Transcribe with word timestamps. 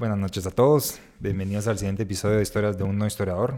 Buenas 0.00 0.16
noches 0.16 0.46
a 0.46 0.50
todos. 0.50 0.98
Bienvenidos 1.18 1.66
al 1.68 1.76
siguiente 1.76 2.04
episodio 2.04 2.36
de 2.36 2.42
Historias 2.42 2.78
de 2.78 2.84
un 2.84 2.96
no 2.96 3.06
historiador. 3.06 3.56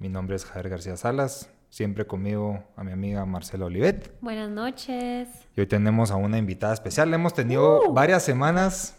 Mi 0.00 0.08
nombre 0.08 0.34
es 0.34 0.44
Javier 0.44 0.70
García 0.70 0.96
Salas. 0.96 1.48
Siempre 1.70 2.04
conmigo 2.04 2.64
a 2.74 2.82
mi 2.82 2.90
amiga 2.90 3.24
Marcela 3.24 3.66
Olivet. 3.66 4.10
Buenas 4.20 4.50
noches. 4.50 5.28
Y 5.56 5.60
hoy 5.60 5.68
tenemos 5.68 6.10
a 6.10 6.16
una 6.16 6.36
invitada 6.36 6.74
especial. 6.74 7.14
Hemos 7.14 7.32
tenido 7.32 7.92
varias 7.92 8.24
semanas 8.24 8.96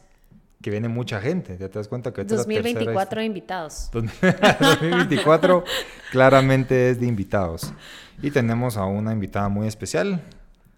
que 0.61 0.69
viene 0.71 0.87
mucha 0.87 1.19
gente. 1.19 1.57
Ya 1.57 1.67
te 1.67 1.79
das 1.79 1.89
cuenta 1.89 2.13
que 2.13 2.21
esta 2.21 2.35
es 2.35 2.39
la 2.39 2.45
2024 2.45 2.95
tercera- 3.09 3.25
invitados. 3.25 3.89
2024 3.91 5.65
claramente 6.13 6.91
es 6.91 7.01
de 7.01 7.07
invitados. 7.07 7.73
Y 8.21 8.31
tenemos 8.31 8.77
a 8.77 8.85
una 8.85 9.11
invitada 9.11 9.49
muy 9.49 9.67
especial, 9.67 10.21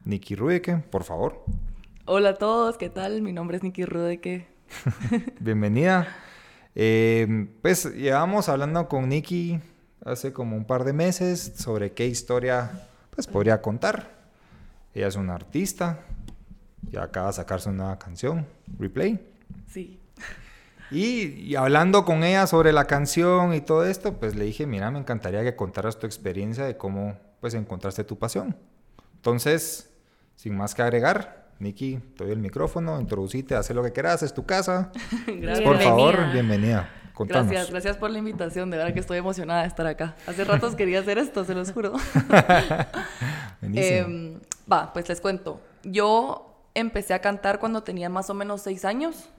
Nikki 0.04 0.34
Rueke, 0.34 0.78
por 0.78 1.04
favor. 1.04 1.46
Hola 2.06 2.30
a 2.30 2.34
todos, 2.34 2.76
¿qué 2.80 2.90
tal? 2.90 3.22
Mi 3.22 3.34
nombre 3.34 3.58
es 3.58 3.62
Nikki 3.62 3.86
Rudeke. 3.86 4.57
Bienvenida. 5.40 6.08
Eh, 6.76 7.48
pues 7.62 7.86
llevamos 7.96 8.50
hablando 8.50 8.88
con 8.88 9.10
Nikki 9.10 9.60
hace 10.06 10.32
como 10.32 10.56
un 10.56 10.66
par 10.66 10.84
de 10.84 10.94
meses 10.94 11.54
sobre 11.56 11.92
qué 11.92 12.08
historia 12.08 12.88
pues 13.12 13.28
podría 13.28 13.62
contar. 13.62 14.12
Ella 14.94 15.08
es 15.08 15.16
una 15.16 15.36
artista, 15.36 16.00
ya 16.90 17.04
acaba 17.04 17.28
de 17.28 17.34
sacar 17.34 17.62
su 17.62 17.72
nueva 17.72 17.98
canción, 18.00 18.46
Replay. 18.80 19.20
Sí. 19.68 20.00
Y, 20.90 21.24
y 21.42 21.56
hablando 21.56 22.06
con 22.06 22.24
ella 22.24 22.48
sobre 22.48 22.72
la 22.72 22.86
canción 22.86 23.54
y 23.54 23.62
todo 23.62 23.86
esto, 23.86 24.14
pues 24.14 24.36
le 24.36 24.46
dije, 24.46 24.66
mira, 24.66 24.90
me 24.90 25.00
encantaría 25.00 25.44
que 25.44 25.56
contaras 25.56 26.00
tu 26.00 26.06
experiencia 26.06 26.66
de 26.66 26.78
cómo 26.78 27.18
pues 27.42 27.54
encontraste 27.54 28.04
tu 28.04 28.18
pasión. 28.18 28.56
Entonces, 29.16 29.90
sin 30.36 30.56
más 30.56 30.74
que 30.74 30.82
agregar, 30.82 31.47
Nikki, 31.60 32.00
te 32.16 32.24
doy 32.24 32.34
el 32.34 32.40
micrófono, 32.40 33.00
introducite, 33.00 33.56
haz 33.56 33.70
lo 33.72 33.84
que 33.84 33.92
quieras, 33.92 34.22
es 34.24 34.34
tu 34.34 34.46
casa. 34.46 34.92
Gracias. 35.28 35.62
Por 35.62 35.80
favor, 35.80 36.16
Bienvenida. 36.16 36.34
bienvenida. 36.34 36.90
Contanos. 37.14 37.48
Gracias, 37.48 37.72
gracias 37.72 37.98
por 37.98 38.12
la 38.12 38.20
invitación. 38.20 38.70
De 38.70 38.78
verdad 38.78 38.94
que 38.94 39.00
estoy 39.00 39.18
emocionada 39.18 39.64
de 39.64 39.68
estar 39.68 39.88
acá. 39.88 40.16
Hace 40.28 40.44
ratos 40.46 40.76
quería 40.76 41.00
hacer 41.00 41.18
esto, 41.18 41.44
se 41.46 41.56
los 41.56 41.72
juro. 41.72 41.94
Em, 43.62 44.40
va, 44.72 44.94
pues 44.94 45.10
les 45.10 45.20
cuento. 45.20 45.60
Yo 45.84 46.64
empecé 46.76 47.16
a 47.16 47.20
cantar 47.22 47.60
cuando 47.60 47.82
tenía 47.82 48.08
más 48.08 48.30
o 48.30 48.36
menos 48.36 48.62
seis 48.62 48.86
años. 48.86 49.30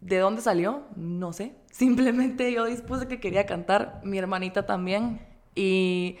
¿De 0.00 0.18
dónde 0.18 0.42
salió? 0.42 0.82
No 0.94 1.32
sé. 1.32 1.54
Simplemente 1.72 2.52
yo 2.52 2.66
dispuse 2.66 3.08
que 3.08 3.18
quería 3.20 3.46
cantar, 3.46 4.00
mi 4.04 4.18
hermanita 4.18 4.64
también. 4.64 5.20
Y 5.56 6.18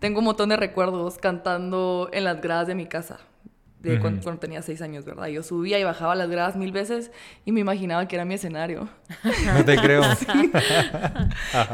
tengo 0.00 0.18
un 0.18 0.24
montón 0.24 0.48
de 0.48 0.56
recuerdos 0.56 1.18
cantando 1.18 2.10
en 2.12 2.24
las 2.24 2.40
gradas 2.40 2.66
de 2.66 2.74
mi 2.74 2.86
casa. 2.86 3.20
De 3.82 3.98
cuan- 3.98 4.14
Ujú. 4.14 4.22
cuando, 4.22 4.40
tenía 4.40 4.62
seis 4.62 4.80
años, 4.80 5.04
¿verdad? 5.04 5.26
Yo 5.26 5.42
subía 5.42 5.76
y 5.78 5.82
bajaba 5.84 6.14
las 6.14 6.28
gradas 6.30 6.54
mil 6.54 6.70
veces 6.70 7.10
y 7.44 7.50
me 7.50 7.58
imaginaba 7.60 8.06
que 8.06 8.14
era 8.14 8.24
mi 8.24 8.34
escenario. 8.34 8.88
No 9.56 9.64
te 9.64 9.76
creo. 9.76 10.02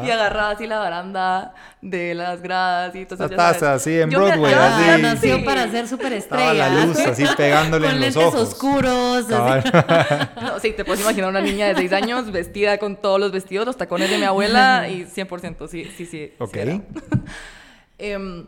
Y 0.04 0.10
agarraba 0.10 0.50
así 0.50 0.66
la 0.66 0.78
baranda 0.78 1.54
de 1.82 2.14
las 2.14 2.40
gradas 2.42 2.94
y 2.94 3.00
entonces 3.00 3.30
La 3.30 3.36
taza, 3.36 3.58
sabes. 3.60 3.82
así, 3.82 4.00
en 4.00 4.10
Yo 4.10 4.20
me- 4.20 4.26
Broadway, 4.26 4.52
yo- 4.52 4.60
así. 4.60 4.84
Ah, 4.88 4.96
sí. 4.96 5.02
nació 5.02 5.44
para 5.44 5.70
ser 5.70 5.86
superestrella. 5.88 6.52
Estaba 6.52 6.70
la 6.76 6.86
luz 6.86 6.98
así 6.98 7.24
pegándole 7.36 7.86
Con 7.86 7.94
en 7.96 8.00
los 8.00 8.14
lentes 8.14 8.34
ojos. 8.34 8.48
oscuros. 8.48 9.30
así. 9.30 9.68
No, 10.42 10.58
sí, 10.60 10.72
te 10.72 10.84
puedes 10.84 11.00
imaginar 11.02 11.28
una 11.30 11.40
niña 11.40 11.66
de 11.68 11.74
seis 11.76 11.92
años 11.92 12.30
vestida 12.32 12.78
con 12.78 12.96
todos 12.96 13.20
los 13.20 13.32
vestidos, 13.32 13.66
los 13.66 13.76
tacones 13.76 14.10
de 14.10 14.18
mi 14.18 14.24
abuela 14.24 14.88
y 14.88 15.04
100%, 15.04 15.68
sí, 15.68 15.84
sí, 15.84 15.90
sí. 15.96 16.06
sí 16.06 16.32
Ok. 16.38 16.56
era. 16.56 16.80
Em, 17.98 18.46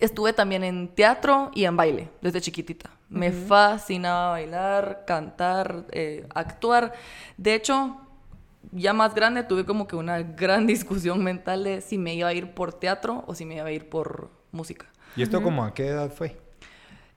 estuve 0.00 0.32
también 0.32 0.64
en 0.64 0.88
teatro 0.88 1.50
y 1.54 1.64
en 1.64 1.76
baile 1.76 2.10
desde 2.20 2.40
chiquitita. 2.40 2.90
Me 3.08 3.32
fascinaba 3.32 4.30
bailar, 4.30 5.04
cantar, 5.06 5.86
eh, 5.90 6.26
actuar. 6.34 6.92
De 7.36 7.54
hecho, 7.54 7.96
ya 8.72 8.92
más 8.92 9.14
grande 9.14 9.42
tuve 9.42 9.64
como 9.64 9.86
que 9.86 9.96
una 9.96 10.22
gran 10.36 10.66
discusión 10.66 11.22
mental 11.22 11.64
de 11.64 11.80
si 11.80 11.98
me 11.98 12.14
iba 12.14 12.28
a 12.28 12.34
ir 12.34 12.54
por 12.54 12.72
teatro 12.72 13.24
o 13.26 13.34
si 13.34 13.44
me 13.44 13.56
iba 13.56 13.66
a 13.66 13.72
ir 13.72 13.88
por 13.88 14.30
música. 14.52 14.86
¿Y 15.16 15.22
esto 15.22 15.42
como 15.42 15.64
a 15.64 15.74
qué 15.74 15.88
edad 15.88 16.12
fue? 16.12 16.36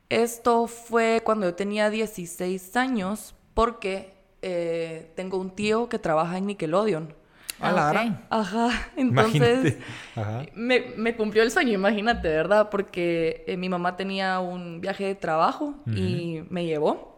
Esto 0.09 0.67
fue 0.67 1.21
cuando 1.23 1.45
yo 1.47 1.55
tenía 1.55 1.89
16 1.89 2.75
años 2.75 3.35
porque 3.53 4.13
eh, 4.41 5.11
tengo 5.15 5.37
un 5.37 5.51
tío 5.51 5.89
que 5.89 5.99
trabaja 5.99 6.37
en 6.37 6.47
Nickelodeon. 6.47 7.13
A 7.59 7.71
la 7.71 7.87
Ah, 7.87 7.87
ok. 7.87 7.93
gran. 7.93 8.25
Ajá, 8.29 8.69
entonces. 8.95 9.77
Ajá. 10.15 10.45
me, 10.53 10.93
me 10.97 11.15
cumplió 11.15 11.43
el 11.43 11.51
sueño, 11.51 11.71
imagínate, 11.73 12.27
¿verdad? 12.27 12.69
Porque 12.69 13.43
eh, 13.47 13.57
mi 13.57 13.69
mamá 13.69 13.95
tenía 13.95 14.39
un 14.39 14.81
viaje 14.81 15.05
de 15.05 15.15
trabajo 15.15 15.75
y 15.85 16.43
me 16.49 16.65
llevó. 16.65 17.13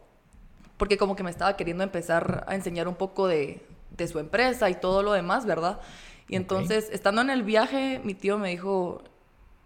Porque 0.78 0.98
como 0.98 1.16
que 1.16 1.24
me 1.24 1.30
estaba 1.30 1.56
queriendo 1.56 1.84
empezar 1.84 2.44
a 2.48 2.56
enseñar 2.56 2.88
un 2.88 2.96
poco 2.96 3.28
de, 3.28 3.66
de 3.98 4.08
su 4.08 4.20
empresa 4.20 4.70
y 4.70 4.76
todo 4.76 5.04
lo 5.04 5.14
demás, 5.14 5.46
¿verdad? 5.46 5.80
Y 6.28 6.36
entonces, 6.36 6.90
estando 6.92 7.22
en 7.22 7.30
el 7.30 7.44
viaje, 7.44 8.02
mi 8.04 8.14
tío 8.14 8.38
me 8.38 8.50
dijo, 8.50 9.02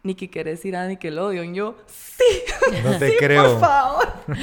Nikki, 0.04 0.30
¿querés 0.30 0.64
ir 0.66 0.76
a 0.76 0.88
Nickelodeon? 0.88 1.54
Yo, 1.54 1.76
sí, 1.88 2.24
No 2.84 2.98
te 2.98 3.10
sí, 3.12 3.16
creo. 3.20 3.52
por 3.52 3.60
favor. 3.60 4.08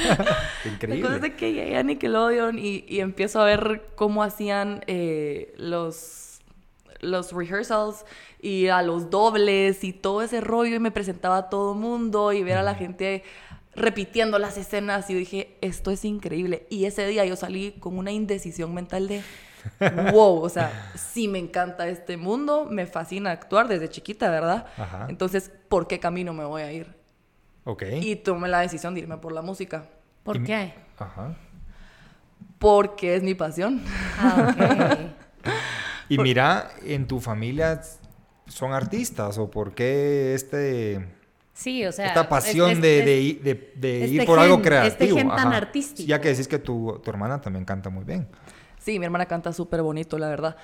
Increíble. 0.64 1.00
Después 1.08 1.20
de 1.22 1.34
que 1.34 1.52
llegué 1.52 1.76
a 1.76 1.82
Nickelodeon 1.82 2.58
y, 2.58 2.84
y 2.88 3.00
empiezo 3.00 3.40
a 3.40 3.44
ver 3.44 3.82
cómo 3.94 4.22
hacían 4.22 4.82
eh, 4.86 5.54
los, 5.56 6.40
los 7.00 7.32
rehearsals 7.32 8.04
y 8.40 8.68
a 8.68 8.82
los 8.82 9.08
dobles 9.10 9.82
y 9.82 9.92
todo 9.92 10.22
ese 10.22 10.40
rollo 10.42 10.76
y 10.76 10.78
me 10.78 10.90
presentaba 10.90 11.38
a 11.38 11.48
todo 11.48 11.74
mundo 11.74 12.32
y 12.32 12.42
ver 12.42 12.58
a 12.58 12.62
la 12.62 12.74
gente 12.74 13.22
repitiendo 13.74 14.38
las 14.38 14.56
escenas 14.56 15.08
y 15.10 15.14
dije, 15.14 15.56
esto 15.60 15.90
es 15.90 16.04
increíble. 16.04 16.66
Y 16.70 16.84
ese 16.86 17.06
día 17.06 17.24
yo 17.24 17.36
salí 17.36 17.72
con 17.80 17.98
una 17.98 18.10
indecisión 18.12 18.72
mental 18.74 19.08
de, 19.08 19.22
wow, 20.12 20.40
o 20.42 20.48
sea, 20.48 20.90
sí 20.94 21.28
me 21.28 21.38
encanta 21.38 21.88
este 21.88 22.16
mundo, 22.16 22.66
me 22.70 22.86
fascina 22.86 23.30
actuar 23.30 23.68
desde 23.68 23.88
chiquita, 23.88 24.30
¿verdad? 24.30 24.66
Ajá. 24.76 25.06
Entonces, 25.08 25.50
¿por 25.68 25.86
qué 25.86 25.98
camino 26.00 26.32
me 26.32 26.44
voy 26.44 26.62
a 26.62 26.72
ir? 26.72 26.94
Ok. 27.64 27.82
Y 28.00 28.16
tomé 28.16 28.48
la 28.48 28.60
decisión 28.60 28.94
de 28.94 29.00
irme 29.00 29.16
por 29.18 29.32
la 29.32 29.42
música. 29.42 29.84
¿Por 30.22 30.36
Y- 30.38 30.44
qué? 30.44 30.74
Ajá. 30.98 31.34
Porque 32.58 33.16
es 33.16 33.22
mi 33.22 33.34
pasión. 33.34 33.82
Ah, 34.18 34.54
ok. 34.54 35.52
Y 36.08 36.18
mira, 36.18 36.70
en 36.84 37.08
tu 37.08 37.18
familia 37.20 37.80
son 38.46 38.72
artistas 38.72 39.38
o 39.38 39.50
por 39.50 39.74
qué 39.74 40.34
este 40.34 41.04
Sí, 41.52 41.84
o 41.84 41.90
sea. 41.90 42.06
esta 42.06 42.28
pasión 42.28 42.70
es- 42.70 42.80
de, 42.80 42.98
es- 43.00 43.04
de 43.06 43.20
ir- 43.20 43.40
de- 43.42 43.72
de 43.74 44.04
este 44.04 44.14
ir 44.14 44.24
por 44.24 44.38
algo 44.38 44.54
gen- 44.56 44.64
creativo. 44.64 44.92
este 44.92 45.08
gen 45.08 45.28
tan 45.30 45.48
Ajá. 45.48 45.56
artístico. 45.56 46.06
Ya 46.06 46.20
que 46.20 46.28
decís 46.28 46.46
que 46.46 46.60
tu, 46.60 47.00
tu 47.02 47.10
hermana 47.10 47.40
también 47.40 47.64
canta 47.64 47.90
muy 47.90 48.04
bien. 48.04 48.28
Sí, 48.86 49.00
mi 49.00 49.04
hermana 49.04 49.26
canta 49.26 49.52
súper 49.52 49.82
bonito, 49.82 50.16
la 50.16 50.28
verdad. 50.28 50.54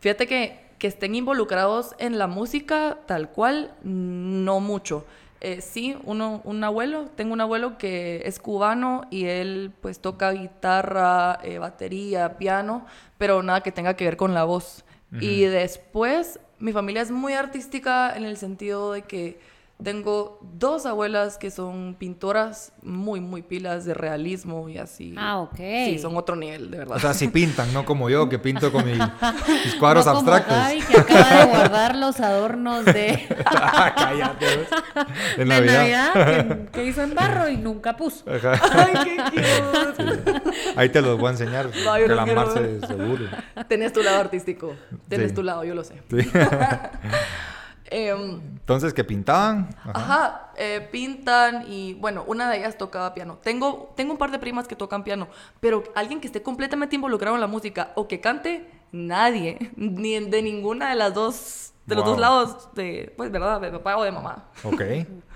Fíjate 0.00 0.26
que, 0.26 0.60
que 0.76 0.86
estén 0.88 1.14
involucrados 1.14 1.94
en 1.98 2.18
la 2.18 2.26
música 2.26 2.98
tal 3.06 3.30
cual, 3.30 3.74
no 3.82 4.60
mucho. 4.60 5.06
Eh, 5.40 5.62
sí, 5.62 5.96
uno, 6.04 6.42
un 6.44 6.62
abuelo, 6.64 7.06
tengo 7.16 7.32
un 7.32 7.40
abuelo 7.40 7.78
que 7.78 8.20
es 8.26 8.38
cubano 8.38 9.06
y 9.10 9.24
él 9.24 9.72
pues 9.80 10.00
toca 10.00 10.32
guitarra, 10.32 11.38
eh, 11.42 11.56
batería, 11.56 12.36
piano, 12.36 12.84
pero 13.16 13.42
nada 13.42 13.62
que 13.62 13.72
tenga 13.72 13.96
que 13.96 14.04
ver 14.04 14.18
con 14.18 14.34
la 14.34 14.44
voz. 14.44 14.84
Y 15.18 15.44
después, 15.44 16.40
mi 16.58 16.72
familia 16.72 17.00
es 17.00 17.10
muy 17.10 17.32
artística 17.32 18.14
en 18.14 18.24
el 18.24 18.36
sentido 18.36 18.92
de 18.92 19.02
que 19.02 19.40
tengo 19.82 20.38
dos 20.54 20.86
abuelas 20.86 21.38
que 21.38 21.50
son 21.50 21.96
pintoras 21.98 22.72
muy, 22.82 23.20
muy 23.20 23.42
pilas 23.42 23.84
de 23.84 23.94
realismo 23.94 24.68
y 24.68 24.78
así. 24.78 25.14
Ah, 25.18 25.38
ok. 25.40 25.56
Sí, 25.56 25.98
son 25.98 26.16
otro 26.16 26.36
nivel, 26.36 26.70
de 26.70 26.78
verdad. 26.78 26.96
O 26.96 27.00
sea, 27.00 27.14
si 27.14 27.28
pintan, 27.28 27.72
no 27.72 27.84
como 27.84 28.08
yo 28.10 28.28
que 28.28 28.38
pinto 28.38 28.70
con 28.72 28.84
mi- 28.84 28.92
mis 29.64 29.74
cuadros 29.78 30.06
no 30.06 30.14
como 30.14 30.32
abstractos. 30.32 30.56
Gaby, 30.56 30.80
que 30.82 31.00
acaba 31.00 31.34
de 31.36 31.46
guardar 31.46 31.96
los 31.96 32.20
adornos 32.20 32.84
de, 32.84 33.26
Cállate. 33.96 34.44
¿ves? 34.46 34.68
De 35.36 35.36
de 35.36 35.44
Navidad. 35.44 36.14
Navidad 36.14 36.46
que, 36.46 36.66
que 36.72 36.84
hizo 36.86 37.02
en 37.02 37.14
barro 37.14 37.48
y 37.48 37.56
nunca 37.58 37.96
puso. 37.96 38.24
Ajá. 38.30 38.60
Ay, 38.72 38.94
qué 39.04 39.16
cute. 39.30 40.42
Ahí 40.76 40.88
te 40.88 41.00
los 41.02 41.18
voy 41.18 41.28
a 41.28 41.30
enseñar. 41.32 41.70
No, 41.84 41.98
yo 41.98 42.04
que 42.04 42.08
no 42.08 42.14
la 42.14 42.24
quiero 42.24 42.50
seguro. 42.86 43.24
Tenés 43.68 43.92
tu 43.92 44.02
lado 44.02 44.20
artístico. 44.20 44.74
Tenés 45.08 45.30
Sí. 45.30 45.34
tu 45.34 45.42
lado, 45.42 45.64
yo 45.64 45.74
lo 45.74 45.82
sé. 45.84 45.94
Sí. 46.10 46.28
Em, 47.92 48.40
Entonces, 48.60 48.94
que 48.94 49.04
pintaban. 49.04 49.68
Ajá. 49.80 49.92
Ajá, 49.94 50.50
eh, 50.56 50.88
pintan 50.90 51.66
y 51.68 51.92
bueno, 51.94 52.24
una 52.26 52.48
de 52.50 52.58
ellas 52.58 52.78
tocaba 52.78 53.12
piano. 53.12 53.38
Tengo, 53.42 53.92
tengo 53.96 54.12
un 54.12 54.18
par 54.18 54.30
de 54.30 54.38
primas 54.38 54.66
que 54.66 54.74
tocan 54.74 55.04
piano, 55.04 55.28
pero 55.60 55.84
alguien 55.94 56.20
que 56.20 56.26
esté 56.26 56.42
completamente 56.42 56.96
involucrado 56.96 57.36
en 57.36 57.42
la 57.42 57.46
música 57.46 57.92
o 57.94 58.08
que 58.08 58.20
cante, 58.20 58.66
nadie, 58.92 59.70
ni 59.76 60.18
de 60.18 60.42
ninguna 60.42 60.88
de 60.88 60.96
las 60.96 61.12
dos, 61.12 61.72
de 61.84 61.94
los 61.94 62.04
dos 62.04 62.18
lados, 62.18 62.68
de, 62.74 63.12
pues, 63.16 63.30
¿verdad? 63.30 63.60
De 63.60 63.70
papá 63.70 63.96
o 63.98 64.04
de 64.04 64.12
mamá. 64.12 64.48
Ok. 64.64 64.82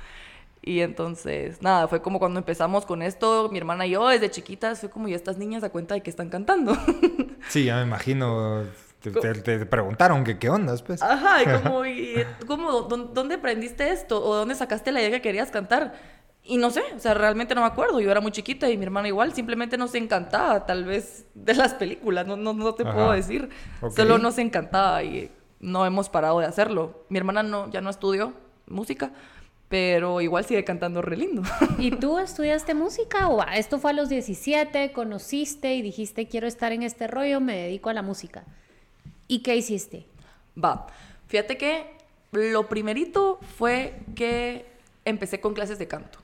Y 0.68 0.80
entonces, 0.80 1.62
nada, 1.62 1.86
fue 1.86 2.02
como 2.02 2.18
cuando 2.18 2.40
empezamos 2.40 2.84
con 2.86 3.00
esto, 3.00 3.48
mi 3.52 3.58
hermana 3.58 3.86
y 3.86 3.90
yo 3.90 4.08
desde 4.08 4.32
chiquitas, 4.32 4.80
fue 4.80 4.90
como, 4.90 5.06
y 5.06 5.14
estas 5.14 5.38
niñas 5.38 5.62
a 5.62 5.70
cuenta 5.70 5.94
de 5.94 6.02
que 6.02 6.10
están 6.10 6.28
cantando. 6.28 6.76
Sí, 7.48 7.66
ya 7.66 7.76
me 7.76 7.82
imagino. 7.82 8.64
Te, 9.12 9.34
te- 9.34 9.58
te 9.58 9.66
preguntaron 9.66 10.24
que 10.24 10.38
qué 10.38 10.48
ondas, 10.50 10.82
pues. 10.82 11.02
Ajá, 11.02 11.42
y 11.42 11.46
como, 11.62 11.84
y, 11.86 12.24
¿cómo, 12.46 12.82
dó- 12.82 13.10
¿dónde 13.12 13.36
aprendiste 13.36 13.90
esto? 13.90 14.24
¿O 14.24 14.34
dónde 14.36 14.54
sacaste 14.54 14.92
la 14.92 15.00
idea 15.00 15.10
que 15.10 15.20
querías 15.22 15.50
cantar? 15.50 15.94
Y 16.48 16.58
no 16.58 16.70
sé, 16.70 16.82
o 16.94 16.98
sea, 17.00 17.12
realmente 17.14 17.54
no 17.56 17.62
me 17.62 17.66
acuerdo. 17.66 17.98
Yo 18.00 18.08
era 18.10 18.20
muy 18.20 18.30
chiquita 18.30 18.70
y 18.70 18.76
mi 18.78 18.84
hermana 18.84 19.08
igual, 19.08 19.32
simplemente 19.34 19.76
nos 19.76 19.94
encantaba, 19.96 20.64
tal 20.64 20.84
vez, 20.84 21.26
de 21.34 21.54
las 21.54 21.74
películas, 21.74 22.24
no, 22.26 22.36
no, 22.36 22.52
no 22.52 22.72
te 22.74 22.84
Ajá. 22.84 22.92
puedo 22.94 23.10
decir. 23.12 23.48
Ok. 23.80 23.92
Solo 23.96 24.18
nos 24.18 24.38
encantaba 24.38 25.02
y 25.02 25.30
no 25.58 25.84
hemos 25.84 26.08
parado 26.08 26.38
de 26.38 26.46
hacerlo. 26.46 27.04
Mi 27.08 27.18
hermana 27.18 27.42
no, 27.42 27.68
ya 27.70 27.80
no 27.80 27.90
estudió 27.90 28.32
música, 28.68 29.10
pero 29.68 30.20
igual 30.20 30.44
sigue 30.44 30.62
cantando 30.62 31.02
re 31.02 31.16
lindo. 31.16 31.42
¿Y 31.78 31.90
tú 31.90 32.20
estudiaste 32.20 32.74
música 32.74 33.26
o 33.26 33.42
ah, 33.42 33.56
esto 33.56 33.80
fue 33.80 33.90
a 33.90 33.94
los 33.94 34.08
17, 34.08 34.92
conociste 34.92 35.74
y 35.74 35.82
dijiste 35.82 36.28
quiero 36.28 36.46
estar 36.46 36.70
en 36.70 36.84
este 36.84 37.08
rollo, 37.08 37.40
me 37.40 37.56
dedico 37.56 37.90
a 37.90 37.94
la 37.94 38.02
música? 38.02 38.44
¿Y 39.28 39.40
qué 39.40 39.56
hiciste? 39.56 40.06
Va, 40.62 40.87
fíjate 41.26 41.56
que 41.56 41.96
lo 42.32 42.69
primerito 42.69 43.38
fue 43.56 44.00
que 44.14 44.67
empecé 45.05 45.40
con 45.40 45.55
clases 45.55 45.78
de 45.78 45.88
canto. 45.88 46.19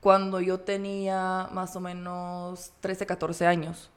Cuando 0.00 0.40
yo 0.40 0.58
tenía 0.58 1.48
más 1.52 1.76
o 1.76 1.80
menos 1.80 2.72
13, 2.80 3.06
14 3.06 3.46
años. 3.46 3.90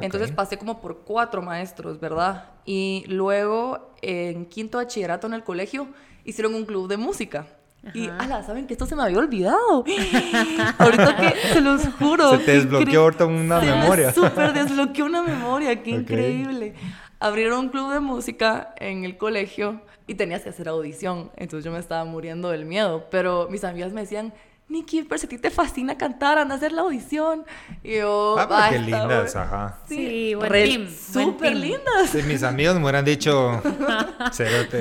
Entonces 0.00 0.32
pasé 0.32 0.58
como 0.58 0.80
por 0.80 1.00
cuatro 1.00 1.42
maestros, 1.42 2.00
¿verdad? 2.00 2.46
Y 2.64 3.04
luego 3.06 3.94
en 4.02 4.46
quinto 4.46 4.78
bachillerato 4.78 5.28
en 5.28 5.34
el 5.34 5.44
colegio 5.44 5.86
hicieron 6.24 6.54
un 6.54 6.64
club 6.64 6.88
de 6.88 6.96
música. 6.96 7.46
Y, 7.94 8.08
ala, 8.08 8.42
¿saben 8.42 8.66
que 8.66 8.74
esto 8.74 8.84
se 8.84 8.94
me 8.94 9.02
había 9.02 9.18
olvidado? 9.18 9.84
Ahorita 10.78 11.16
que, 11.16 11.34
se 11.52 11.60
los 11.60 11.86
juro. 11.98 12.30
Se 12.32 12.38
te 12.38 12.52
desbloqueó 12.52 13.02
ahorita 13.02 13.24
una 13.24 13.60
se 13.60 13.66
me 13.66 13.76
memoria. 13.76 14.12
súper 14.12 14.52
desbloqueó 14.52 15.06
una 15.06 15.22
memoria, 15.22 15.82
qué 15.82 15.90
increíble. 15.90 16.74
Abrieron 17.20 17.58
un 17.60 17.68
club 17.68 17.92
de 17.92 18.00
música 18.00 18.74
en 18.78 19.04
el 19.04 19.16
colegio 19.18 19.80
y 20.06 20.14
tenías 20.14 20.42
que 20.42 20.48
hacer 20.48 20.68
audición. 20.68 21.30
Entonces 21.36 21.64
yo 21.64 21.70
me 21.70 21.78
estaba 21.78 22.04
muriendo 22.04 22.48
del 22.50 22.64
miedo. 22.64 23.06
Pero 23.10 23.46
mis 23.50 23.62
amigas 23.62 23.92
me 23.92 24.00
decían, 24.00 24.32
Nikki, 24.68 25.02
pero 25.02 25.18
si 25.18 25.26
a 25.26 25.28
ti 25.28 25.36
te 25.36 25.50
fascina 25.50 25.98
cantar, 25.98 26.38
anda 26.38 26.54
a 26.54 26.56
hacer 26.56 26.70
la 26.72 26.82
audición. 26.82 27.44
Y 27.82 27.96
yo, 27.98 28.36
Ah, 28.38 28.46
pero 28.48 28.60
"Ay, 28.60 28.72
qué 28.72 28.78
lindas, 28.78 29.34
bueno". 29.34 29.40
ajá. 29.46 29.78
Sí, 29.88 30.34
buen 30.34 30.48
re- 30.50 30.64
team, 30.64 30.88
buen 31.12 31.26
Súper 31.26 31.48
team. 31.52 31.60
lindas. 31.62 32.10
Si 32.10 32.22
mis 32.22 32.42
amigos 32.44 32.76
me 32.76 32.82
hubieran 32.82 33.04
dicho, 33.04 33.60
Cerote, 34.32 34.80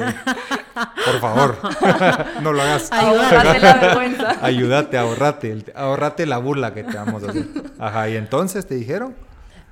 por 1.06 1.20
favor, 1.20 1.58
no 2.42 2.54
lo 2.54 2.62
hagas. 2.62 2.92
Ahorrate 2.92 3.60
la 3.60 3.74
vergüenza. 3.74 4.38
Ayúdate, 4.46 4.98
ahorrate, 4.98 5.66
ahorrate 5.76 6.26
la 6.28 6.38
burla 6.38 6.74
que 6.74 6.84
te 6.84 6.96
vamos 6.96 7.24
a 7.24 7.30
hacer. 7.32 7.46
Ajá, 7.80 8.10
y 8.10 8.16
entonces 8.16 8.66
te 8.68 8.76
dijeron, 8.76 9.16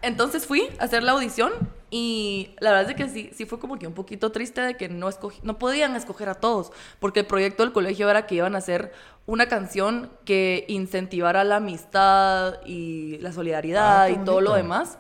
Entonces 0.01 0.45
fui 0.47 0.67
a 0.79 0.83
hacer 0.85 1.03
la 1.03 1.11
audición 1.13 1.51
y 1.89 2.49
la 2.59 2.71
verdad 2.71 2.89
es 2.91 2.95
que 2.97 3.07
sí, 3.09 3.29
sí 3.33 3.45
fue 3.45 3.59
como 3.59 3.79
que 3.79 3.87
un 3.87 3.93
poquito 3.93 4.31
triste 4.31 4.61
de 4.61 4.75
que 4.75 4.89
no, 4.89 5.07
escogí- 5.09 5.39
no 5.43 5.57
podían 5.57 5.95
escoger 5.95 6.27
a 6.29 6.35
todos, 6.35 6.71
porque 6.99 7.21
el 7.21 7.25
proyecto 7.25 7.63
del 7.63 7.71
colegio 7.71 8.09
era 8.09 8.25
que 8.25 8.35
iban 8.35 8.55
a 8.55 8.57
hacer 8.57 8.91
una 9.25 9.47
canción 9.47 10.09
que 10.25 10.65
incentivara 10.67 11.43
la 11.43 11.57
amistad 11.57 12.55
y 12.65 13.17
la 13.19 13.31
solidaridad 13.31 14.03
Ah, 14.03 14.09
y 14.09 14.17
todo 14.17 14.41
lo 14.41 14.53
demás, 14.53 14.97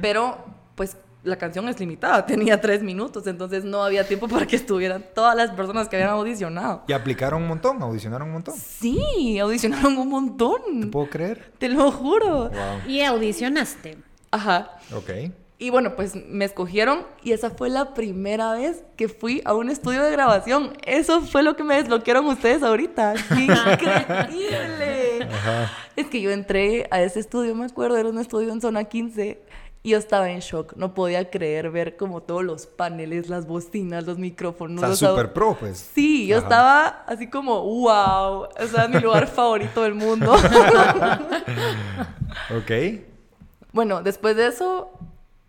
pero 0.00 0.38
pues 0.76 0.96
la 1.24 1.36
canción 1.36 1.68
es 1.68 1.80
limitada, 1.80 2.26
tenía 2.26 2.60
tres 2.60 2.82
minutos, 2.82 3.26
entonces 3.26 3.64
no 3.64 3.82
había 3.82 4.06
tiempo 4.06 4.28
para 4.28 4.46
que 4.46 4.56
estuvieran 4.56 5.04
todas 5.14 5.34
las 5.34 5.50
personas 5.52 5.88
que 5.88 5.96
habían 5.96 6.10
audicionado. 6.10 6.82
y 6.86 6.92
aplicaron 6.92 7.42
un 7.42 7.48
montón, 7.48 7.82
audicionaron 7.82 8.28
un 8.28 8.34
montón. 8.34 8.54
Sí, 8.56 9.38
audicionaron 9.38 9.96
un 9.96 10.08
montón, 10.08 10.80
¿Te 10.82 10.86
puedo 10.88 11.08
creer? 11.08 11.52
te 11.58 11.68
lo 11.68 11.90
juro. 11.90 12.50
Wow. 12.50 12.88
Y 12.88 13.00
audicionaste. 13.02 13.98
Ajá. 14.30 14.72
Ok. 14.94 15.10
Y 15.56 15.70
bueno, 15.70 15.94
pues 15.94 16.16
me 16.16 16.44
escogieron 16.44 17.04
y 17.22 17.30
esa 17.32 17.50
fue 17.50 17.70
la 17.70 17.94
primera 17.94 18.52
vez 18.52 18.82
que 18.96 19.08
fui 19.08 19.40
a 19.44 19.54
un 19.54 19.70
estudio 19.70 20.02
de 20.02 20.10
grabación. 20.10 20.72
Eso 20.84 21.20
fue 21.20 21.42
lo 21.44 21.54
que 21.54 21.62
me 21.62 21.76
desbloquearon 21.76 22.26
ustedes 22.26 22.62
ahorita. 22.62 23.14
¡Qué 23.28 23.44
increíble! 23.44 25.28
Es 25.96 26.06
que 26.08 26.20
yo 26.20 26.30
entré 26.32 26.88
a 26.90 27.00
ese 27.02 27.20
estudio, 27.20 27.54
me 27.54 27.66
acuerdo, 27.66 27.96
era 27.96 28.08
un 28.08 28.18
estudio 28.18 28.52
en 28.52 28.60
zona 28.60 28.84
15 28.84 29.40
y 29.84 29.90
yo 29.90 29.98
estaba 29.98 30.28
en 30.30 30.40
shock. 30.40 30.74
No 30.76 30.92
podía 30.92 31.30
creer 31.30 31.70
ver 31.70 31.96
como 31.96 32.20
todos 32.20 32.42
los 32.42 32.66
paneles, 32.66 33.28
las 33.28 33.46
bocinas, 33.46 34.06
los 34.06 34.16
O 34.16 34.20
micrófonos. 34.20 34.80
sea, 34.80 34.88
los 34.88 35.02
au- 35.04 35.10
super 35.10 35.32
pro, 35.32 35.56
pues. 35.58 35.78
Sí, 35.94 36.26
yo 36.26 36.38
Ajá. 36.38 36.46
estaba 36.46 36.86
así 37.06 37.30
como, 37.30 37.62
wow, 37.62 38.48
o 38.60 38.66
sea, 38.72 38.88
mi 38.88 38.98
lugar 38.98 39.28
favorito 39.28 39.82
del 39.82 39.94
mundo. 39.94 40.34
Ok. 42.56 42.70
Bueno, 43.72 44.02
después 44.02 44.36
de 44.36 44.48
eso, 44.48 44.90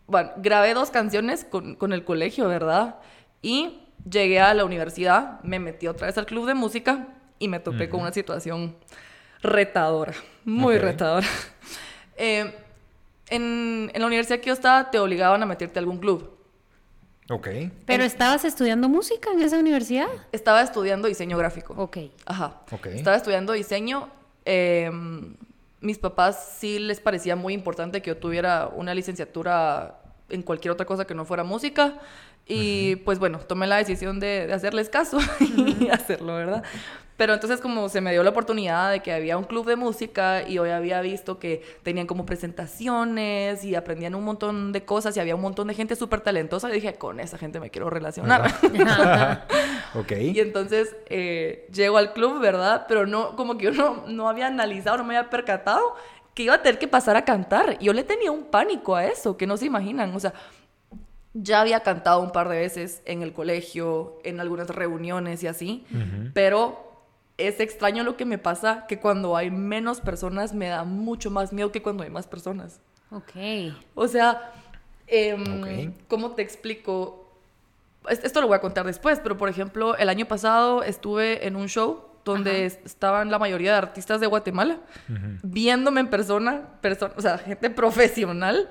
bueno, 0.08 0.32
grabé 0.38 0.74
dos 0.74 0.92
canciones 0.92 1.44
con, 1.46 1.76
con 1.76 1.94
el 1.94 2.04
colegio, 2.04 2.48
¿verdad? 2.48 2.98
Y 3.42 3.80
llegué 4.10 4.40
a 4.40 4.54
la 4.54 4.66
universidad, 4.66 5.42
me 5.44 5.60
metí 5.60 5.88
otra 5.88 6.08
vez 6.08 6.18
al 6.18 6.26
club 6.26 6.46
de 6.48 6.54
música 6.54 7.08
y 7.40 7.48
me 7.48 7.60
topé 7.60 7.90
con 7.90 8.02
una 8.02 8.14
situación 8.14 8.76
retadora, 9.42 10.14
muy 10.44 10.78
retadora. 10.78 11.28
Eh, 12.18 12.56
en, 13.30 13.92
en 13.94 14.00
la 14.02 14.08
universidad 14.08 14.40
que 14.40 14.46
yo 14.48 14.54
estaba, 14.54 14.90
te 14.90 15.00
obligaban 15.00 15.44
a 15.44 15.46
meterte 15.46 15.80
a 15.80 15.82
algún 15.82 15.98
club. 15.98 16.38
Ok. 17.30 17.50
¿Pero 17.86 18.06
estabas 18.06 18.46
estudiando 18.46 18.88
música 18.88 19.32
en 19.34 19.42
esa 19.42 19.60
universidad? 19.60 20.08
Estaba 20.32 20.62
estudiando 20.62 21.10
diseño 21.10 21.38
gráfico. 21.38 21.74
Ok. 21.76 21.98
Ajá. 22.26 22.62
Ok. 22.72 22.86
Estaba 22.86 23.18
estudiando 23.18 23.52
diseño. 23.52 24.10
eh, 24.46 24.90
mis 25.86 25.98
papás 26.00 26.56
sí 26.58 26.80
les 26.80 27.00
parecía 27.00 27.36
muy 27.36 27.54
importante 27.54 28.02
que 28.02 28.10
yo 28.10 28.18
tuviera 28.18 28.68
una 28.68 28.94
licenciatura 28.94 30.02
en 30.30 30.42
cualquier 30.42 30.72
otra 30.72 30.86
cosa 30.86 31.06
que 31.06 31.14
no 31.14 31.26
fuera 31.26 31.44
música. 31.44 32.00
Y 32.48 32.98
pues 32.98 33.18
bueno, 33.18 33.40
tomé 33.40 33.66
la 33.66 33.78
decisión 33.78 34.20
de, 34.20 34.48
de 34.48 34.54
hacerles 34.54 34.90
caso 34.90 35.18
y 35.40 35.88
hacerlo, 35.90 36.36
¿verdad? 36.36 36.64
Pero 37.18 37.34
entonces 37.34 37.62
como 37.62 37.88
se 37.90 38.02
me 38.02 38.12
dio 38.12 38.24
la 38.24 38.32
oportunidad 38.32 38.92
de 38.92 39.02
que 39.02 39.14
había 39.14 39.38
un 39.38 39.46
club 39.46 39.66
de 39.66 39.76
música 39.76 40.48
y 40.48 40.58
hoy 40.58 40.70
había 40.70 41.00
visto 41.02 41.40
que 41.40 41.64
tenían 41.84 42.08
como 42.08 42.26
presentaciones 42.26 43.64
y 43.64 43.76
aprendían 43.76 44.16
un 44.16 44.24
montón 44.24 44.72
de 44.74 44.84
cosas 44.84 45.16
y 45.16 45.20
había 45.20 45.36
un 45.36 45.42
montón 45.42 45.68
de 45.68 45.74
gente 45.74 45.96
súper 45.96 46.22
talentosa, 46.22 46.68
dije, 46.68 46.96
con 46.96 47.20
esa 47.20 47.38
gente 47.38 47.60
me 47.60 47.70
quiero 47.70 47.90
relacionar. 47.90 48.54
Ok. 49.96 50.12
Y 50.12 50.42
entonces 50.42 50.94
eh, 51.10 51.70
llego 51.72 51.98
al 51.98 52.12
club, 52.12 52.42
¿verdad? 52.42 52.86
Pero 52.88 53.08
no, 53.08 53.38
como 53.38 53.58
que 53.58 53.66
yo 53.66 53.72
no, 53.72 54.04
no 54.08 54.28
había 54.28 54.48
analizado, 54.48 54.98
no 54.98 55.06
me 55.06 55.16
había 55.16 55.30
percatado 55.30 55.96
que 56.34 56.44
iba 56.44 56.56
a 56.56 56.62
tener 56.62 56.78
que 56.78 56.88
pasar 56.88 57.16
a 57.16 57.24
cantar. 57.24 57.80
Yo 57.80 57.94
le 57.94 58.04
tenía 58.04 58.30
un 58.30 58.44
pánico 58.44 58.96
a 58.96 59.06
eso, 59.06 59.38
que 59.38 59.48
no 59.48 59.56
se 59.56 59.66
imaginan. 59.66 60.14
O 60.14 60.20
sea, 60.20 60.34
ya 61.34 61.62
había 61.62 61.80
cantado 61.82 62.22
un 62.22 62.32
par 62.32 62.50
de 62.50 62.58
veces 62.58 63.02
en 63.06 63.22
el 63.22 63.34
colegio, 63.34 64.20
en 64.24 64.40
algunas 64.40 64.70
reuniones 64.70 65.44
y 65.44 65.48
así, 65.48 65.86
pero 66.34 66.85
es 67.38 67.60
extraño 67.60 68.04
lo 68.04 68.16
que 68.18 68.26
me 68.26 68.38
pasa, 68.38 68.86
que 68.88 69.00
cuando 69.00 69.36
hay 69.36 69.52
menos 69.52 70.00
personas 70.02 70.54
me 70.54 70.68
da 70.68 70.84
mucho 70.84 71.30
más 71.32 71.52
miedo 71.54 71.72
que 71.72 71.82
cuando 71.82 72.04
hay 72.04 72.10
más 72.10 72.28
personas. 72.28 72.80
Ok. 73.12 73.32
O 73.94 74.08
sea, 74.08 74.52
em. 75.08 75.94
¿cómo 76.08 76.32
te 76.32 76.42
explico? 76.42 77.30
Es- 78.10 78.24
Esto 78.24 78.42
lo 78.42 78.48
voy 78.48 78.56
a 78.56 78.62
contar 78.62 78.86
después, 78.86 79.20
pero 79.20 79.38
por 79.38 79.50
ejemplo, 79.50 79.96
el 79.98 80.10
año 80.10 80.26
pasado 80.28 80.84
estuve 80.84 81.46
en 81.48 81.56
un 81.56 81.68
show 81.68 82.06
donde 82.24 82.66
es- 82.66 82.80
estaban 82.86 83.30
la 83.30 83.38
mayoría 83.38 83.72
de 83.74 83.78
artistas 83.78 84.20
de 84.20 84.26
Guatemala 84.28 84.80
viéndome 85.44 86.02
en 86.02 86.08
persona, 86.10 86.64
perso- 86.82 87.12
o 87.16 87.22
sea, 87.22 87.38
gente 87.38 87.70
profesional, 87.82 88.68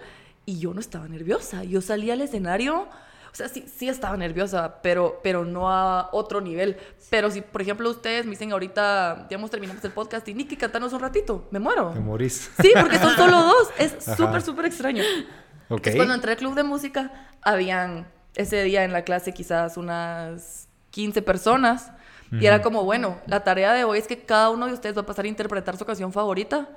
y 0.47 0.59
yo 0.59 0.75
no 0.75 0.81
estaba 0.81 1.07
nerviosa. 1.09 1.65
Yo 1.65 1.81
salí 1.81 2.11
al 2.11 2.21
escenario, 2.21 2.89
o 3.35 3.37
sea, 3.37 3.49
sí, 3.49 3.65
sí 3.67 3.89
estaba 3.89 4.17
nerviosa, 4.17 4.81
pero, 4.81 5.19
pero 5.21 5.45
no 5.45 5.69
a 5.69 6.09
otro 6.13 6.41
nivel. 6.41 6.77
Pero 7.11 7.33
si, 7.33 7.41
por 7.41 7.63
ejemplo, 7.63 7.91
ustedes 7.91 8.25
me 8.27 8.31
dicen 8.31 8.53
ahorita, 8.53 9.27
digamos, 9.29 9.51
terminamos 9.51 9.85
el 9.85 9.91
podcast 9.91 10.29
y 10.29 10.35
Nicky, 10.35 10.57
cantanos 10.57 10.93
un 10.93 11.01
ratito, 11.01 11.49
me 11.51 11.59
muero. 11.59 11.91
Te 11.91 11.99
morís. 11.99 12.53
Sí, 12.63 12.71
porque 12.81 12.97
son 12.97 13.17
solo 13.17 13.43
dos. 13.43 13.71
Es 13.77 13.97
súper, 14.17 14.41
súper 14.41 14.67
extraño. 14.67 15.03
Ok. 15.69 15.79
Entonces, 15.79 15.97
cuando 15.97 16.15
entré 16.15 16.31
al 16.31 16.37
club 16.37 16.55
de 16.55 16.63
música, 16.63 17.11
habían 17.43 18.07
ese 18.37 18.63
día 18.63 18.85
en 18.85 18.93
la 18.93 19.03
clase 19.03 19.35
quizás 19.35 19.77
unas 19.77 20.69
15 20.91 21.21
personas. 21.23 21.91
Y 22.31 22.47
era 22.47 22.63
como, 22.63 22.85
bueno, 22.85 23.19
la 23.27 23.43
tarea 23.43 23.73
de 23.73 23.83
hoy 23.83 23.99
es 23.99 24.07
que 24.07 24.23
cada 24.23 24.51
uno 24.51 24.67
de 24.67 24.75
ustedes 24.75 24.97
va 24.97 25.03
a 25.03 25.07
pasar 25.07 25.25
a 25.25 25.29
interpretar 25.29 25.77
su 25.77 25.85
canción 25.85 26.13
favorita. 26.13 26.69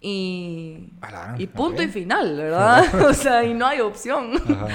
Y, 0.00 0.92
y 1.38 1.46
punto 1.46 1.82
ok. 1.82 1.88
y 1.88 1.92
final, 1.92 2.36
¿verdad? 2.36 3.04
o 3.08 3.14
sea, 3.14 3.44
y 3.44 3.54
no 3.54 3.66
hay 3.66 3.80
opción. 3.80 4.34
Ajá. 4.48 4.68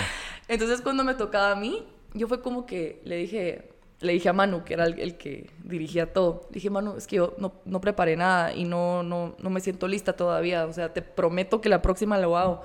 Entonces, 0.48 0.82
cuando 0.82 1.04
me 1.04 1.14
tocaba 1.16 1.52
a 1.52 1.56
mí, 1.56 1.86
yo 2.14 2.28
fue 2.28 2.42
como 2.42 2.66
que 2.66 3.02
le 3.04 3.18
dije, 3.18 3.70
le 4.00 4.14
dije 4.14 4.30
a 4.30 4.34
Manu, 4.34 4.64
que 4.64 4.74
era 4.74 4.86
el, 4.86 5.00
el 5.00 5.18
que 5.18 5.50
dirigía 5.64 6.14
todo, 6.14 6.42
le 6.50 6.56
dije, 6.56 6.70
Manu, 6.70 6.96
es 6.98 7.08
que 7.08 7.16
yo 7.18 7.34
no, 7.38 7.54
no 7.66 7.82
preparé 7.82 8.16
nada 8.16 8.54
y 8.54 8.64
no, 8.66 9.04
no, 9.04 9.36
no 9.40 9.50
me 9.50 9.60
siento 9.62 9.88
lista 9.88 10.14
todavía. 10.14 10.66
O 10.66 10.74
sea, 10.74 10.94
te 10.94 11.02
prometo 11.02 11.62
que 11.62 11.70
la 11.70 11.82
próxima 11.82 12.18
lo 12.18 12.38
hago. 12.38 12.62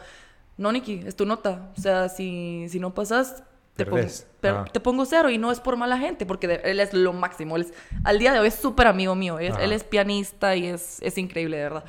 No, 0.57 0.71
Nikki, 0.73 1.03
es 1.07 1.17
tu 1.17 1.25
nota. 1.25 1.71
O 1.77 1.81
sea, 1.81 2.09
si, 2.11 2.67
si 2.69 2.79
no 2.81 2.93
pasas, 2.93 3.43
te 3.77 3.87
pongo, 3.87 4.03
Ajá. 4.43 4.65
te 4.71 4.79
pongo 4.81 5.07
cero 5.07 5.31
y 5.31 5.39
no 5.39 5.51
es 5.51 5.59
por 5.61 5.77
mala 5.79 5.97
gente, 5.97 6.27
porque 6.27 6.47
de- 6.49 6.61
él 6.65 6.81
es 6.81 6.93
lo 6.93 7.15
máximo. 7.15 7.57
Él 7.57 7.63
es- 7.63 7.73
al 8.05 8.19
día 8.19 8.33
de 8.35 8.41
hoy 8.41 8.49
es 8.49 8.57
súper 8.57 8.87
amigo 8.89 9.15
mío. 9.15 9.39
es- 9.39 9.53
Ajá. 9.55 9.63
él 9.65 9.73
es 9.73 9.85
pianista 9.85 10.55
y 10.57 10.67
es, 10.67 11.01
es 11.01 11.17
increíble, 11.17 11.57
de 11.57 11.63
verdad. 11.63 11.85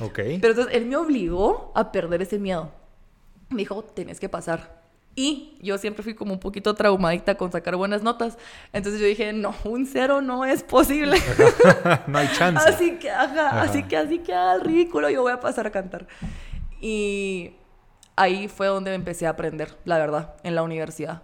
Ok. 0.00 0.14
Pero 0.14 0.48
entonces 0.48 0.68
él 0.74 0.86
me 0.86 0.96
obligó 0.96 1.72
a 1.74 1.92
perder 1.92 2.22
ese 2.22 2.38
miedo. 2.38 2.70
Me 3.50 3.58
dijo, 3.58 3.82
tienes 3.84 4.18
que 4.18 4.28
pasar. 4.30 4.85
Y 5.18 5.56
yo 5.62 5.78
siempre 5.78 6.02
fui 6.02 6.14
como 6.14 6.34
un 6.34 6.38
poquito 6.38 6.74
traumadita 6.74 7.36
con 7.36 7.50
sacar 7.50 7.74
buenas 7.76 8.02
notas. 8.02 8.36
Entonces 8.74 9.00
yo 9.00 9.06
dije, 9.06 9.32
no, 9.32 9.54
un 9.64 9.86
cero 9.86 10.20
no 10.20 10.44
es 10.44 10.62
posible. 10.62 11.16
no 12.06 12.18
hay 12.18 12.28
chance. 12.36 12.68
Así 12.68 12.98
que, 12.98 13.10
ajá, 13.10 13.62
así 13.62 13.82
que, 13.84 13.96
así 13.96 14.18
que 14.18 14.34
al 14.34 14.60
ridículo 14.60 15.08
yo 15.08 15.22
voy 15.22 15.32
a 15.32 15.40
pasar 15.40 15.66
a 15.66 15.70
cantar. 15.70 16.06
Y 16.80 17.52
ahí 18.14 18.48
fue 18.48 18.66
donde 18.66 18.92
empecé 18.94 19.26
a 19.26 19.30
aprender, 19.30 19.74
la 19.86 19.96
verdad, 19.98 20.34
en 20.42 20.54
la 20.54 20.62
universidad. 20.62 21.22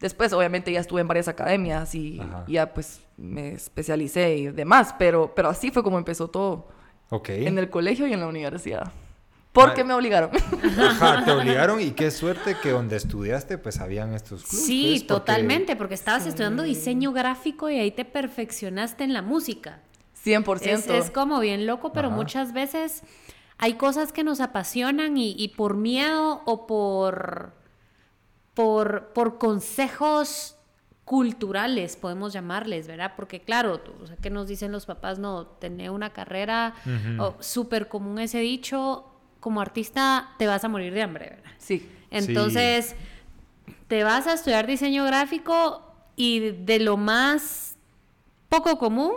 Después, 0.00 0.32
obviamente, 0.34 0.70
ya 0.72 0.80
estuve 0.80 1.00
en 1.00 1.08
varias 1.08 1.28
academias 1.28 1.94
y 1.94 2.20
Ajá. 2.20 2.44
ya 2.46 2.72
pues 2.74 3.00
me 3.16 3.52
especialicé 3.52 4.36
y 4.36 4.46
demás, 4.48 4.94
pero, 4.98 5.34
pero 5.34 5.48
así 5.50 5.70
fue 5.70 5.82
como 5.82 5.98
empezó 5.98 6.28
todo 6.28 6.68
Ok. 7.10 7.30
en 7.30 7.58
el 7.58 7.68
colegio 7.70 8.06
y 8.06 8.12
en 8.12 8.20
la 8.20 8.26
universidad. 8.26 8.90
Porque 9.52 9.82
me 9.82 9.94
obligaron. 9.94 10.30
Ajá, 10.80 11.24
te 11.24 11.32
obligaron 11.32 11.80
y 11.80 11.90
qué 11.90 12.10
suerte 12.12 12.56
que 12.62 12.70
donde 12.70 12.96
estudiaste 12.96 13.58
pues 13.58 13.80
habían 13.80 14.14
estos 14.14 14.44
clubes. 14.44 14.64
Sí, 14.66 14.94
porque- 14.98 15.06
totalmente, 15.08 15.76
porque 15.76 15.94
estabas 15.94 16.24
estudiando 16.26 16.62
diseño 16.62 17.12
gráfico 17.12 17.68
y 17.68 17.78
ahí 17.78 17.90
te 17.90 18.04
perfeccionaste 18.04 19.02
en 19.04 19.12
la 19.12 19.22
música. 19.22 19.80
100%. 20.24 20.60
Es, 20.66 20.86
es 20.86 21.10
como 21.10 21.40
bien 21.40 21.66
loco, 21.66 21.92
pero 21.92 22.08
Ajá. 22.08 22.16
muchas 22.16 22.52
veces 22.52 23.02
hay 23.58 23.74
cosas 23.74 24.12
que 24.12 24.22
nos 24.22 24.40
apasionan 24.40 25.16
y, 25.16 25.34
y 25.36 25.48
por 25.48 25.76
miedo 25.76 26.42
o 26.44 26.66
por, 26.68 27.52
por, 28.54 29.12
por 29.14 29.38
consejos 29.38 30.56
culturales, 31.04 31.96
podemos 31.96 32.32
llamarles, 32.32 32.86
¿verdad? 32.86 33.14
Porque 33.16 33.40
claro, 33.40 33.80
tú- 33.80 33.92
o 34.02 34.06
sea, 34.06 34.16
¿qué 34.16 34.30
nos 34.30 34.46
dicen 34.46 34.70
los 34.70 34.86
papás? 34.86 35.18
No, 35.18 35.44
tener 35.46 35.90
una 35.90 36.10
carrera, 36.12 36.74
o 37.18 37.34
súper 37.40 37.88
común 37.88 38.20
ese 38.20 38.38
dicho, 38.38 39.06
como 39.40 39.60
artista 39.60 40.28
te 40.38 40.46
vas 40.46 40.62
a 40.64 40.68
morir 40.68 40.92
de 40.94 41.02
hambre, 41.02 41.30
¿verdad? 41.30 41.50
Sí. 41.58 41.88
Entonces, 42.10 42.94
te 43.88 44.04
vas 44.04 44.26
a 44.26 44.34
estudiar 44.34 44.66
diseño 44.66 45.04
gráfico 45.04 45.82
y 46.16 46.50
de 46.50 46.78
lo 46.80 46.96
más 46.96 47.76
poco 48.48 48.78
común, 48.78 49.12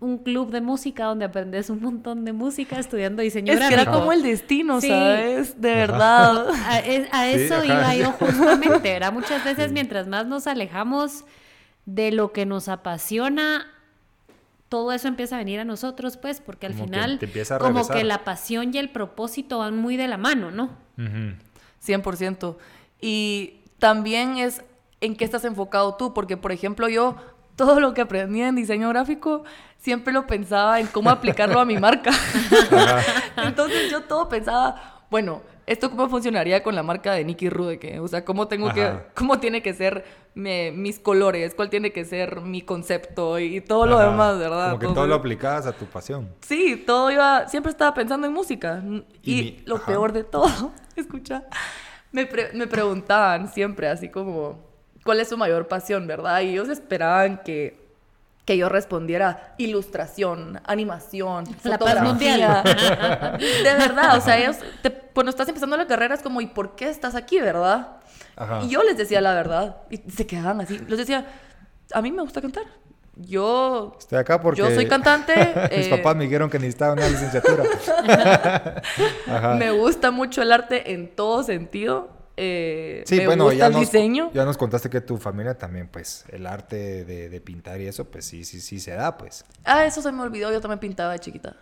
un 0.00 0.18
club 0.18 0.50
de 0.50 0.60
música 0.60 1.04
donde 1.04 1.24
aprendes 1.24 1.70
un 1.70 1.80
montón 1.80 2.24
de 2.24 2.32
música 2.32 2.78
estudiando 2.78 3.22
diseño 3.22 3.52
Es 3.52 3.58
que 3.60 3.66
gráfico. 3.68 3.82
era 3.90 3.90
como 3.98 4.12
el 4.12 4.22
destino, 4.22 4.80
Sí. 4.80 4.88
¿sabes? 4.88 5.60
De 5.60 5.74
verdad. 5.74 6.48
A, 6.66 6.78
es- 6.80 7.08
a 7.12 7.24
Sí, 7.26 7.42
eso 7.42 7.64
iba 7.64 7.94
yo 7.94 8.12
justamente, 8.12 8.92
¿verdad? 8.92 9.12
Muchas 9.14 9.42
veces 9.44 9.72
mientras 9.72 10.06
más 10.06 10.26
nos 10.26 10.46
alejamos 10.46 11.24
de 11.86 12.10
lo 12.12 12.32
que 12.32 12.44
nos 12.44 12.68
apasiona, 12.68 13.66
todo 14.74 14.90
eso 14.90 15.06
empieza 15.06 15.36
a 15.36 15.38
venir 15.38 15.60
a 15.60 15.64
nosotros, 15.64 16.16
pues, 16.16 16.40
porque 16.40 16.66
al 16.66 16.72
Como 16.72 16.86
que 16.86 16.90
final, 16.90 17.18
te 17.20 17.26
empieza 17.26 17.54
a 17.54 17.58
como 17.60 17.86
que 17.86 18.02
la 18.02 18.24
pasión 18.24 18.74
y 18.74 18.78
el 18.78 18.88
propósito 18.90 19.58
van 19.58 19.78
muy 19.78 19.96
de 19.96 20.08
la 20.08 20.16
mano, 20.16 20.50
¿no? 20.50 20.64
Ujú. 20.98 21.36
100%. 21.80 22.56
Y 23.00 23.60
también 23.78 24.36
es 24.36 24.64
en 25.00 25.14
qué 25.14 25.24
estás 25.24 25.44
enfocado 25.44 25.94
tú, 25.94 26.12
porque 26.12 26.36
por 26.36 26.50
ejemplo 26.50 26.88
yo 26.88 27.14
todo 27.54 27.78
lo 27.78 27.94
que 27.94 28.00
aprendí 28.00 28.42
en 28.42 28.56
diseño 28.56 28.88
gráfico 28.88 29.44
siempre 29.78 30.12
lo 30.12 30.26
pensaba 30.26 30.80
en 30.80 30.88
cómo 30.88 31.08
aplicarlo 31.08 31.60
a 31.60 31.64
mi 31.64 31.78
marca. 31.78 32.10
Entonces 33.36 33.92
yo 33.92 34.02
todo 34.02 34.28
pensaba, 34.28 35.04
bueno, 35.08 35.42
¿esto 35.66 35.90
cómo 35.90 36.08
funcionaría 36.08 36.62
con 36.62 36.74
la 36.74 36.82
marca 36.82 37.12
de 37.12 37.24
Nicky 37.24 37.48
Rudeke? 37.48 37.98
O 38.00 38.08
sea, 38.08 38.24
¿cómo, 38.24 38.48
tengo 38.48 38.72
que, 38.72 38.90
cómo 39.14 39.38
tiene 39.40 39.62
que 39.62 39.74
ser 39.74 40.04
me- 40.34 40.70
mis 40.72 40.98
colores? 40.98 41.54
¿Cuál 41.54 41.70
tiene 41.70 41.92
que 41.92 42.04
ser 42.04 42.40
mi 42.40 42.62
concepto? 42.62 43.38
Y 43.38 43.60
todo 43.60 43.86
lo 43.86 43.98
demás, 43.98 44.38
¿verdad? 44.38 44.72
Como 44.72 44.78
que 44.78 44.86
todo 44.94 45.06
lo 45.06 45.14
aplicabas 45.14 45.66
a 45.66 45.72
tu 45.72 45.86
pasión. 45.86 46.28
Sí, 46.40 46.82
todo 46.86 47.10
iba, 47.10 47.48
siempre 47.48 47.70
estaba 47.70 47.94
pensando 47.94 48.26
en 48.26 48.32
música. 48.32 48.82
Y, 49.22 49.32
Y 49.40 49.42
mi- 49.42 49.62
lo 49.66 49.76
ajá. 49.76 49.86
peor 49.86 50.12
de 50.12 50.24
todo, 50.24 50.72
escucha, 50.96 51.44
me, 52.12 52.26
pre- 52.26 52.52
me 52.54 52.66
preguntaban 52.66 53.48
siempre 53.52 53.88
así 53.88 54.08
como, 54.08 54.58
¿cuál 55.04 55.20
es 55.20 55.28
su 55.28 55.36
mayor 55.36 55.66
pasión, 55.68 56.06
verdad? 56.06 56.40
Y 56.42 56.50
ellos 56.50 56.68
esperaban 56.68 57.40
que, 57.44 57.83
que 58.44 58.56
yo 58.56 58.68
respondiera 58.68 59.54
ilustración, 59.56 60.60
animación, 60.64 61.44
La 61.62 61.78
paz 61.78 62.02
mundial. 62.02 62.62
De 63.38 63.74
verdad, 63.74 64.18
o 64.18 64.20
sea, 64.20 64.38
ellos, 64.38 64.56
te- 64.82 64.92
cuando 64.92 65.30
estás 65.30 65.48
empezando 65.48 65.76
la 65.76 65.86
carrera 65.86 66.14
es 66.14 66.22
como, 66.22 66.40
¿y 66.40 66.46
por 66.46 66.76
qué 66.76 66.90
estás 66.90 67.14
aquí, 67.14 67.40
verdad? 67.40 67.96
Ajá. 68.36 68.60
Y 68.62 68.68
yo 68.68 68.82
les 68.82 68.96
decía 68.96 69.20
la 69.20 69.32
verdad. 69.32 69.76
Y 69.90 69.98
se 70.10 70.26
quedaban 70.26 70.60
así. 70.60 70.78
Les 70.78 70.98
decía, 70.98 71.26
a 71.92 72.02
mí 72.02 72.12
me 72.12 72.22
gusta 72.22 72.42
cantar. 72.42 72.64
Yo 73.16 73.96
Estoy 73.98 74.18
acá 74.18 74.40
porque... 74.40 74.60
Yo 74.60 74.70
soy 74.74 74.86
cantante. 74.86 75.34
Mis 75.76 75.86
eh, 75.86 75.90
papás 75.90 76.16
me 76.16 76.24
dijeron 76.24 76.50
que 76.50 76.58
necesitaba 76.58 76.94
una 76.94 77.08
licenciatura. 77.08 77.62
Ajá. 79.28 79.54
Me 79.54 79.70
gusta 79.70 80.10
mucho 80.10 80.42
el 80.42 80.52
arte 80.52 80.92
en 80.92 81.14
todo 81.14 81.42
sentido. 81.44 82.10
Eh, 82.36 83.02
Sí, 83.06 83.16
me 83.16 83.26
bueno, 83.26 83.44
gusta 83.44 83.58
ya 83.58 83.66
el 83.66 83.72
nos, 83.72 83.80
diseño. 83.80 84.30
ya 84.32 84.44
nos 84.44 84.56
contaste 84.56 84.90
que 84.90 85.00
tu 85.00 85.16
familia 85.18 85.56
también, 85.56 85.88
pues, 85.88 86.24
el 86.30 86.46
arte 86.46 87.04
de, 87.04 87.28
de 87.28 87.40
pintar 87.40 87.80
y 87.80 87.86
eso, 87.86 88.04
pues 88.10 88.24
sí, 88.24 88.44
sí, 88.44 88.60
sí 88.60 88.80
se 88.80 88.92
da, 88.92 89.16
pues. 89.16 89.44
Ah, 89.64 89.84
eso 89.86 90.02
se 90.02 90.10
me 90.12 90.22
olvidó. 90.22 90.50
Yo 90.52 90.60
también 90.60 90.78
pintaba 90.80 91.12
de 91.12 91.18
chiquita. 91.20 91.56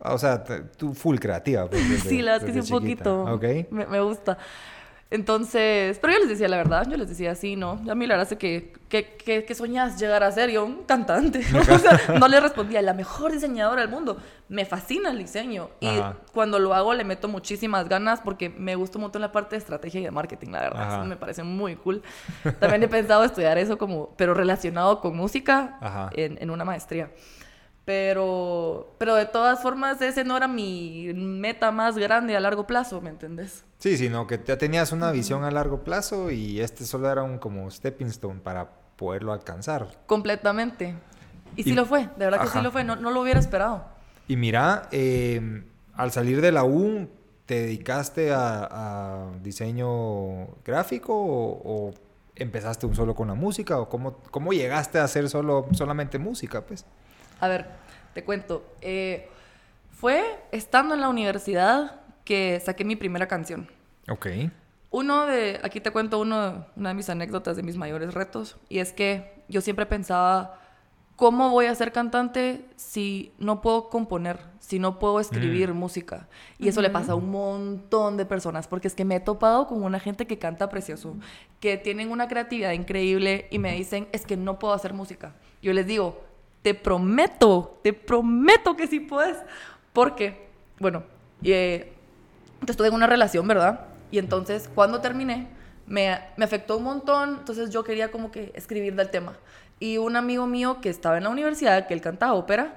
Ah, 0.00 0.14
O 0.14 0.18
sea, 0.18 0.44
tú 0.76 0.94
full 0.94 1.18
creativa. 1.18 1.68
Pues, 1.68 1.88
desde- 1.88 2.08
sí, 2.10 2.22
la 2.22 2.32
verdad 2.32 2.48
es 2.48 2.54
que 2.54 2.62
sí, 2.62 2.72
un 2.72 2.80
chiquita. 2.82 3.04
poquito. 3.04 3.34
Ok. 3.34 3.70
Me, 3.72 3.86
me 3.86 4.00
gusta. 4.00 4.38
Entonces, 5.10 5.98
pero 6.00 6.12
yo 6.12 6.18
les 6.20 6.28
decía 6.28 6.48
la 6.48 6.58
verdad. 6.58 6.86
Yo 6.88 6.96
les 6.98 7.08
decía, 7.08 7.34
sí, 7.34 7.56
no. 7.56 7.80
A 7.88 7.94
mí 7.94 8.06
la 8.06 8.16
verdad 8.16 8.30
es 8.30 8.38
que, 8.38 8.74
que, 8.90 9.16
que, 9.16 9.44
que 9.44 9.54
soñás 9.54 9.98
llegar 9.98 10.22
a 10.22 10.30
ser 10.30 10.50
yo 10.50 10.66
un 10.66 10.84
cantante. 10.84 11.38
o 11.72 11.78
sea, 11.78 12.18
no 12.18 12.28
le 12.28 12.38
respondía, 12.40 12.82
la 12.82 12.92
mejor 12.92 13.32
diseñadora 13.32 13.80
del 13.80 13.90
mundo. 13.90 14.18
Me 14.50 14.66
fascina 14.66 15.10
el 15.10 15.18
diseño. 15.18 15.70
Y 15.80 15.86
Ajá. 15.86 16.16
cuando 16.34 16.58
lo 16.58 16.74
hago 16.74 16.92
le 16.92 17.04
meto 17.04 17.26
muchísimas 17.26 17.88
ganas 17.88 18.20
porque 18.20 18.50
me 18.50 18.76
gusta 18.76 18.98
un 18.98 19.02
montón 19.02 19.22
la 19.22 19.32
parte 19.32 19.56
de 19.56 19.60
estrategia 19.60 20.00
y 20.00 20.04
de 20.04 20.10
marketing, 20.10 20.50
la 20.50 20.60
verdad. 20.60 20.94
Eso 20.94 21.04
me 21.06 21.16
parece 21.16 21.42
muy 21.42 21.76
cool. 21.76 22.02
También 22.60 22.82
he 22.82 22.88
pensado 22.88 23.24
estudiar 23.24 23.56
eso 23.56 23.78
como, 23.78 24.14
pero 24.16 24.34
relacionado 24.34 25.00
con 25.00 25.16
música 25.16 26.10
en, 26.12 26.36
en 26.40 26.50
una 26.50 26.66
maestría. 26.66 27.10
Pero, 27.88 28.94
pero 28.98 29.14
de 29.14 29.24
todas 29.24 29.62
formas, 29.62 30.02
ese 30.02 30.22
no 30.22 30.36
era 30.36 30.46
mi 30.46 31.10
meta 31.14 31.72
más 31.72 31.96
grande 31.96 32.36
a 32.36 32.40
largo 32.40 32.66
plazo, 32.66 33.00
¿me 33.00 33.08
entendés? 33.08 33.64
Sí, 33.78 33.96
sino 33.96 34.26
que 34.26 34.38
ya 34.46 34.58
tenías 34.58 34.92
una 34.92 35.10
visión 35.10 35.42
a 35.42 35.50
largo 35.50 35.84
plazo 35.84 36.30
y 36.30 36.60
este 36.60 36.84
solo 36.84 37.10
era 37.10 37.22
un 37.22 37.38
como 37.38 37.70
stepping 37.70 38.08
stone 38.08 38.40
para 38.40 38.68
poderlo 38.96 39.32
alcanzar. 39.32 39.86
Completamente. 40.04 40.96
Y 41.56 41.62
sí 41.62 41.70
Y- 41.70 41.72
lo 41.72 41.86
fue, 41.86 42.10
de 42.18 42.26
verdad 42.26 42.42
que 42.42 42.48
sí 42.48 42.60
lo 42.60 42.70
fue, 42.70 42.84
no, 42.84 42.94
no 42.96 43.10
lo 43.10 43.22
hubiera 43.22 43.40
esperado. 43.40 43.86
Y 44.26 44.36
mira, 44.36 44.88
eh, 44.92 45.62
al 45.94 46.12
salir 46.12 46.42
de 46.42 46.52
la 46.52 46.64
U, 46.64 47.08
¿te 47.46 47.54
dedicaste 47.62 48.34
a, 48.34 48.68
a 48.70 49.30
diseño 49.42 50.46
gráfico 50.62 51.14
o, 51.16 51.88
o 51.88 51.94
empezaste 52.36 52.84
un 52.84 52.94
solo 52.94 53.14
con 53.14 53.28
la 53.28 53.34
música? 53.34 53.78
¿O 53.78 53.88
cómo, 53.88 54.18
cómo 54.30 54.52
llegaste 54.52 54.98
a 54.98 55.04
hacer 55.04 55.30
solo, 55.30 55.66
solamente 55.72 56.18
música, 56.18 56.66
pues? 56.66 56.84
A 57.40 57.48
ver, 57.48 57.66
te 58.14 58.24
cuento. 58.24 58.64
eh, 58.80 59.28
fue 59.90 60.38
estando 60.52 60.94
en 60.94 61.00
la 61.00 61.08
universidad 61.08 62.00
que 62.24 62.60
saqué 62.64 62.84
mi 62.84 62.94
primera 62.94 63.26
canción. 63.26 63.68
Ok. 64.08 64.28
Uno 64.90 65.26
de, 65.26 65.60
aquí 65.62 65.80
te 65.80 65.90
cuento 65.90 66.20
uno, 66.20 66.66
una 66.76 66.90
de 66.90 66.94
mis 66.94 67.10
anécdotas 67.10 67.56
de 67.56 67.62
mis 67.62 67.76
mayores 67.76 68.14
retos, 68.14 68.56
y 68.68 68.78
es 68.78 68.92
que 68.92 69.42
yo 69.48 69.60
siempre 69.60 69.86
pensaba, 69.86 70.60
¿cómo 71.16 71.50
voy 71.50 71.66
a 71.66 71.74
ser 71.74 71.90
cantante 71.90 72.64
si 72.76 73.32
no 73.38 73.60
puedo 73.60 73.88
componer, 73.90 74.38
si 74.60 74.78
no 74.78 74.98
puedo 74.98 75.18
escribir 75.20 75.74
música? 75.74 76.28
Y 76.58 76.68
eso 76.68 76.80
le 76.80 76.90
pasa 76.90 77.12
a 77.12 77.16
un 77.16 77.30
montón 77.30 78.16
de 78.16 78.24
personas, 78.24 78.68
porque 78.68 78.86
es 78.86 78.94
que 78.94 79.04
me 79.04 79.16
he 79.16 79.20
topado 79.20 79.66
con 79.66 79.82
una 79.82 79.98
gente 79.98 80.26
que 80.26 80.38
canta 80.38 80.70
precioso, 80.70 81.16
que 81.60 81.76
tienen 81.76 82.10
una 82.12 82.28
creatividad 82.28 82.70
increíble 82.70 83.48
y 83.50 83.58
me 83.58 83.72
dicen, 83.72 84.06
es 84.12 84.24
que 84.24 84.36
no 84.36 84.60
puedo 84.60 84.74
hacer 84.74 84.94
música. 84.94 85.34
Yo 85.60 85.72
les 85.72 85.86
digo, 85.86 86.24
te 86.68 86.74
prometo, 86.74 87.80
te 87.82 87.94
prometo 87.94 88.76
que 88.76 88.86
sí 88.86 89.00
puedes, 89.00 89.38
porque, 89.94 90.50
bueno, 90.78 91.02
eh, 91.42 91.94
estuve 92.66 92.88
en 92.88 92.94
una 92.94 93.06
relación, 93.06 93.48
¿verdad? 93.48 93.86
Y 94.10 94.18
entonces, 94.18 94.68
cuando 94.74 95.00
terminé, 95.00 95.48
me, 95.86 96.20
me 96.36 96.44
afectó 96.44 96.76
un 96.76 96.82
montón, 96.82 97.36
entonces 97.38 97.70
yo 97.70 97.84
quería 97.84 98.10
como 98.10 98.30
que 98.30 98.52
escribir 98.54 98.94
del 98.96 99.08
tema. 99.08 99.32
Y 99.80 99.96
un 99.96 100.14
amigo 100.14 100.46
mío 100.46 100.82
que 100.82 100.90
estaba 100.90 101.16
en 101.16 101.24
la 101.24 101.30
universidad, 101.30 101.86
que 101.86 101.94
él 101.94 102.02
cantaba 102.02 102.34
ópera, 102.34 102.74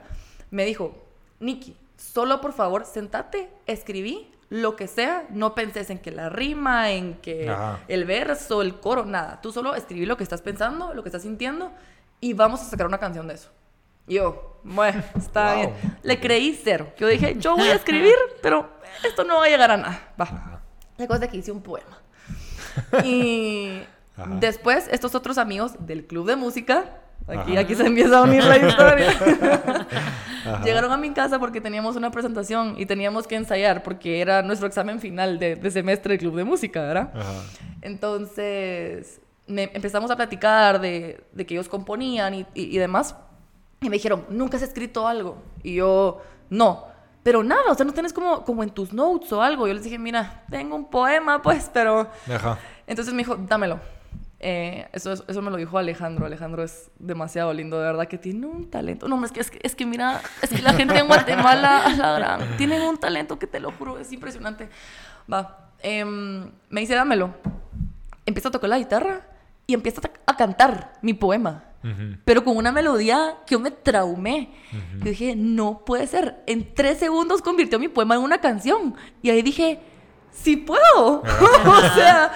me 0.51 0.63
dijo, 0.63 0.95
Nikki, 1.41 1.75
solo 1.97 2.39
por 2.39 2.53
favor, 2.53 2.85
sentate, 2.85 3.49
escribí 3.65 4.31
lo 4.47 4.77
que 4.77 4.87
sea, 4.87 5.25
no 5.31 5.53
penses 5.53 5.89
en 5.89 5.99
que 5.99 6.11
la 6.11 6.29
rima, 6.29 6.91
en 6.91 7.15
que 7.15 7.49
Ajá. 7.49 7.81
el 7.89 8.05
verso, 8.05 8.61
el 8.61 8.79
coro, 8.79 9.03
nada. 9.03 9.41
Tú 9.41 9.51
solo 9.51 9.75
escribí 9.75 10.05
lo 10.05 10.15
que 10.15 10.23
estás 10.23 10.41
pensando, 10.41 10.93
lo 10.93 11.03
que 11.03 11.09
estás 11.09 11.23
sintiendo, 11.23 11.73
y 12.21 12.31
vamos 12.31 12.61
a 12.61 12.63
sacar 12.63 12.87
una 12.87 12.99
canción 12.99 13.27
de 13.27 13.33
eso. 13.33 13.49
Yo, 14.07 14.59
bueno, 14.63 15.01
está 15.17 15.53
Wow. 15.53 15.55
bien. 15.57 15.73
Le 16.03 16.19
creí 16.19 16.59
cero. 16.63 16.87
Yo 16.97 17.07
dije, 17.07 17.35
yo 17.39 17.55
voy 17.55 17.67
a 17.69 17.75
escribir, 17.75 18.15
pero 18.41 18.69
esto 19.07 19.23
no 19.23 19.37
va 19.37 19.45
a 19.45 19.49
llegar 19.49 19.71
a 19.71 19.77
nada. 19.77 20.13
Va. 20.19 20.25
Ajá. 20.25 20.61
La 20.97 21.07
cosa 21.07 21.25
es 21.25 21.31
que 21.31 21.37
hice 21.37 21.51
un 21.51 21.61
poema. 21.61 21.97
Y 23.03 23.81
Ajá. 24.17 24.35
después, 24.39 24.87
estos 24.91 25.15
otros 25.15 25.37
amigos 25.37 25.73
del 25.79 26.05
club 26.05 26.27
de 26.27 26.35
música, 26.35 26.99
aquí, 27.27 27.51
Ajá. 27.53 27.59
aquí 27.61 27.75
se 27.75 27.85
empieza 27.85 28.19
a 28.19 28.21
unir 28.23 28.43
la 28.43 28.57
historia. 28.67 29.87
Llegaron 30.63 30.91
a 30.91 30.97
mi 30.97 31.11
casa 31.11 31.39
porque 31.39 31.61
teníamos 31.61 31.95
una 31.95 32.11
presentación 32.11 32.75
y 32.77 32.85
teníamos 32.85 33.27
que 33.27 33.35
ensayar 33.35 33.83
porque 33.83 34.21
era 34.21 34.41
nuestro 34.41 34.67
examen 34.67 34.99
final 34.99 35.39
de, 35.39 35.55
de 35.55 35.71
semestre 35.71 36.11
del 36.13 36.19
club 36.19 36.35
de 36.35 36.43
música, 36.43 36.81
¿verdad? 36.81 37.11
Ajá. 37.15 37.33
Entonces 37.81 39.21
me- 39.47 39.71
empezamos 39.73 40.11
a 40.11 40.15
platicar 40.15 40.79
de, 40.81 41.23
de 41.31 41.45
que 41.45 41.53
ellos 41.55 41.67
componían 41.69 42.33
y, 42.33 42.39
y- 42.53 42.75
y 42.75 42.77
demás. 42.77 43.15
Y 43.83 43.89
me 43.89 43.95
dijeron, 43.95 44.25
¿nunca 44.29 44.57
has 44.57 44.63
escrito 44.63 45.07
algo? 45.07 45.41
Y 45.63 45.73
yo, 45.73 46.21
no. 46.51 46.85
Pero 47.23 47.43
nada, 47.43 47.63
o 47.71 47.73
sea, 47.73 47.83
no 47.83 47.93
tienes 47.93 48.13
como, 48.13 48.45
como 48.45 48.61
en 48.61 48.69
tus 48.69 48.93
notes 48.93 49.33
o 49.33 49.41
algo. 49.41 49.67
Yo 49.67 49.73
les 49.73 49.83
dije, 49.83 49.97
mira, 49.97 50.43
tengo 50.51 50.75
un 50.75 50.85
poema, 50.87 51.41
pues, 51.41 51.67
pero... 51.73 52.07
Ajá. 52.31 52.59
Entonces 52.85 53.11
me 53.11 53.19
dijo, 53.23 53.37
dámelo. 53.37 53.79
Eh, 54.39 54.87
eso, 54.93 55.11
es- 55.13 55.23
eso 55.27 55.41
me 55.41 55.49
lo 55.49 55.57
dijo 55.57 55.79
Alejandro. 55.79 56.27
Alejandro 56.27 56.61
es 56.61 56.91
demasiado 56.99 57.51
lindo, 57.53 57.79
de 57.79 57.85
verdad, 57.87 58.07
que 58.07 58.19
tiene 58.19 58.45
un 58.45 58.69
talento. 58.69 59.07
No, 59.07 59.25
es 59.25 59.31
que, 59.31 59.39
es 59.39 59.49
que, 59.49 59.59
es 59.63 59.73
que 59.73 59.87
mira, 59.87 60.21
es 60.43 60.51
que 60.51 60.61
la 60.61 60.73
gente 60.73 60.99
en 60.99 61.07
Guatemala, 61.07 61.83
a 61.85 61.89
la 61.95 62.13
gran, 62.19 62.57
tienen 62.57 62.83
un 62.83 62.97
talento 62.99 63.39
que 63.39 63.47
te 63.47 63.59
lo 63.59 63.71
juro, 63.71 63.97
es 63.97 64.11
impresionante. 64.11 64.69
Va, 65.31 65.71
em, 65.81 66.51
me 66.69 66.81
dice, 66.81 66.93
dámelo. 66.93 67.33
Empieza 68.27 68.49
a 68.49 68.51
tocar 68.51 68.69
la 68.69 68.77
guitarra 68.77 69.21
y 69.67 69.73
empieza 69.73 70.01
a, 70.25 70.37
cantar 70.37 70.93
mi 71.01 71.13
poema. 71.13 71.65
Pero 72.25 72.43
con 72.43 72.57
una 72.57 72.71
melodía 72.71 73.37
que 73.47 73.55
yo 73.55 73.59
me 73.59 73.71
traumé. 73.71 74.51
Yo 74.99 75.05
dije, 75.05 75.35
no 75.35 75.83
puede 75.83 76.05
ser. 76.05 76.43
En 76.45 76.75
tres 76.75 76.99
segundos 76.99 77.41
convirtió 77.41 77.79
mi 77.79 77.87
poema 77.87 78.15
en 78.15 78.21
una 78.21 78.39
canción. 78.39 78.95
Y 79.23 79.31
ahí 79.31 79.41
dije, 79.41 79.79
sí 80.31 80.57
puedo. 80.57 81.21
o 81.65 81.81
sea, 81.95 82.33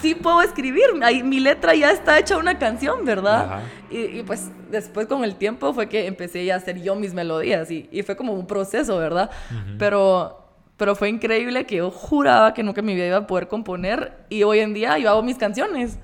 sí 0.00 0.16
puedo 0.16 0.42
escribir. 0.42 0.86
Ahí, 1.02 1.22
mi 1.22 1.38
letra 1.38 1.74
ya 1.74 1.92
está 1.92 2.18
hecha 2.18 2.36
una 2.36 2.58
canción, 2.58 3.04
¿verdad? 3.04 3.60
Y, 3.90 4.18
y, 4.18 4.22
pues 4.24 4.50
después 4.70 5.06
con 5.06 5.22
el 5.22 5.36
tiempo 5.36 5.72
fue 5.72 5.88
que 5.88 6.06
empecé 6.06 6.44
ya 6.44 6.54
a 6.54 6.56
hacer 6.58 6.82
yo 6.82 6.96
mis 6.96 7.14
melodías. 7.14 7.70
Y, 7.70 7.88
y 7.92 8.02
fue 8.02 8.16
como 8.16 8.32
un 8.32 8.46
proceso, 8.46 8.98
¿verdad? 8.98 9.30
Pero... 9.78 10.36
Pero 10.80 10.96
fue 10.96 11.10
increíble 11.10 11.66
que 11.66 11.76
yo 11.76 11.90
juraba 11.90 12.54
que 12.54 12.62
nunca 12.62 12.80
en 12.80 12.86
mi 12.86 12.94
vida 12.94 13.06
iba 13.06 13.16
a 13.18 13.26
poder 13.26 13.48
componer 13.48 14.24
y 14.30 14.42
hoy 14.44 14.60
en 14.60 14.72
día 14.72 14.96
yo 14.98 15.10
hago 15.10 15.22
mis 15.22 15.36
canciones. 15.36 15.98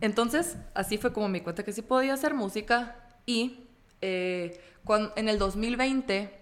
Entonces, 0.00 0.56
así 0.72 0.98
fue 0.98 1.12
como 1.12 1.28
me 1.28 1.38
di 1.38 1.44
cuenta 1.44 1.64
que 1.64 1.72
sí 1.72 1.82
podía 1.82 2.14
hacer 2.14 2.32
música 2.32 2.96
y 3.26 3.58
eh, 4.00 4.60
cuan- 4.84 5.10
en 5.16 5.28
el 5.28 5.36
2020 5.38 6.32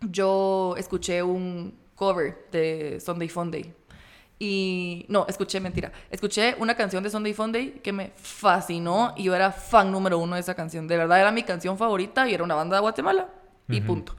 yo 0.00 0.74
escuché 0.76 1.22
un 1.22 1.74
cover 1.94 2.46
de 2.52 3.00
Sunday 3.00 3.28
Funday. 3.28 3.72
Y 4.38 5.04
no, 5.08 5.26
escuché, 5.28 5.60
mentira, 5.60 5.92
escuché 6.10 6.54
una 6.58 6.74
canción 6.74 7.02
de 7.02 7.10
Sunday 7.10 7.34
Funday 7.34 7.80
que 7.82 7.92
me 7.92 8.12
fascinó 8.16 9.12
y 9.16 9.24
yo 9.24 9.34
era 9.34 9.52
fan 9.52 9.90
número 9.92 10.18
uno 10.18 10.34
de 10.34 10.40
esa 10.40 10.54
canción. 10.54 10.86
De 10.88 10.96
verdad 10.96 11.20
era 11.20 11.30
mi 11.32 11.42
canción 11.42 11.76
favorita 11.76 12.28
y 12.28 12.34
era 12.34 12.44
una 12.44 12.54
banda 12.54 12.76
de 12.76 12.80
Guatemala 12.82 13.28
y 13.68 13.80
punto. 13.82 14.14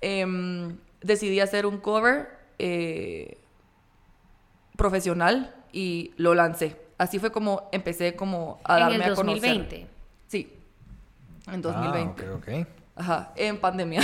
Em, 0.00 0.76
decidí 1.02 1.40
hacer 1.40 1.66
un 1.66 1.78
cover 1.78 2.28
eh, 2.58 3.38
profesional 4.76 5.54
y 5.72 6.12
lo 6.16 6.34
lancé. 6.34 6.76
Así 6.98 7.18
fue 7.18 7.32
como 7.32 7.68
empecé 7.72 8.14
como 8.14 8.60
a 8.64 8.74
en 8.74 8.80
darme 8.80 9.04
el 9.06 9.12
a 9.12 9.14
conocer. 9.14 9.40
2020. 9.42 9.86
Sí, 10.28 10.52
en 11.50 11.62
2020. 11.62 12.26
Ah, 12.26 12.34
ok, 12.34 12.38
ok. 12.62 12.66
Ajá, 12.94 13.32
en 13.36 13.58
pandemia. 13.58 14.02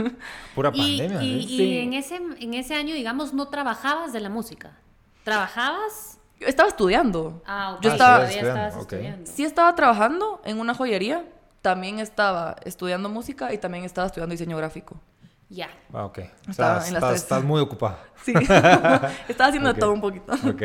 Pura 0.54 0.70
pandemia. 0.70 1.22
y- 1.22 1.34
¿eh? 1.34 1.38
y 1.42 1.56
Sí. 1.56 1.78
en, 1.78 1.92
ese, 1.94 2.16
en 2.16 2.54
ese 2.54 2.74
año, 2.74 2.94
digamos, 2.94 3.32
no 3.32 3.48
trabajabas 3.48 4.12
de 4.12 4.20
la 4.20 4.28
música. 4.28 4.76
¿Trabajabas? 5.24 6.18
Yo 6.38 6.46
estaba 6.46 6.68
estudiando. 6.68 7.42
Ah, 7.46 7.74
ok. 7.76 7.82
Yo 7.82 7.92
estaba- 7.92 8.24
estudiando, 8.24 8.48
estabas 8.50 8.74
ok. 8.74 8.80
estudiando. 8.82 9.30
Sí 9.30 9.44
estaba 9.44 9.74
trabajando 9.74 10.42
en 10.44 10.60
una 10.60 10.74
joyería, 10.74 11.24
también 11.62 11.98
estaba 11.98 12.56
estudiando 12.64 13.08
música 13.08 13.52
y 13.54 13.58
también 13.58 13.84
estaba 13.84 14.06
estudiando 14.06 14.32
diseño 14.32 14.56
gráfico. 14.58 15.00
Ya. 15.48 15.68
Ah, 15.92 16.04
ok. 16.06 16.18
O 16.46 16.50
Estaba 16.50 16.80
sea, 16.80 16.88
en 16.88 16.94
las 16.94 17.02
estás, 17.02 17.08
tres. 17.10 17.22
estás 17.22 17.44
muy 17.44 17.60
ocupada. 17.60 17.98
Sí, 18.24 18.32
estaba 19.28 19.48
haciendo 19.48 19.70
Ok. 19.70 19.74
de 19.76 19.80
todo 19.80 19.92
un 19.92 20.00
poquito. 20.00 20.32
Ok. 20.32 20.62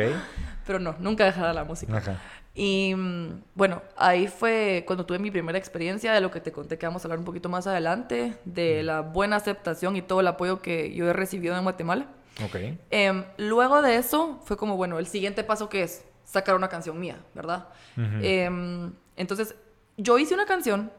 Pero 0.66 0.78
no, 0.80 0.96
nunca 0.98 1.24
dejaba 1.24 1.52
la 1.52 1.62
música. 1.64 1.96
Ajá. 1.96 2.18
Y 2.54 2.92
mm, 2.94 3.42
bueno, 3.54 3.82
ahí 3.96 4.26
fue 4.26 4.82
cuando 4.86 5.06
tuve 5.06 5.18
mi 5.18 5.30
primera 5.30 5.56
experiencia 5.58 6.12
de 6.12 6.20
lo 6.20 6.30
que 6.30 6.40
te 6.40 6.50
conté 6.52 6.76
que 6.76 6.86
vamos 6.86 7.02
a 7.04 7.06
hablar 7.06 7.18
un 7.20 7.24
poquito 7.24 7.48
más 7.48 7.66
adelante, 7.66 8.36
de 8.44 8.82
la 8.82 9.00
buena 9.00 9.36
aceptación 9.36 9.96
y 9.96 10.02
todo 10.02 10.20
el 10.20 10.26
apoyo 10.26 10.60
que 10.60 10.92
yo 10.94 11.08
he 11.08 11.12
recibido 11.12 11.56
en 11.56 11.62
Guatemala. 11.62 12.06
Ok. 12.44 12.56
Em, 12.90 13.24
luego 13.38 13.80
de 13.82 13.96
eso 13.96 14.40
fue 14.44 14.56
como, 14.56 14.76
bueno, 14.76 14.98
el 14.98 15.06
siguiente 15.06 15.44
paso 15.44 15.68
que 15.68 15.82
es 15.84 16.04
sacar 16.24 16.54
una 16.56 16.68
canción 16.68 16.98
mía, 16.98 17.16
¿verdad? 17.34 17.68
Em, 17.96 18.92
entonces, 19.16 19.54
yo 19.96 20.18
hice 20.18 20.34
una 20.34 20.46
canción, 20.46 20.90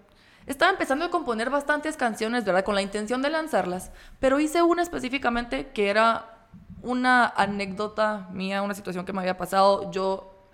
estaba 0.46 0.72
empezando 0.72 1.06
a 1.06 1.10
componer 1.10 1.50
bastantes 1.50 1.98
canciones, 1.98 2.46
¿verdad? 2.46 2.64
Con 2.64 2.76
la 2.76 2.82
intención 2.82 3.22
de 3.22 3.30
lanzarlas, 3.30 3.92
pero 4.20 4.40
hice 4.40 4.62
una 4.62 4.82
específicamente 4.82 5.70
que 5.70 5.90
era 5.90 6.48
una 6.82 7.28
anécdota 7.28 8.28
mía, 8.32 8.62
una 8.62 8.74
situación 8.74 9.06
que 9.06 9.14
me 9.14 9.22
había 9.22 9.38
pasado. 9.38 9.92
Yo, 9.92 10.50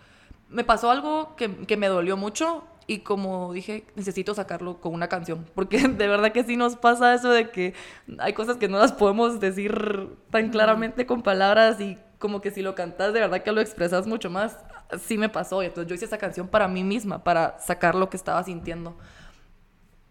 me 0.47 0.63
pasó 0.63 0.91
algo 0.91 1.35
que, 1.35 1.65
que 1.65 1.77
me 1.77 1.87
dolió 1.87 2.17
mucho 2.17 2.63
y 2.89 2.99
como 2.99 3.53
dije, 3.53 3.85
necesito 3.95 4.33
sacarlo 4.33 4.81
con 4.81 4.95
una 4.95 5.07
canción, 5.07 5.45
porque 5.53 5.77
de 5.87 6.07
verdad 6.07 6.31
que 6.31 6.43
sí 6.43 6.57
nos 6.57 6.75
pasa 6.75 7.13
eso 7.13 7.29
de 7.29 7.51
que 7.51 7.75
hay 8.17 8.33
cosas 8.33 8.57
que 8.57 8.67
no 8.67 8.79
las 8.79 8.91
podemos 8.91 9.39
decir 9.39 10.17
tan 10.31 10.49
claramente 10.49 11.05
con 11.05 11.21
palabras 11.21 11.79
y 11.79 11.99
como 12.17 12.41
que 12.41 12.51
si 12.51 12.61
lo 12.61 12.75
cantas 12.75 13.13
de 13.13 13.19
verdad 13.19 13.43
que 13.43 13.51
lo 13.51 13.61
expresas 13.61 14.07
mucho 14.07 14.29
más. 14.29 14.57
Sí 15.01 15.19
me 15.19 15.29
pasó 15.29 15.61
y 15.61 15.67
entonces 15.67 15.87
yo 15.87 15.93
hice 15.93 16.05
esa 16.05 16.17
canción 16.17 16.47
para 16.47 16.67
mí 16.67 16.83
misma, 16.83 17.23
para 17.23 17.59
sacar 17.59 17.93
lo 17.93 18.09
que 18.09 18.17
estaba 18.17 18.43
sintiendo. 18.43 18.97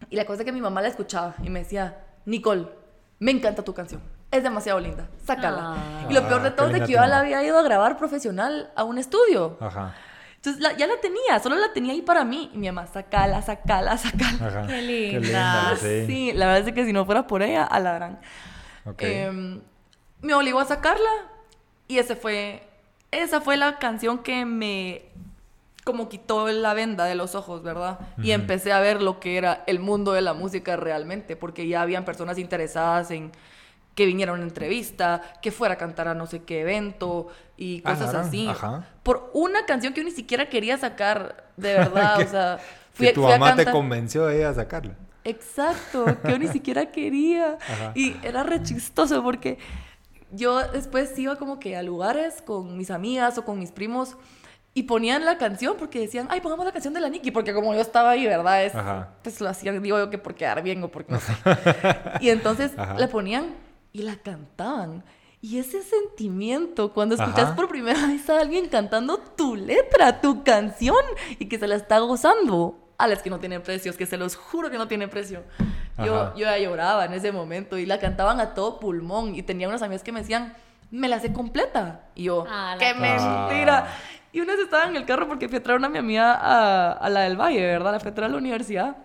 Y 0.09 0.15
la 0.15 0.25
cosa 0.25 0.41
es 0.41 0.45
que 0.45 0.51
mi 0.51 0.61
mamá 0.61 0.81
la 0.81 0.87
escuchaba 0.87 1.35
y 1.43 1.49
me 1.49 1.59
decía, 1.59 2.03
Nicole, 2.25 2.67
me 3.19 3.31
encanta 3.31 3.63
tu 3.63 3.73
canción. 3.73 4.01
Es 4.31 4.43
demasiado 4.43 4.79
linda, 4.79 5.07
sácala. 5.25 5.59
Ah. 5.75 6.05
y 6.09 6.13
lo 6.13 6.27
peor 6.27 6.41
de 6.43 6.49
Ah, 6.49 6.55
todo 6.55 6.67
es 6.67 6.73
que 6.81 6.91
yo 6.93 6.99
ya 6.99 7.07
la 7.07 7.19
había 7.19 7.43
ido 7.43 7.57
a 7.57 7.63
grabar 7.63 7.97
profesional 7.97 8.71
a 8.75 8.83
un 8.83 8.97
estudio. 8.97 9.57
Ajá. 9.59 9.95
Entonces 10.35 10.61
la- 10.61 10.71
ya 10.77 10.87
la 10.87 11.01
tenía, 11.01 11.39
solo 11.41 11.55
la 11.57 11.73
tenía 11.73 11.91
ahí 11.93 12.01
para 12.01 12.23
mí. 12.23 12.49
Y 12.53 12.57
mi 12.57 12.67
mamá, 12.71 12.87
sacala, 12.87 13.41
sacala, 13.41 13.97
sacala. 13.97 14.47
Ajá. 14.47 14.67
Qué 14.67 14.81
linda. 14.81 15.75
sí. 15.75 16.05
Sí, 16.05 16.31
la 16.33 16.45
verdad 16.47 16.67
es 16.69 16.73
que 16.73 16.85
si 16.85 16.93
no 16.93 17.05
fuera 17.05 17.27
por 17.27 17.41
ella, 17.41 17.63
a 17.65 17.79
la 17.79 17.93
gran. 17.93 18.19
Em, 18.99 19.61
me 20.21 20.33
obligó 20.33 20.59
a 20.59 20.65
sacarla 20.65 21.09
y 21.87 21.97
ese 21.97 22.15
fue, 22.15 22.63
esa 23.11 23.41
fue 23.41 23.57
la 23.57 23.79
canción 23.79 24.19
que 24.19 24.45
me 24.45 25.08
como 25.91 26.09
quitó 26.09 26.47
la 26.49 26.73
venda 26.73 27.05
de 27.05 27.15
los 27.15 27.33
ojos, 27.35 27.63
¿verdad? 27.63 27.99
Y 28.21 28.31
empecé 28.31 28.71
a 28.71 28.79
ver 28.79 29.01
lo 29.01 29.19
que 29.19 29.37
era 29.37 29.63
el 29.67 29.79
mundo 29.79 30.13
de 30.13 30.21
la 30.21 30.33
música 30.33 30.75
realmente, 30.75 31.35
porque 31.35 31.67
ya 31.67 31.81
habían 31.81 32.05
personas 32.05 32.37
interesadas 32.37 33.11
en 33.11 33.31
que 33.95 34.05
viniera 34.05 34.31
a 34.31 34.35
una 34.35 34.43
entrevista, 34.43 35.21
que 35.41 35.51
fuera 35.51 35.73
a 35.73 35.77
cantar 35.77 36.07
a 36.07 36.13
no 36.13 36.25
sé 36.27 36.43
qué 36.43 36.61
evento 36.61 37.27
y 37.57 37.81
Ah, 37.83 37.93
cosas 37.95 38.15
así. 38.15 38.47
ajá. 38.47 38.85
Por 39.03 39.29
una 39.33 39.65
canción 39.65 39.93
que 39.93 40.01
yo 40.01 40.05
ni 40.05 40.11
siquiera 40.11 40.47
quería 40.47 40.77
sacar, 40.77 41.49
de 41.57 41.73
verdad, 41.73 42.21
o 42.25 42.27
sea, 42.29 42.59
fui, 42.93 43.07
que 43.07 43.13
tu 43.13 43.23
fui 43.23 43.31
a 43.33 43.37
mamá 43.37 43.55
te 43.55 43.69
convenció 43.69 44.27
a 44.27 44.33
ella 44.33 44.49
a 44.49 44.53
sacarla. 44.53 44.93
Exacto, 45.25 46.05
que 46.23 46.31
yo 46.31 46.39
ni 46.39 46.47
siquiera 46.47 46.91
quería. 46.91 47.57
Ajá. 47.67 47.91
Y 47.95 48.15
era 48.23 48.43
re 48.43 48.63
chistoso 48.63 49.21
porque 49.21 49.57
yo 50.31 50.59
después 50.71 51.17
iba 51.19 51.35
como 51.37 51.59
que 51.59 51.75
a 51.75 51.83
lugares 51.83 52.41
con 52.41 52.77
mis 52.77 52.91
amigas 52.91 53.37
o 53.37 53.43
con 53.45 53.59
mis 53.59 53.71
primos 53.71 54.15
y 54.73 54.83
ponían 54.83 55.25
la 55.25 55.37
canción 55.37 55.75
porque 55.77 55.99
decían, 55.99 56.27
ay, 56.29 56.41
pongamos 56.41 56.65
la 56.65 56.71
canción 56.71 56.93
de 56.93 57.01
la 57.01 57.09
Nicki, 57.09 57.31
porque 57.31 57.53
como 57.53 57.73
yo 57.73 57.81
estaba 57.81 58.11
ahí, 58.11 58.25
¿verdad? 58.25 58.63
Es, 58.63 58.75
Ajá. 58.75 59.09
pues 59.23 59.41
lo 59.41 59.49
hacían, 59.49 59.81
digo 59.81 59.97
yo 59.97 60.09
que 60.09 60.17
por 60.17 60.35
quedar 60.35 60.61
bien 60.63 60.81
o 60.83 60.89
porque 60.89 61.11
no 61.11 61.19
sé. 61.19 61.33
y 62.21 62.29
entonces 62.29 62.71
Ajá. 62.77 62.95
la 62.97 63.07
ponían 63.07 63.55
y 63.91 64.03
la 64.03 64.15
cantaban. 64.17 65.03
Y 65.41 65.57
ese 65.57 65.81
sentimiento, 65.81 66.93
cuando 66.93 67.15
escuchas 67.15 67.45
Ajá. 67.45 67.55
por 67.55 67.69
primera 67.69 68.05
vez 68.07 68.29
a 68.29 68.39
alguien 68.41 68.67
cantando 68.67 69.17
tu 69.17 69.55
letra, 69.55 70.19
tu 70.21 70.43
canción, 70.43 70.97
y 71.39 71.47
que 71.47 71.57
se 71.57 71.65
la 71.67 71.75
está 71.75 71.99
gozando, 71.99 72.77
a 72.97 73.07
las 73.07 73.23
que 73.23 73.29
no 73.29 73.39
tienen 73.39 73.63
precios, 73.63 73.95
que 73.95 74.05
se 74.05 74.17
los 74.17 74.35
juro 74.35 74.69
que 74.69 74.77
no 74.77 74.89
tienen 74.89 75.09
precio. 75.09 75.43
Yo, 75.97 76.15
Ajá. 76.21 76.33
yo 76.35 76.41
ya 76.45 76.57
lloraba 76.57 77.05
en 77.05 77.13
ese 77.13 77.31
momento 77.31 77.77
y 77.77 77.85
la 77.85 77.97
cantaban 77.99 78.41
a 78.41 78.53
todo 78.53 78.79
pulmón. 78.81 79.35
Y 79.35 79.41
tenía 79.43 79.69
unas 79.69 79.81
amigas 79.81 80.03
que 80.03 80.11
me 80.11 80.19
decían, 80.19 80.53
me 80.91 81.07
la 81.07 81.19
sé 81.21 81.31
completa. 81.31 82.01
Y 82.15 82.23
yo, 82.23 82.45
Ah, 82.49 82.75
la 82.77 82.79
¡qué 82.79 82.93
mentira! 82.93 83.87
Y 84.31 84.41
una 84.41 84.53
vez 84.53 84.63
estaba 84.63 84.85
en 84.85 84.95
el 84.95 85.05
carro 85.05 85.27
porque 85.27 85.47
fui 85.49 85.57
a 85.57 85.63
traer 85.63 85.75
a 85.75 85.79
una 85.79 85.89
mi 85.89 85.97
amiga 85.97 86.33
a, 86.33 86.91
a 86.91 87.09
la 87.09 87.21
del 87.21 87.39
Valle, 87.39 87.61
¿verdad? 87.61 87.93
La 87.93 87.99
fui 87.99 88.11
a 88.11 88.13
traer 88.13 88.29
a 88.29 88.33
la 88.33 88.37
universidad. 88.37 88.97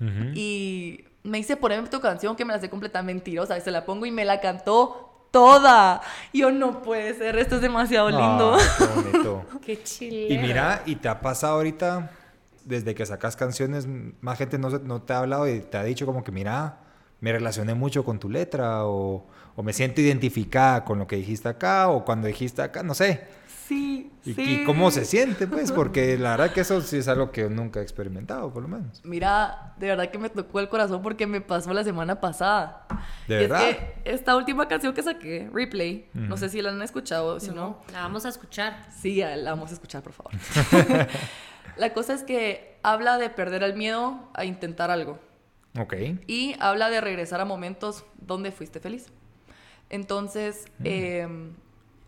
Ujú. 0.00 0.32
Y 0.34 1.04
me 1.22 1.38
dice, 1.38 1.56
poneme 1.56 1.88
tu 1.88 2.00
canción 2.00 2.34
que 2.36 2.44
me 2.44 2.52
la 2.52 2.60
sé 2.60 2.68
completa. 2.68 3.02
Mentirosa. 3.02 3.56
Y 3.56 3.60
se 3.60 3.70
la 3.70 3.84
pongo 3.84 4.06
y 4.06 4.10
me 4.10 4.24
la 4.24 4.40
cantó 4.40 5.28
toda. 5.30 6.00
Y 6.32 6.40
yo, 6.40 6.52
no 6.52 6.82
puede 6.82 7.14
ser, 7.14 7.36
esto 7.38 7.56
es 7.56 7.60
demasiado 7.60 8.08
lindo. 8.08 8.56
Ah, 8.56 8.60
qué 8.78 8.84
bonito. 9.10 9.44
Qué 9.64 9.82
chile. 9.82 10.28
Y 10.32 10.38
mira, 10.38 10.82
¿y 10.86 10.96
te 10.96 11.08
ha 11.08 11.20
pasado 11.20 11.54
ahorita, 11.54 12.10
desde 12.64 12.94
que 12.94 13.04
sacas 13.04 13.34
canciones, 13.34 13.88
más 14.20 14.38
gente 14.38 14.58
no, 14.58 14.70
no 14.70 15.02
te 15.02 15.12
ha 15.12 15.18
hablado 15.18 15.48
y 15.48 15.60
te 15.60 15.76
ha 15.76 15.82
dicho 15.82 16.06
como 16.06 16.22
que, 16.22 16.30
mira, 16.30 16.78
me 17.20 17.32
relacioné 17.32 17.74
mucho 17.74 18.04
con 18.04 18.20
tu 18.20 18.30
letra 18.30 18.86
o, 18.86 19.26
o 19.56 19.62
me 19.62 19.72
siento 19.72 20.00
identificada 20.00 20.84
con 20.84 20.98
lo 20.98 21.06
que 21.06 21.16
dijiste 21.16 21.48
acá 21.48 21.88
o 21.88 22.04
cuando 22.04 22.28
dijiste 22.28 22.62
acá, 22.62 22.82
no 22.82 22.94
sé. 22.94 23.26
Sí, 23.66 24.12
¿Y, 24.26 24.34
sí. 24.34 24.60
y 24.60 24.64
cómo 24.64 24.90
se 24.90 25.04
siente, 25.06 25.46
pues? 25.46 25.72
Porque 25.72 26.18
la 26.18 26.32
verdad 26.32 26.52
que 26.52 26.60
eso 26.60 26.80
sí 26.82 26.98
es 26.98 27.08
algo 27.08 27.30
que 27.32 27.48
nunca 27.48 27.80
he 27.80 27.82
experimentado, 27.82 28.52
por 28.52 28.62
lo 28.62 28.68
menos. 28.68 29.00
Mira, 29.04 29.72
de 29.78 29.86
verdad 29.88 30.10
que 30.10 30.18
me 30.18 30.28
tocó 30.28 30.60
el 30.60 30.68
corazón 30.68 31.00
porque 31.02 31.26
me 31.26 31.40
pasó 31.40 31.72
la 31.72 31.82
semana 31.82 32.20
pasada. 32.20 32.86
¿De 33.26 33.40
Y 33.40 33.44
es 33.44 33.48
verdad? 33.50 33.70
que 33.70 33.94
esta 34.04 34.36
última 34.36 34.68
canción 34.68 34.92
que 34.92 35.02
saqué, 35.02 35.48
Replay, 35.52 36.08
no 36.12 36.36
sé 36.36 36.48
si 36.50 36.60
la 36.60 36.70
han 36.70 36.82
escuchado, 36.82 37.40
si 37.40 37.50
no, 37.52 37.80
La 37.92 38.00
vamos 38.02 38.26
a 38.26 38.28
escuchar. 38.28 38.86
sí, 38.94 39.16
la 39.16 39.50
vamos 39.52 39.70
a 39.70 39.74
escuchar, 39.74 40.02
por 40.02 40.12
favor. 40.12 40.32
la 41.76 41.92
cosa 41.94 42.12
es 42.14 42.22
que 42.22 42.76
habla 42.82 43.16
de 43.18 43.30
perder 43.30 43.62
el 43.62 43.74
miedo 43.76 44.28
a 44.34 44.44
intentar 44.44 44.90
algo 44.90 45.18
Ok. 45.78 45.94
y 46.26 46.54
habla 46.60 46.90
de 46.90 47.00
regresar 47.00 47.40
a 47.40 47.44
momentos 47.46 48.04
donde 48.20 48.52
fuiste 48.52 48.78
feliz. 48.78 49.06
Entonces, 49.90 50.66
eh, 50.82 51.26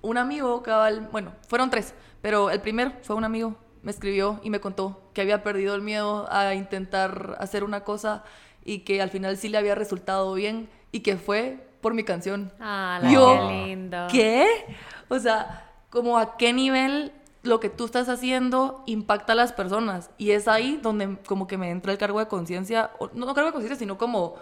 un 0.03 0.19
amigo, 0.19 0.63
cabal, 0.63 1.09
bueno, 1.13 1.33
fueron 1.49 1.71
tres, 1.71 1.95
pero 2.23 2.51
el 2.51 2.61
primero 2.61 2.93
fue 3.03 3.17
un 3.17 3.25
amigo, 3.25 3.57
me 3.83 3.91
escribió 3.91 4.41
y 4.43 4.51
me 4.51 4.61
contó 4.61 5.01
que 5.15 5.21
había 5.23 5.43
perdido 5.43 5.75
el 5.75 5.83
miedo 5.83 6.27
a 6.31 6.55
intentar 6.55 7.37
hacer 7.41 7.65
una 7.65 7.81
cosa 7.85 8.25
y 8.65 8.81
que 8.81 9.01
al 9.03 9.11
final 9.11 9.37
sí 9.37 9.49
le 9.49 9.59
había 9.59 9.75
resultado 9.75 10.33
bien 10.35 10.69
y 10.93 11.01
que 11.01 11.17
fue 11.17 11.67
por 11.81 11.95
mi 11.95 12.03
canción. 12.05 12.53
Ah, 12.59 12.99
la- 13.03 13.11
Yo, 13.11 13.49
qué 13.49 13.55
lindo. 13.69 14.07
¿Qué? 14.11 14.47
O 15.09 15.19
sea, 15.19 15.71
como 15.91 16.19
a 16.19 16.37
qué 16.37 16.53
nivel 16.53 17.13
lo 17.43 17.61
que 17.61 17.71
tú 17.71 17.85
estás 17.85 18.09
haciendo 18.09 18.83
impacta 18.87 19.35
a 19.35 19.37
las 19.37 19.53
personas. 19.53 20.11
Y 20.19 20.33
es 20.33 20.49
ahí 20.49 20.81
donde 20.83 21.17
como 21.27 21.47
que 21.47 21.57
me 21.57 21.71
entra 21.71 21.93
el 21.93 21.99
cargo 21.99 22.19
de 22.19 22.27
conciencia, 22.27 22.91
o 22.99 23.09
no, 23.13 23.25
no 23.27 23.35
cargo 23.35 23.51
de 23.51 23.53
conciencia, 23.53 23.79
sino 23.79 23.97
como 23.99 24.35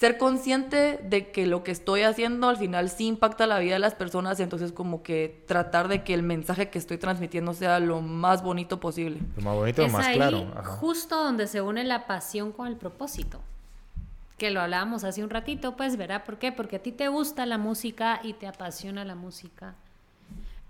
ser 0.00 0.16
consciente 0.16 0.98
de 1.02 1.30
que 1.30 1.46
lo 1.46 1.62
que 1.62 1.72
estoy 1.72 2.04
haciendo 2.04 2.48
al 2.48 2.56
final 2.56 2.88
sí 2.88 3.06
impacta 3.06 3.46
la 3.46 3.58
vida 3.58 3.74
de 3.74 3.80
las 3.80 3.94
personas, 3.94 4.40
entonces 4.40 4.72
como 4.72 5.02
que 5.02 5.44
tratar 5.46 5.88
de 5.88 6.04
que 6.04 6.14
el 6.14 6.22
mensaje 6.22 6.70
que 6.70 6.78
estoy 6.78 6.96
transmitiendo 6.96 7.52
sea 7.52 7.78
lo 7.80 8.00
más 8.00 8.42
bonito 8.42 8.80
posible. 8.80 9.20
Lo 9.36 9.42
más 9.42 9.54
bonito, 9.56 9.82
lo 9.82 9.88
es 9.88 9.92
más 9.92 10.06
ahí 10.06 10.16
claro. 10.16 10.46
Ajá. 10.56 10.62
justo 10.62 11.22
donde 11.22 11.46
se 11.46 11.60
une 11.60 11.84
la 11.84 12.06
pasión 12.06 12.50
con 12.50 12.66
el 12.66 12.76
propósito. 12.76 13.42
Que 14.38 14.50
lo 14.50 14.62
hablábamos 14.62 15.04
hace 15.04 15.22
un 15.22 15.28
ratito, 15.28 15.76
pues 15.76 15.98
verá 15.98 16.24
por 16.24 16.38
qué. 16.38 16.50
Porque 16.50 16.76
a 16.76 16.82
ti 16.82 16.92
te 16.92 17.08
gusta 17.08 17.44
la 17.44 17.58
música 17.58 18.20
y 18.22 18.32
te 18.32 18.46
apasiona 18.46 19.04
la 19.04 19.14
música. 19.14 19.74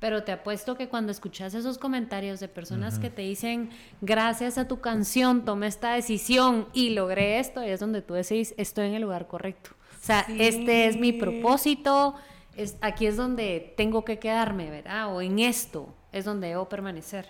Pero 0.01 0.25
te 0.25 0.33
apuesto 0.33 0.77
que 0.77 0.89
cuando 0.89 1.13
escuchas 1.13 1.53
esos 1.55 1.77
comentarios 1.79 2.41
de 2.41 2.49
personas 2.49 2.99
que 2.99 3.11
te 3.11 3.21
dicen, 3.23 3.69
gracias 4.01 4.57
a 4.57 4.67
tu 4.67 4.81
canción 4.81 5.45
tomé 5.45 5.67
esta 5.67 5.93
decisión 5.93 6.67
y 6.73 6.91
logré 6.91 7.39
esto, 7.39 7.63
y 7.63 7.69
es 7.69 7.81
donde 7.81 8.01
tú 8.01 8.15
decís, 8.15 8.55
estoy 8.57 8.87
en 8.87 8.95
el 8.95 9.03
lugar 9.03 9.27
correcto. 9.29 9.71
O 10.01 10.03
sea, 10.05 10.25
Sí. 10.27 10.37
este 10.41 10.87
es 10.87 10.97
mi 10.97 11.13
propósito, 11.13 12.15
es, 12.57 12.77
aquí 12.81 13.07
es 13.07 13.17
donde 13.19 13.75
tengo 13.77 14.05
que 14.07 14.19
quedarme, 14.19 14.71
¿verdad? 14.71 15.15
O 15.15 15.21
en 15.21 15.39
esto 15.39 15.95
es 16.13 16.25
donde 16.25 16.49
debo 16.49 16.69
permanecer. 16.71 17.27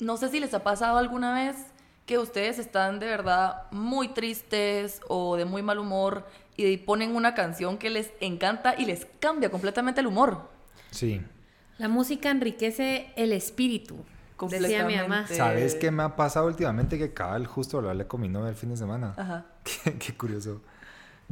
No 0.00 0.16
sé 0.16 0.30
si 0.30 0.40
les 0.40 0.54
ha 0.54 0.62
pasado 0.64 0.96
alguna 0.96 1.34
vez 1.34 1.54
que 2.06 2.18
ustedes 2.18 2.58
están 2.58 2.98
de 2.98 3.06
verdad 3.06 3.64
muy 3.70 4.08
tristes 4.08 5.00
o 5.08 5.36
de 5.36 5.44
muy 5.44 5.62
mal 5.62 5.78
humor 5.78 6.26
y 6.56 6.78
ponen 6.78 7.14
una 7.14 7.34
canción 7.34 7.76
que 7.76 7.90
les 7.90 8.10
encanta 8.20 8.74
y 8.78 8.86
les 8.86 9.06
cambia 9.20 9.50
completamente 9.50 10.00
el 10.00 10.06
humor. 10.06 10.48
Sí. 10.90 11.20
La 11.78 11.88
música 11.88 12.30
enriquece 12.30 13.12
el 13.16 13.32
espíritu, 13.32 13.96
decía 14.48 14.84
mi 14.84 14.96
mamá. 14.96 15.26
¿Sabes 15.26 15.74
qué 15.74 15.90
me 15.90 16.02
ha 16.04 16.16
pasado 16.16 16.46
últimamente? 16.46 16.98
Que 16.98 17.12
cabal, 17.12 17.46
justo 17.46 17.80
lo 17.80 17.90
hablé 17.90 18.06
con 18.06 18.20
mi 18.20 18.28
novia 18.28 18.48
el 18.50 18.54
fin 18.54 18.70
de 18.70 18.76
semana. 18.76 19.14
Ajá. 19.16 19.46
Qué, 19.64 19.98
qué 19.98 20.14
curioso. 20.16 20.60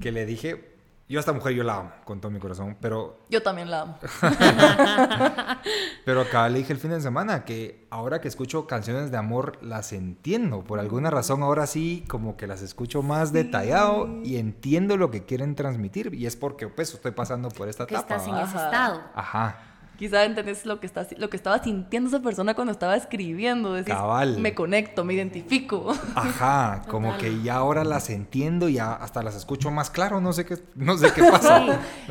Que 0.01 0.11
le 0.11 0.25
dije, 0.25 0.73
yo 1.09 1.19
a 1.19 1.21
esta 1.21 1.35
mujer 1.35 1.53
yo 1.53 1.63
la 1.65 1.77
amo 1.77 1.93
con 2.05 2.21
todo 2.21 2.33
mi 2.33 2.39
corazón, 2.39 2.77
pero, 2.81 3.19
Yo 3.29 3.43
también 3.43 3.71
la 3.71 3.83
amo. 3.83 3.99
pero 6.05 6.23
acá 6.23 6.49
le 6.49 6.59
dije 6.61 6.73
el 6.73 6.79
fin 6.79 6.91
de 6.91 7.01
semana 7.01 7.45
que 7.45 7.87
ahora 7.91 8.21
que 8.23 8.29
escucho 8.29 8.67
canciones 8.67 9.11
de 9.11 9.19
amor 9.19 9.59
las 9.63 9.93
entiendo. 9.93 10.65
Por 10.65 10.81
alguna 10.81 11.11
razón 11.11 11.43
ahora 11.43 11.67
sí 11.67 12.05
como 12.09 12.37
que 12.39 12.47
las 12.47 12.63
escucho 12.63 13.03
más 13.03 13.33
detallado 13.33 14.09
y 14.25 14.39
entiendo 14.39 14.97
lo 14.97 15.11
que 15.11 15.25
quieren 15.25 15.55
transmitir. 15.55 16.15
Y 16.15 16.27
es 16.27 16.37
porque 16.37 16.69
pues 16.69 16.95
estoy 16.95 17.13
pasando 17.13 17.51
por 17.51 17.69
esta 17.69 17.87
Que 17.87 17.95
etapa. 17.95 18.17
estás 18.17 18.29
en 18.29 18.37
ese 18.37 18.57
estado. 18.57 19.03
Ajá. 19.15 19.72
Quizá 20.03 20.25
entendés 20.25 20.67
lo 20.67 20.81
que, 20.81 20.87
está, 20.87 21.07
lo 21.17 21.31
que 21.31 21.37
estaba 21.37 21.63
sintiendo 21.63 22.09
esa 22.09 22.19
persona 22.19 22.55
cuando 22.55 22.73
estaba 22.73 22.97
escribiendo. 22.97 23.75
Decís, 23.75 23.95
Cabal. 23.95 24.37
me 24.41 24.53
conecto, 24.53 25.05
me 25.05 25.15
identifico. 25.15 25.95
Ajá, 26.17 26.83
como 26.89 27.13
Total. 27.13 27.21
que 27.21 27.43
ya 27.45 27.55
ahora 27.55 27.85
las 27.85 28.11
entiendo 28.11 28.69
y 28.69 28.73
ya 28.75 28.95
hasta 28.95 29.23
las 29.23 29.37
escucho 29.37 29.71
más 29.71 29.91
claro, 29.91 30.21
no 30.21 30.33
sé 30.33 30.45
qué, 30.45 30.59
no 30.75 30.99
sé 30.99 31.13
qué 31.15 31.23
pasa. 31.23 31.59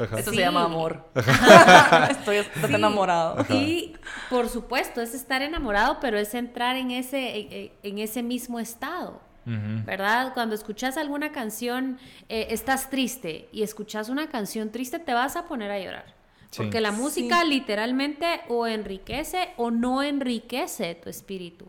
Ajá. 0.02 0.20
Eso 0.20 0.30
Sí. 0.32 0.38
se 0.38 0.42
llama 0.42 0.64
amor. 0.64 1.04
Estoy 2.12 2.44
Sí. 2.44 2.74
enamorado. 2.74 3.46
Y 3.50 3.94
por 4.30 4.48
supuesto, 4.48 5.02
es 5.02 5.14
estar 5.14 5.42
enamorado, 5.42 5.98
pero 6.00 6.18
es 6.18 6.34
entrar 6.34 6.78
en 6.78 6.92
ese, 6.92 7.72
en, 7.84 8.00
ese 8.00 8.24
mismo 8.24 8.58
estado. 8.62 9.20
¿Verdad? 9.44 10.34
Cuando 10.34 10.56
escuchas 10.56 10.96
alguna 10.96 11.34
canción, 11.34 11.98
eh, 12.30 12.48
estás 12.52 12.90
triste 12.90 13.50
y 13.52 13.64
escuchas 13.64 14.08
una 14.08 14.30
canción 14.30 14.70
triste, 14.72 14.98
te 14.98 15.14
vas 15.14 15.36
a 15.36 15.46
poner 15.48 15.72
a 15.72 15.78
llorar. 15.80 16.21
Sí. 16.52 16.58
Porque 16.64 16.82
la 16.82 16.92
música 16.92 17.44
literalmente 17.46 18.26
o 18.50 18.68
enriquece 18.68 19.50
o 19.58 19.72
no 19.72 20.04
enriquece 20.04 20.96
tu 20.96 21.10
espíritu. 21.10 21.66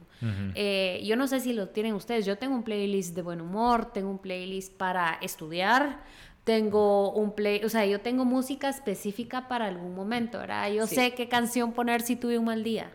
Eh, 0.55 1.01
yo 1.05 1.17
no 1.17 1.27
sé 1.29 1.41
si 1.41 1.53
lo 1.53 1.69
tienen 1.69 1.95
ustedes. 1.95 2.27
Yo 2.27 2.37
tengo 2.39 2.55
un 2.55 2.63
playlist 2.65 3.15
de 3.15 3.23
buen 3.23 3.41
humor, 3.41 3.93
tengo 3.93 4.11
un 4.11 4.19
playlist 4.19 4.73
para 4.77 5.19
estudiar, 5.21 6.01
tengo 6.45 7.13
un 7.13 7.33
play, 7.35 7.65
o 7.65 7.69
sea, 7.69 7.87
yo 7.87 8.01
tengo 8.01 8.25
música 8.25 8.69
específica 8.69 9.47
para 9.49 9.67
algún 9.67 9.95
momento, 9.95 10.39
¿verdad? 10.39 10.71
Yo 10.73 10.87
Sí. 10.89 10.97
sé 10.97 11.15
qué 11.15 11.29
canción 11.29 11.73
poner 11.73 12.03
si 12.03 12.17
tuve 12.17 12.39
un 12.39 12.45
mal 12.47 12.63
día. 12.65 12.91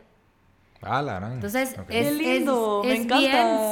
Ah, 0.82 1.02
la 1.02 1.16
gran. 1.20 1.32
Entonces, 1.34 1.76
Ok. 1.80 1.86
es, 1.90 2.08
Qué 2.18 2.24
lindo, 2.38 2.82
es- 2.84 2.88
me 2.90 2.94
es 2.96 3.00
encanta. 3.06 3.18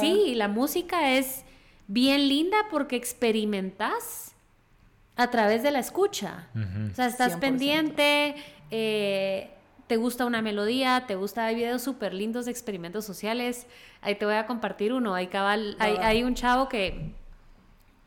sí, 0.00 0.34
la 0.34 0.48
música 0.48 1.12
es 1.16 1.44
bien 1.86 2.28
linda 2.28 2.56
porque 2.70 2.96
experimentas 2.96 4.34
a 5.16 5.30
través 5.30 5.62
de 5.62 5.70
la 5.70 5.78
escucha. 5.78 6.48
O 6.54 6.94
sea, 6.94 7.06
estás 7.06 7.32
100%. 7.36 7.40
pendiente, 7.40 8.34
eh, 8.70 9.50
te 9.86 9.96
gusta 9.96 10.26
una 10.26 10.42
melodía, 10.42 11.04
te 11.06 11.14
gusta, 11.14 11.46
hay 11.46 11.54
videos 11.54 11.82
súper 11.82 12.12
lindos 12.12 12.44
de 12.46 12.50
experimentos 12.50 13.04
sociales. 13.04 13.66
Ahí 14.02 14.16
te 14.16 14.26
voy 14.26 14.34
a 14.34 14.46
compartir 14.46 14.92
uno. 14.92 15.14
Hay, 15.14 15.28
cabal, 15.28 15.76
hay 15.78 16.22
un 16.24 16.34
chavo 16.34 16.68
que, 16.68 17.12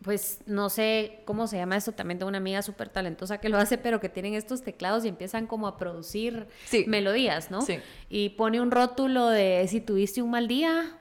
pues 0.02 0.40
no 0.46 0.70
sé 0.70 1.22
cómo 1.26 1.48
se 1.48 1.58
llama 1.58 1.76
esto, 1.78 1.92
también 1.94 2.20
tengo 2.20 2.30
una 2.30 2.38
amiga 2.38 2.62
súper 2.62 2.90
talentosa 2.90 3.40
que 3.40 3.50
lo 3.50 3.58
hace, 3.58 3.78
pero 3.78 4.00
que 4.00 4.08
tienen 4.10 4.34
estos 4.34 4.62
teclados 4.62 5.04
y 5.04 5.08
empiezan 5.10 5.46
como 5.48 5.68
a 5.68 5.78
producir 5.78 6.48
Sí. 6.66 6.86
melodías, 6.88 7.50
¿no? 7.52 7.62
Sí. 7.62 7.80
Y 8.10 8.30
pone 8.30 8.62
un 8.62 8.72
rótulo 8.72 9.28
de 9.30 9.66
si 9.68 9.82
tuviste 9.82 10.22
un 10.22 10.32
mal 10.32 10.48
día, 10.48 10.98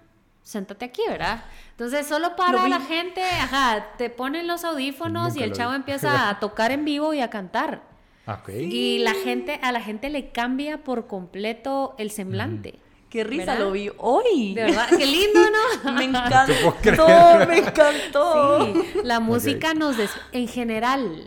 séntate 0.48 0.86
aquí, 0.86 1.02
¿verdad? 1.06 1.44
Entonces, 1.72 2.06
solo 2.06 2.34
para 2.34 2.64
vi. 2.64 2.70
la 2.70 2.80
gente, 2.80 3.22
ajá, 3.22 3.84
te 3.98 4.08
ponen 4.08 4.46
los 4.46 4.64
audífonos 4.64 5.28
Nunca 5.34 5.40
y 5.40 5.42
el 5.42 5.52
chavo 5.52 5.70
vi. 5.72 5.76
empieza 5.76 6.30
a 6.30 6.40
tocar 6.40 6.72
en 6.72 6.84
vivo 6.86 7.12
y 7.12 7.20
a 7.20 7.28
cantar. 7.28 7.82
Ah, 8.26 8.38
ok. 8.42 8.48
Y 8.50 8.98
la 9.00 9.12
gente, 9.12 9.60
a 9.62 9.72
la 9.72 9.80
gente 9.82 10.08
le 10.08 10.30
cambia 10.30 10.84
por 10.84 11.06
completo 11.06 11.94
el 11.98 12.10
semblante. 12.10 12.78
Qué 13.10 13.24
risa, 13.24 13.52
¿Verdad? 13.52 13.58
lo 13.66 13.72
vi 13.72 13.90
hoy. 13.98 14.54
De 14.54 14.64
verdad, 14.64 14.86
qué 14.88 15.06
lindo, 15.06 15.40
¿no? 15.84 15.92
Me 15.98 16.04
encantó, 16.04 17.46
me 17.46 17.58
encantó. 17.58 18.64
Sí, 18.66 18.82
la 19.02 19.20
música 19.20 19.72
nos 19.74 19.96
des- 19.96 20.14
en 20.32 20.46
general, 20.48 21.26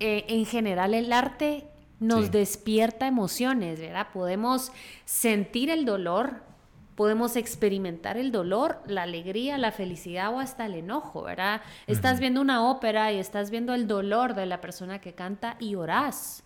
eh, 0.00 0.24
en 0.28 0.44
general 0.46 0.94
el 0.94 1.12
arte 1.12 1.68
nos 2.00 2.26
Sí. 2.26 2.30
despierta 2.30 3.06
emociones, 3.08 3.80
¿verdad? 3.80 4.08
Podemos 4.12 4.70
sentir 5.04 5.68
el 5.70 5.84
dolor, 5.84 6.43
podemos 6.94 7.36
experimentar 7.36 8.16
el 8.16 8.30
dolor, 8.32 8.80
la 8.86 9.02
alegría, 9.02 9.58
la 9.58 9.72
felicidad 9.72 10.32
o 10.32 10.38
hasta 10.40 10.66
el 10.66 10.74
enojo, 10.74 11.22
¿verdad? 11.22 11.60
Estás 11.86 12.20
viendo 12.20 12.40
una 12.40 12.68
ópera 12.70 13.12
y 13.12 13.18
estás 13.18 13.50
viendo 13.50 13.74
el 13.74 13.86
dolor 13.86 14.34
de 14.34 14.46
la 14.46 14.60
persona 14.60 15.00
que 15.00 15.12
canta 15.12 15.56
y 15.58 15.74
orás. 15.74 16.42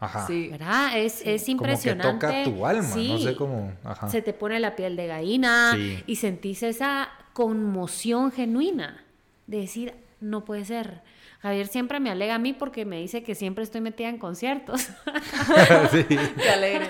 Ajá. 0.00 0.26
Sí. 0.26 0.48
¿Verdad? 0.48 0.98
Es, 0.98 1.20
es 1.24 1.42
Como 1.42 1.44
que 1.44 1.50
impresionante. 1.52 2.26
toca 2.26 2.42
tu 2.44 2.66
alma, 2.66 2.82
no 2.88 2.94
Sí. 2.94 3.22
sé 3.22 3.36
cómo. 3.36 3.72
Ajá. 3.84 4.08
Se 4.08 4.20
te 4.22 4.32
pone 4.32 4.58
la 4.58 4.74
piel 4.74 4.96
de 4.96 5.06
gallina 5.06 5.72
Sí. 5.76 6.02
y 6.08 6.16
sentís 6.16 6.64
esa 6.64 7.08
conmoción 7.32 8.32
genuina 8.32 9.04
de 9.46 9.58
decir, 9.58 9.94
no 10.20 10.44
puede 10.44 10.64
ser. 10.64 11.02
Javier 11.40 11.66
siempre 11.68 12.00
me 12.00 12.10
alega 12.10 12.34
a 12.36 12.38
mí 12.38 12.52
porque 12.52 12.84
me 12.84 12.98
dice 13.00 13.22
que 13.22 13.34
siempre 13.36 13.62
estoy 13.64 13.80
metida 13.80 14.08
en 14.08 14.18
conciertos. 14.18 14.80
sí. 15.92 16.04
Qué 16.36 16.50
alegre. 16.52 16.88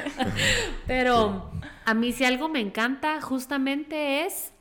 Pero 0.87 1.51
a 1.85 1.95
mí 1.95 2.13
si 2.13 2.25
algo 2.25 2.49
me 2.49 2.61
encanta 2.61 3.21
justamente 3.21 4.25
es 4.25 4.53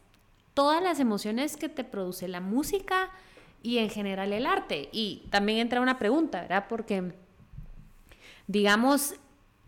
todas 0.54 0.82
las 0.82 1.00
emociones 1.00 1.58
que 1.58 1.70
te 1.70 1.84
produce 1.84 2.28
la 2.28 2.42
música 2.42 3.10
y 3.64 3.78
en 3.78 3.90
general 3.90 4.34
el 4.34 4.46
arte. 4.46 4.90
Y 4.92 5.24
también 5.30 5.60
entra 5.60 5.82
una 5.82 6.00
pregunta, 6.00 6.42
¿verdad? 6.42 6.66
Porque, 6.68 7.14
digamos, 8.48 9.16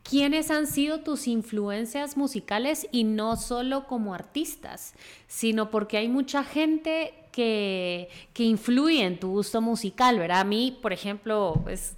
¿quiénes 0.04 0.52
han 0.52 0.68
sido 0.68 1.02
tus 1.02 1.28
influencias 1.28 2.18
musicales 2.18 2.88
y 2.92 3.04
no 3.04 3.38
solo 3.38 3.88
como 3.88 4.14
artistas, 4.14 4.94
sino 5.28 5.70
porque 5.70 5.98
hay 5.98 6.08
mucha 6.08 6.44
gente 6.44 7.14
que, 7.32 8.10
que 8.34 8.44
influye 8.44 9.04
en 9.04 9.20
tu 9.20 9.30
gusto 9.30 9.62
musical, 9.62 10.20
¿verdad? 10.20 10.42
A 10.42 10.46
mí, 10.46 10.78
por 10.82 10.94
ejemplo, 10.94 11.60
pues 11.64 11.96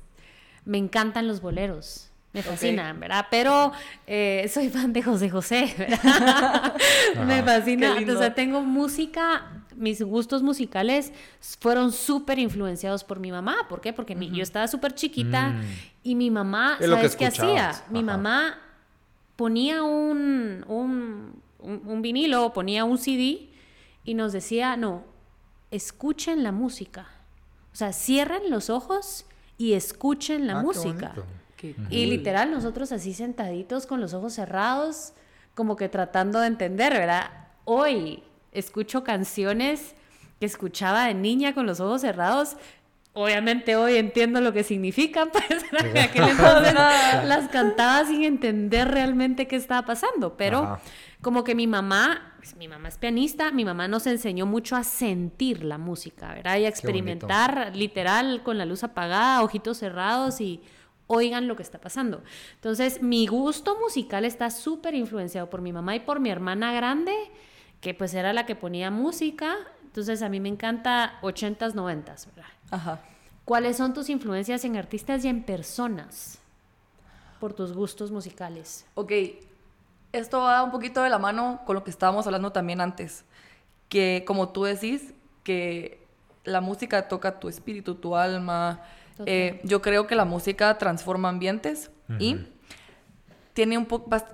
me 0.65 0.77
encantan 0.77 1.27
los 1.27 1.41
boleros. 1.41 2.09
Me 2.35 2.43
fascinan, 2.43 2.99
¿verdad? 2.99 3.27
Pero 3.31 3.71
eh, 4.05 4.45
soy 4.53 4.69
fan 4.69 4.91
de 4.91 5.01
José 5.01 5.29
José, 5.29 5.73
¿verdad? 5.77 6.75
me 7.25 7.41
fascina. 7.41 7.95
O 7.95 8.17
sea, 8.17 8.35
tengo 8.35 8.61
música, 8.61 9.63
mis 9.73 10.01
gustos 10.01 10.43
musicales 10.43 11.13
fueron 11.61 11.93
súper 11.93 12.37
influenciados 12.39 13.05
por 13.05 13.21
mi 13.21 13.31
mamá. 13.31 13.55
¿Por 13.69 13.79
qué? 13.79 13.93
Porque 13.93 14.17
yo 14.33 14.43
estaba 14.43 14.67
súper 14.67 14.93
chiquita 14.95 15.51
mm. 15.51 15.61
y 16.03 16.15
mi 16.15 16.29
mamá, 16.29 16.77
¿sabes 16.81 17.15
qué 17.15 17.27
hacía? 17.27 17.71
Mi 17.89 18.03
mamá 18.03 18.59
ponía 19.37 19.81
un, 19.83 20.65
un, 20.67 21.41
un 21.59 22.01
vinilo, 22.01 22.51
ponía 22.51 22.83
un 22.83 22.97
CD 22.97 23.47
y 24.03 24.13
nos 24.13 24.33
decía, 24.33 24.75
no, 24.75 25.05
escuchen 25.71 26.43
la 26.43 26.51
música. 26.51 27.07
O 27.71 27.77
sea, 27.77 27.93
cierren 27.93 28.49
los 28.49 28.69
ojos 28.69 29.25
y 29.57 29.71
escuchen 29.71 30.47
la 30.47 30.59
ah, 30.59 30.61
música. 30.61 31.13
Y 31.89 32.05
literal, 32.05 32.51
nosotros 32.51 32.91
así 32.91 33.13
sentaditos 33.13 33.85
con 33.85 34.01
los 34.01 34.13
ojos 34.13 34.33
cerrados, 34.33 35.13
como 35.53 35.75
que 35.75 35.89
tratando 35.89 36.39
de 36.39 36.47
entender, 36.47 36.93
¿verdad? 36.93 37.31
Hoy 37.63 38.23
escucho 38.51 39.03
canciones 39.03 39.95
que 40.39 40.45
escuchaba 40.45 41.05
de 41.05 41.13
niña 41.13 41.53
con 41.53 41.65
los 41.65 41.79
ojos 41.79 42.01
cerrados. 42.01 42.57
Obviamente 43.13 43.77
hoy 43.77 43.95
entiendo 43.95 44.41
lo 44.41 44.51
que 44.51 44.63
significan, 44.63 45.29
pues 45.31 45.45
en 45.71 45.97
aquel 45.97 46.29
entonces 46.29 46.73
las 47.25 47.47
cantaba 47.49 48.05
sin 48.05 48.23
entender 48.23 48.89
realmente 48.89 49.47
qué 49.47 49.55
estaba 49.55 49.85
pasando, 49.85 50.35
pero 50.35 50.77
como 51.21 51.45
que 51.45 51.55
mi 51.55 51.65
mamá, 51.65 52.33
pues, 52.37 52.55
mi 52.57 52.67
mamá 52.67 52.89
es 52.89 52.97
pianista, 52.97 53.51
mi 53.51 53.63
mamá 53.63 53.87
nos 53.87 54.05
enseñó 54.05 54.45
mucho 54.45 54.75
a 54.75 54.83
sentir 54.83 55.63
la 55.63 55.77
música, 55.77 56.33
¿verdad? 56.33 56.57
Y 56.57 56.65
a 56.65 56.69
experimentar 56.69 57.71
literal 57.73 58.43
con 58.43 58.57
la 58.57 58.65
luz 58.65 58.83
apagada, 58.83 59.41
ojitos 59.41 59.77
cerrados 59.77 60.41
y 60.41 60.61
oigan 61.07 61.47
lo 61.47 61.55
que 61.55 61.63
está 61.63 61.79
pasando. 61.79 62.23
Entonces, 62.55 63.01
mi 63.01 63.27
gusto 63.27 63.77
musical 63.79 64.25
está 64.25 64.49
súper 64.49 64.95
influenciado 64.95 65.49
por 65.49 65.61
mi 65.61 65.73
mamá 65.73 65.95
y 65.95 65.99
por 65.99 66.19
mi 66.19 66.29
hermana 66.29 66.73
grande, 66.73 67.13
que 67.81 67.93
pues 67.93 68.13
era 68.13 68.33
la 68.33 68.45
que 68.45 68.55
ponía 68.55 68.91
música. 68.91 69.55
Entonces, 69.83 70.21
a 70.21 70.29
mí 70.29 70.39
me 70.39 70.49
encanta 70.49 71.19
80s, 71.21 71.73
90s, 71.73 72.25
¿verdad? 72.27 72.51
Ajá. 72.71 73.01
¿Cuáles 73.45 73.77
son 73.77 73.93
tus 73.93 74.09
influencias 74.09 74.65
en 74.65 74.75
artistas 74.75 75.23
y 75.23 75.27
en 75.27 75.43
personas 75.43 76.39
por 77.39 77.53
tus 77.53 77.73
gustos 77.73 78.11
musicales? 78.11 78.85
Ok, 78.95 79.11
esto 80.11 80.39
va 80.39 80.63
un 80.63 80.71
poquito 80.71 81.03
de 81.03 81.09
la 81.09 81.19
mano 81.19 81.61
con 81.65 81.75
lo 81.75 81.83
que 81.83 81.91
estábamos 81.91 82.25
hablando 82.25 82.51
también 82.51 82.81
antes, 82.81 83.23
que 83.87 84.23
como 84.25 84.49
tú 84.49 84.63
decís, 84.63 85.13
que 85.43 86.05
la 86.43 86.61
música 86.61 87.07
toca 87.07 87.39
tu 87.39 87.47
espíritu, 87.49 87.95
tu 87.95 88.15
alma. 88.15 88.81
Eh, 89.25 89.61
yo 89.63 89.81
creo 89.81 90.07
que 90.07 90.15
la 90.15 90.25
música 90.25 90.77
transforma 90.77 91.29
ambientes 91.29 91.91
y 92.19 92.37
tiene 93.53 93.77
un 93.77 93.87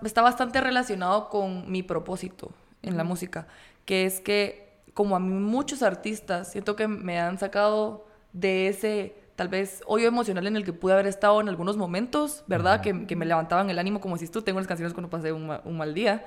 está 0.03 0.21
bastante 0.21 0.59
relacionado 0.61 1.29
con 1.29 1.71
mi 1.71 1.83
propósito 1.83 2.51
en 2.81 2.97
la 2.97 3.03
música, 3.03 3.47
que 3.85 4.05
es 4.05 4.19
que 4.19 4.71
como 4.93 5.15
a 5.15 5.19
mí 5.19 5.29
muchos 5.29 5.83
artistas 5.83 6.51
siento 6.51 6.75
que 6.75 6.87
me 6.87 7.19
han 7.19 7.37
sacado 7.37 8.05
de 8.33 8.67
ese 8.67 9.15
tal 9.35 9.47
vez 9.47 9.81
hoyo 9.87 10.07
emocional 10.07 10.45
en 10.47 10.55
el 10.55 10.65
que 10.65 10.73
pude 10.73 10.93
haber 10.93 11.07
estado 11.07 11.39
en 11.41 11.49
algunos 11.49 11.77
momentos, 11.77 12.43
¿verdad? 12.47 12.81
que, 12.81 13.07
que, 13.07 13.15
me 13.15 13.25
levantaban 13.25 13.69
el 13.69 13.79
ánimo, 13.79 14.01
como 14.01 14.17
si 14.17 14.27
tú, 14.27 14.41
tengo 14.41 14.59
las 14.59 14.67
canciones 14.67 14.93
cuando 14.93 15.09
pasé 15.09 15.31
un, 15.31 15.49
un 15.63 15.77
mal 15.77 15.93
día. 15.93 16.25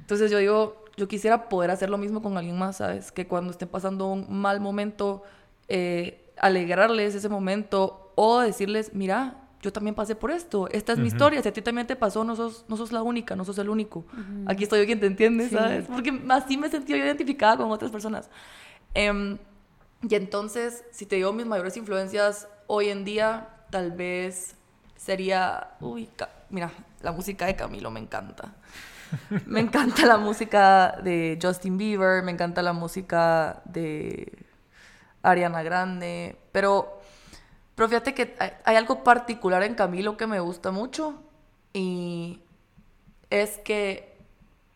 Entonces 0.00 0.30
yo 0.30 0.38
digo, 0.38 0.84
yo 0.96 1.08
quisiera 1.08 1.48
poder 1.48 1.70
hacer 1.70 1.90
lo 1.90 1.98
mismo 1.98 2.22
con 2.22 2.36
alguien 2.36 2.58
más, 2.58 2.76
¿sabes? 2.76 3.12
Que 3.12 3.26
cuando 3.26 3.50
estén 3.50 3.68
pasando 3.68 4.06
un 4.06 4.26
mal 4.30 4.60
momento, 4.60 5.22
eh, 5.68 6.21
alegrarles 6.38 7.14
ese 7.14 7.28
momento 7.28 8.12
o 8.14 8.40
decirles, 8.40 8.94
mira, 8.94 9.38
yo 9.60 9.72
también 9.72 9.94
pasé 9.94 10.16
por 10.16 10.30
esto, 10.30 10.68
esta 10.70 10.92
es 10.92 10.98
mi 10.98 11.06
historia, 11.06 11.40
si 11.40 11.48
a 11.48 11.52
ti 11.52 11.62
también 11.62 11.86
te 11.86 11.94
pasó, 11.94 12.24
no 12.24 12.34
sos, 12.34 12.64
no 12.68 12.76
sos 12.76 12.90
la 12.90 13.02
única, 13.02 13.36
no 13.36 13.44
sos 13.44 13.58
el 13.58 13.68
único. 13.68 14.04
Aquí 14.46 14.64
estoy 14.64 14.80
yo 14.80 14.86
quien 14.86 14.98
te 14.98 15.06
entiende, 15.06 15.48
¿sabes? 15.48 15.86
Porque 15.86 16.20
así 16.30 16.56
me 16.56 16.68
sentí 16.68 16.92
yo 16.92 16.98
identificada 16.98 17.56
con 17.56 17.70
otras 17.70 17.92
personas. 17.92 18.28
Eh, 18.94 19.38
y 20.08 20.14
entonces, 20.16 20.84
si 20.90 21.06
te 21.06 21.16
digo 21.16 21.32
mis 21.32 21.46
mayores 21.46 21.76
influencias 21.76 22.48
hoy 22.66 22.88
en 22.88 23.04
día, 23.04 23.50
tal 23.70 23.92
vez 23.92 24.56
sería, 24.96 25.70
uy, 25.80 26.08
mira, 26.50 26.72
la 27.00 27.12
música 27.12 27.46
de 27.46 27.54
Camilo 27.54 27.90
me 27.90 28.00
encanta. 28.00 28.54
Me 29.46 29.60
encanta 29.60 30.06
la 30.06 30.16
música 30.16 30.98
de 31.04 31.38
Justin 31.40 31.76
Bieber, 31.76 32.22
me 32.22 32.32
encanta 32.32 32.62
la 32.62 32.72
música 32.72 33.62
de 33.66 34.32
Ariana 35.22 35.62
Grande, 35.62 36.36
pero, 36.52 37.00
pero 37.74 37.88
fíjate 37.88 38.14
que 38.14 38.34
hay 38.64 38.76
algo 38.76 39.04
particular 39.04 39.62
en 39.62 39.74
Camilo 39.74 40.16
que 40.16 40.26
me 40.26 40.40
gusta 40.40 40.70
mucho 40.70 41.22
y 41.72 42.40
es 43.30 43.58
que 43.58 44.16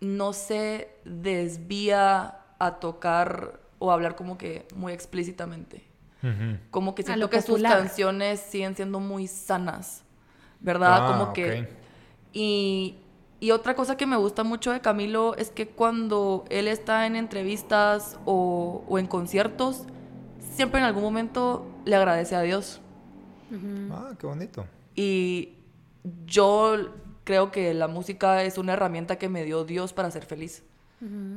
no 0.01 0.33
se 0.33 0.91
desvía 1.05 2.39
a 2.59 2.75
tocar 2.77 3.61
o 3.79 3.93
hablar 3.93 4.17
como 4.17 4.39
que 4.39 4.67
muy 4.75 4.93
explícitamente. 4.93 5.85
Como 6.73 6.97
que 6.97 7.05
siento 7.05 7.31
que 7.31 7.41
sus 7.41 7.63
canciones 7.63 8.41
siguen 8.41 8.75
siendo 8.75 8.99
muy 8.99 9.29
sanas, 9.29 10.03
¿verdad? 10.59 10.99
Ah, 11.03 11.13
como 11.13 11.33
que... 11.33 11.69
Y, 12.33 12.97
y, 13.39 13.53
otra 13.53 13.77
cosa 13.77 13.97
que 13.97 14.07
me 14.07 14.17
gusta 14.17 14.43
mucho 14.43 14.73
de 14.73 14.81
Camilo 14.81 15.37
es 15.37 15.51
que 15.51 15.69
cuando 15.69 16.45
él 16.51 16.67
está 16.67 17.07
en 17.07 17.15
entrevistas 17.15 18.19
o, 18.25 18.83
o 18.89 18.99
en 18.99 19.07
conciertos, 19.07 19.85
siempre 20.57 20.81
en 20.81 20.87
algún 20.87 21.03
momento 21.03 21.67
le 21.85 21.95
agradece 21.97 22.35
a 22.35 22.41
Dios. 22.41 22.81
Ah, 23.91 24.13
qué 24.19 24.27
bonito. 24.27 24.67
Y 24.95 25.55
yo 26.27 26.95
creo 27.25 27.53
que 27.53 27.75
la 27.75 27.89
música 27.89 28.43
es 28.43 28.59
una 28.59 28.73
herramienta 28.73 29.17
que 29.17 29.29
me 29.29 29.45
dio 29.45 29.65
Dios 29.65 29.93
para 29.93 30.11
ser 30.11 30.25
feliz. 30.25 30.63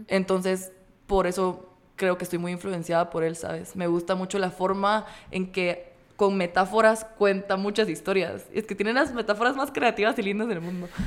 Entonces, 0.08 0.72
por 1.06 1.28
eso 1.28 1.70
creo 1.98 2.18
que 2.18 2.24
estoy 2.24 2.40
muy 2.40 2.54
influenciada 2.54 3.10
por 3.10 3.24
él, 3.24 3.36
¿sabes? 3.36 3.76
Me 3.76 3.88
gusta 3.88 4.16
mucho 4.16 4.40
la 4.40 4.52
forma 4.52 5.06
en 5.32 5.52
que 5.52 5.92
con 6.16 6.38
metáforas 6.38 7.06
cuenta 7.18 7.58
muchas 7.58 7.90
historias. 7.90 8.46
Es 8.54 8.66
que 8.66 8.76
tiene 8.76 8.94
las 8.94 9.14
metáforas 9.14 9.56
más 9.56 9.72
creativas 9.72 10.18
y 10.18 10.22
lindas 10.22 10.48
del 10.48 10.62
mundo. 10.62 10.88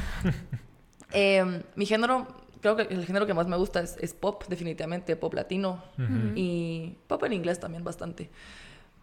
Em, 1.15 1.63
mi 1.77 1.85
género, 1.85 2.27
creo 2.63 2.77
que 2.77 2.83
el 2.83 3.05
género 3.05 3.27
que 3.27 3.35
más 3.35 3.49
me 3.49 3.57
gusta 3.57 3.81
es, 3.81 4.15
pop, 4.15 4.45
definitivamente, 4.49 5.17
pop 5.17 5.35
latino. 5.35 5.83
Y 6.35 6.97
pop 7.09 7.23
en 7.25 7.35
inglés 7.35 7.61
también 7.61 7.85
bastante. 7.85 8.31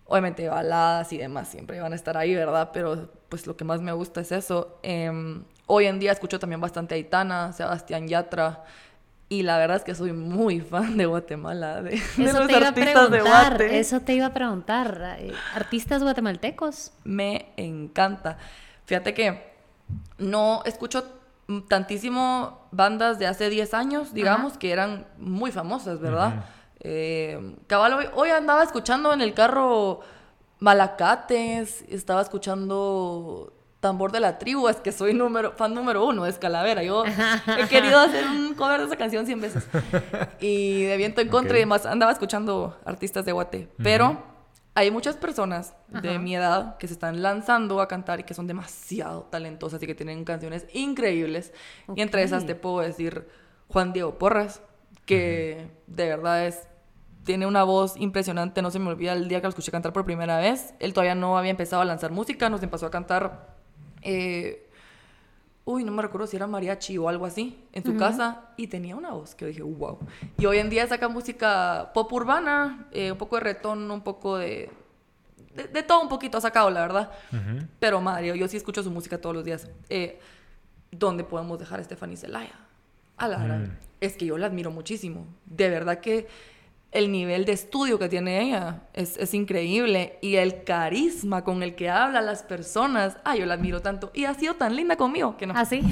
Obviamente 0.06 0.50
baladas 0.50 1.14
y 1.14 1.20
demás 1.20 1.50
siempre 1.50 1.80
van 1.80 1.94
a 1.94 1.96
estar 1.96 2.18
ahí, 2.18 2.34
¿verdad? 2.34 2.72
Pero 2.74 3.12
pues 3.28 3.46
lo 3.46 3.56
que 3.56 3.64
más 3.64 3.80
me 3.82 3.92
gusta 3.92 4.22
es 4.22 4.32
eso. 4.32 4.80
Em, 4.82 5.44
hoy 5.68 5.86
en 5.86 6.00
día 6.00 6.12
escucho 6.12 6.40
también 6.40 6.60
bastante 6.60 6.96
a 6.96 6.98
Aitana, 6.98 7.54
Sebastián 7.54 8.08
Yatra. 8.08 8.64
Y 9.28 9.44
la 9.44 9.60
verdad 9.60 9.78
es 9.78 9.84
que 9.84 9.94
soy 9.94 10.14
muy 10.14 10.62
fan 10.72 10.98
de 10.98 11.06
Guatemala, 11.06 11.84
de, 11.84 11.94
eso 11.94 12.48
te 12.48 12.58
iba 12.58 12.70
a 12.70 12.74
preguntar, 12.74 13.62
Eso 13.62 14.00
te 14.00 14.14
iba 14.14 14.26
a 14.26 14.34
preguntar. 14.34 15.18
Eh, 15.20 15.32
¿Artistas 15.54 16.02
guatemaltecos? 16.02 16.94
Me 17.04 17.52
encanta. 17.58 18.40
Fíjate 18.86 19.14
que 19.14 19.54
no 20.18 20.64
escucho 20.66 21.19
tantísimo 21.68 22.68
bandas 22.72 23.20
de 23.20 23.28
hace 23.28 23.50
10 23.50 23.74
años, 23.74 24.14
digamos, 24.14 24.58
que 24.58 24.72
eran 24.72 25.08
muy 25.18 25.52
famosas, 25.52 26.00
¿verdad? 26.00 26.46
Eh, 26.80 27.56
cabal, 27.68 28.12
hoy 28.14 28.30
andaba 28.30 28.64
escuchando 28.64 29.14
en 29.14 29.22
el 29.22 29.34
carro 29.34 30.02
Malacates, 30.60 31.84
estaba 31.90 32.22
escuchando 32.22 33.54
Tambor 33.80 34.12
de 34.12 34.20
la 34.20 34.38
tribu, 34.38 34.68
es 34.68 34.78
que 34.78 34.92
soy 34.92 35.14
número, 35.14 35.54
fan 35.54 35.74
número 35.74 36.06
uno 36.06 36.26
de 36.26 36.30
Escalavera. 36.30 36.84
Yo 36.84 37.06
he 37.06 37.68
querido 37.68 37.98
hacer 38.00 38.26
un 38.28 38.54
cover 38.54 38.82
de 38.82 38.88
esa 38.88 38.98
canción 38.98 39.26
100 39.26 39.42
veces. 39.42 39.68
Y 40.42 40.84
de 40.84 40.98
viento 40.98 41.22
en 41.22 41.30
contra 41.30 41.58
y 41.58 41.62
demás, 41.62 41.86
andaba 41.86 42.12
escuchando 42.12 42.78
artistas 42.86 43.26
de 43.26 43.32
Guate. 43.32 43.70
Pero 43.82 44.22
hay 44.80 44.92
muchas 44.92 45.18
personas 45.18 45.74
de 45.90 46.20
mi 46.20 46.36
edad 46.36 46.78
que 46.78 46.88
se 46.88 46.94
están 46.94 47.22
lanzando 47.22 47.82
a 47.82 47.90
cantar 47.90 48.22
y 48.22 48.24
que 48.24 48.34
son 48.34 48.48
demasiado 48.48 49.24
talentosas 49.24 49.84
y 49.84 49.88
que 49.88 49.94
tienen 49.94 50.24
canciones 50.24 50.68
increíbles. 50.72 51.52
Y 51.96 52.02
entre 52.02 52.24
esas 52.24 52.46
te 52.46 52.56
puedo 52.56 52.80
decir 52.80 53.28
Juan 53.68 53.92
Diego 53.92 54.18
Porras, 54.18 54.62
que 55.06 55.70
de 55.88 56.08
verdad 56.08 56.48
es 56.48 56.68
tiene 57.26 57.46
una 57.46 57.64
voz 57.64 57.98
impresionante, 57.98 58.62
no 58.62 58.72
se 58.72 58.80
me 58.80 58.88
olvida 58.88 59.12
el 59.12 59.28
día 59.28 59.42
que 59.42 59.48
lo 59.48 59.50
escuché 59.50 59.70
cantar 59.70 59.92
por 59.92 60.06
primera 60.06 60.40
vez. 60.40 60.74
Él 60.80 60.94
todavía 60.94 61.14
no 61.14 61.38
había 61.38 61.52
empezado 61.52 61.82
a 61.82 61.86
lanzar 61.86 62.12
música, 62.12 62.50
nos 62.50 62.64
empezó 62.64 62.86
a 62.86 62.90
cantar 62.90 63.58
eh, 64.02 64.69
uy, 65.70 65.84
no 65.84 65.92
me 65.92 66.02
recuerdo 66.02 66.26
si 66.26 66.36
era 66.36 66.48
mariachi 66.48 66.98
o 66.98 67.08
algo 67.08 67.28
así, 67.28 67.64
en 67.74 67.84
su 67.84 67.96
casa, 67.96 68.50
y 68.58 68.66
tenía 68.66 68.96
una 68.96 69.12
voz 69.12 69.36
que 69.36 69.46
dije, 69.46 69.62
wow. 69.62 70.00
Y 70.40 70.48
hoy 70.48 70.58
en 70.58 70.68
día 70.68 70.88
saca 70.88 71.08
música 71.10 71.92
pop 71.94 72.12
urbana, 72.12 72.88
eh, 72.92 73.12
un 73.12 73.20
poco 73.20 73.36
de 73.36 73.42
retón, 73.42 73.92
un 73.92 74.02
poco 74.02 74.38
de, 74.38 74.72
de, 75.54 75.84
todo 75.84 76.02
un 76.02 76.10
poquito 76.10 76.40
ha 76.40 76.42
sacado, 76.42 76.72
la 76.72 76.82
verdad. 76.82 77.12
Pero 77.80 78.02
Mario, 78.02 78.34
yo 78.34 78.48
sí 78.48 78.58
escucho 78.58 78.82
su 78.82 78.90
música 78.90 79.22
todos 79.22 79.36
los 79.36 79.46
días. 79.46 79.70
Eh, 79.90 80.20
¿Dónde 80.90 81.24
podemos 81.24 81.60
dejar 81.60 81.80
a 81.80 81.84
Stephanie 81.84 82.18
Zelaya? 82.18 82.56
A 83.18 83.28
la 83.28 83.38
mm. 83.38 83.78
Es 84.02 84.18
que 84.18 84.26
yo 84.26 84.40
la 84.40 84.48
admiro 84.48 84.72
muchísimo. 84.72 85.28
De 85.46 85.70
verdad 85.70 86.00
que 86.00 86.28
el 86.92 87.12
nivel 87.12 87.46
de 87.46 87.52
estudio 87.52 88.00
que 88.00 88.10
tiene 88.10 88.42
ella 88.42 88.82
es, 88.94 89.16
es, 89.18 89.36
increíble 89.36 90.18
y 90.22 90.38
el 90.38 90.64
carisma 90.64 91.44
con 91.44 91.62
el 91.62 91.76
que 91.76 91.90
habla 91.90 92.20
a 92.20 92.22
las 92.24 92.42
personas, 92.42 93.18
ay, 93.24 93.42
yo 93.42 93.46
la 93.46 93.54
admiro 93.54 93.82
tanto 93.82 94.12
y 94.14 94.26
ha 94.26 94.34
sido 94.34 94.56
tan 94.56 94.76
linda 94.76 94.96
conmigo 94.96 95.38
que 95.38 95.46
no. 95.46 95.54
¿Ah, 95.56 95.66
sí? 95.66 95.82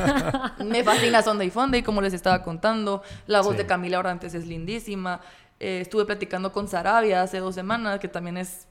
Me 0.64 0.82
fascina 0.82 1.22
Sonda 1.22 1.44
y 1.44 1.50
Fonda 1.50 1.78
y 1.78 1.82
como 1.82 2.00
les 2.00 2.12
estaba 2.12 2.42
contando, 2.42 3.02
la 3.26 3.40
voz 3.40 3.56
de 3.56 3.66
Camila 3.66 4.00
Orantes 4.00 4.34
es 4.34 4.46
lindísima. 4.46 5.20
Eh, 5.60 5.80
estuve 5.80 6.04
platicando 6.04 6.52
con 6.52 6.66
Sarabia 6.66 7.22
hace 7.22 7.38
dos 7.38 7.54
semanas, 7.54 8.00
que 8.00 8.08
también 8.08 8.36
es 8.36 8.66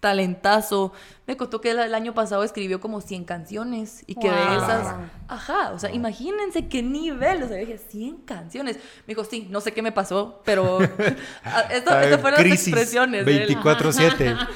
talentazo. 0.00 0.92
Me 1.26 1.36
contó 1.36 1.60
que 1.60 1.70
el, 1.70 1.94
año 1.94 2.12
pasado 2.14 2.42
escribió 2.42 2.80
como 2.80 3.00
100 3.00 3.24
canciones 3.24 4.02
y 4.06 4.16
que 4.16 4.30
de 4.30 4.56
esas... 4.56 4.96
Ajá, 5.28 5.70
o 5.72 5.78
sea, 5.78 5.90
imagínense 5.92 6.66
qué 6.66 6.82
nivel. 6.82 7.42
O 7.42 7.48
sea, 7.48 7.58
dije, 7.58 7.78
100 7.78 8.16
canciones. 8.22 8.76
Me 9.06 9.14
dijo, 9.14 9.24
sí, 9.24 9.46
no 9.50 9.60
sé 9.60 9.72
qué 9.72 9.82
me 9.82 9.92
pasó, 9.92 10.42
pero 10.44 10.80
esto, 11.70 11.90
fueron 12.18 12.48
las 12.48 12.66
expresiones. 12.66 13.24
24-7. 13.26 14.48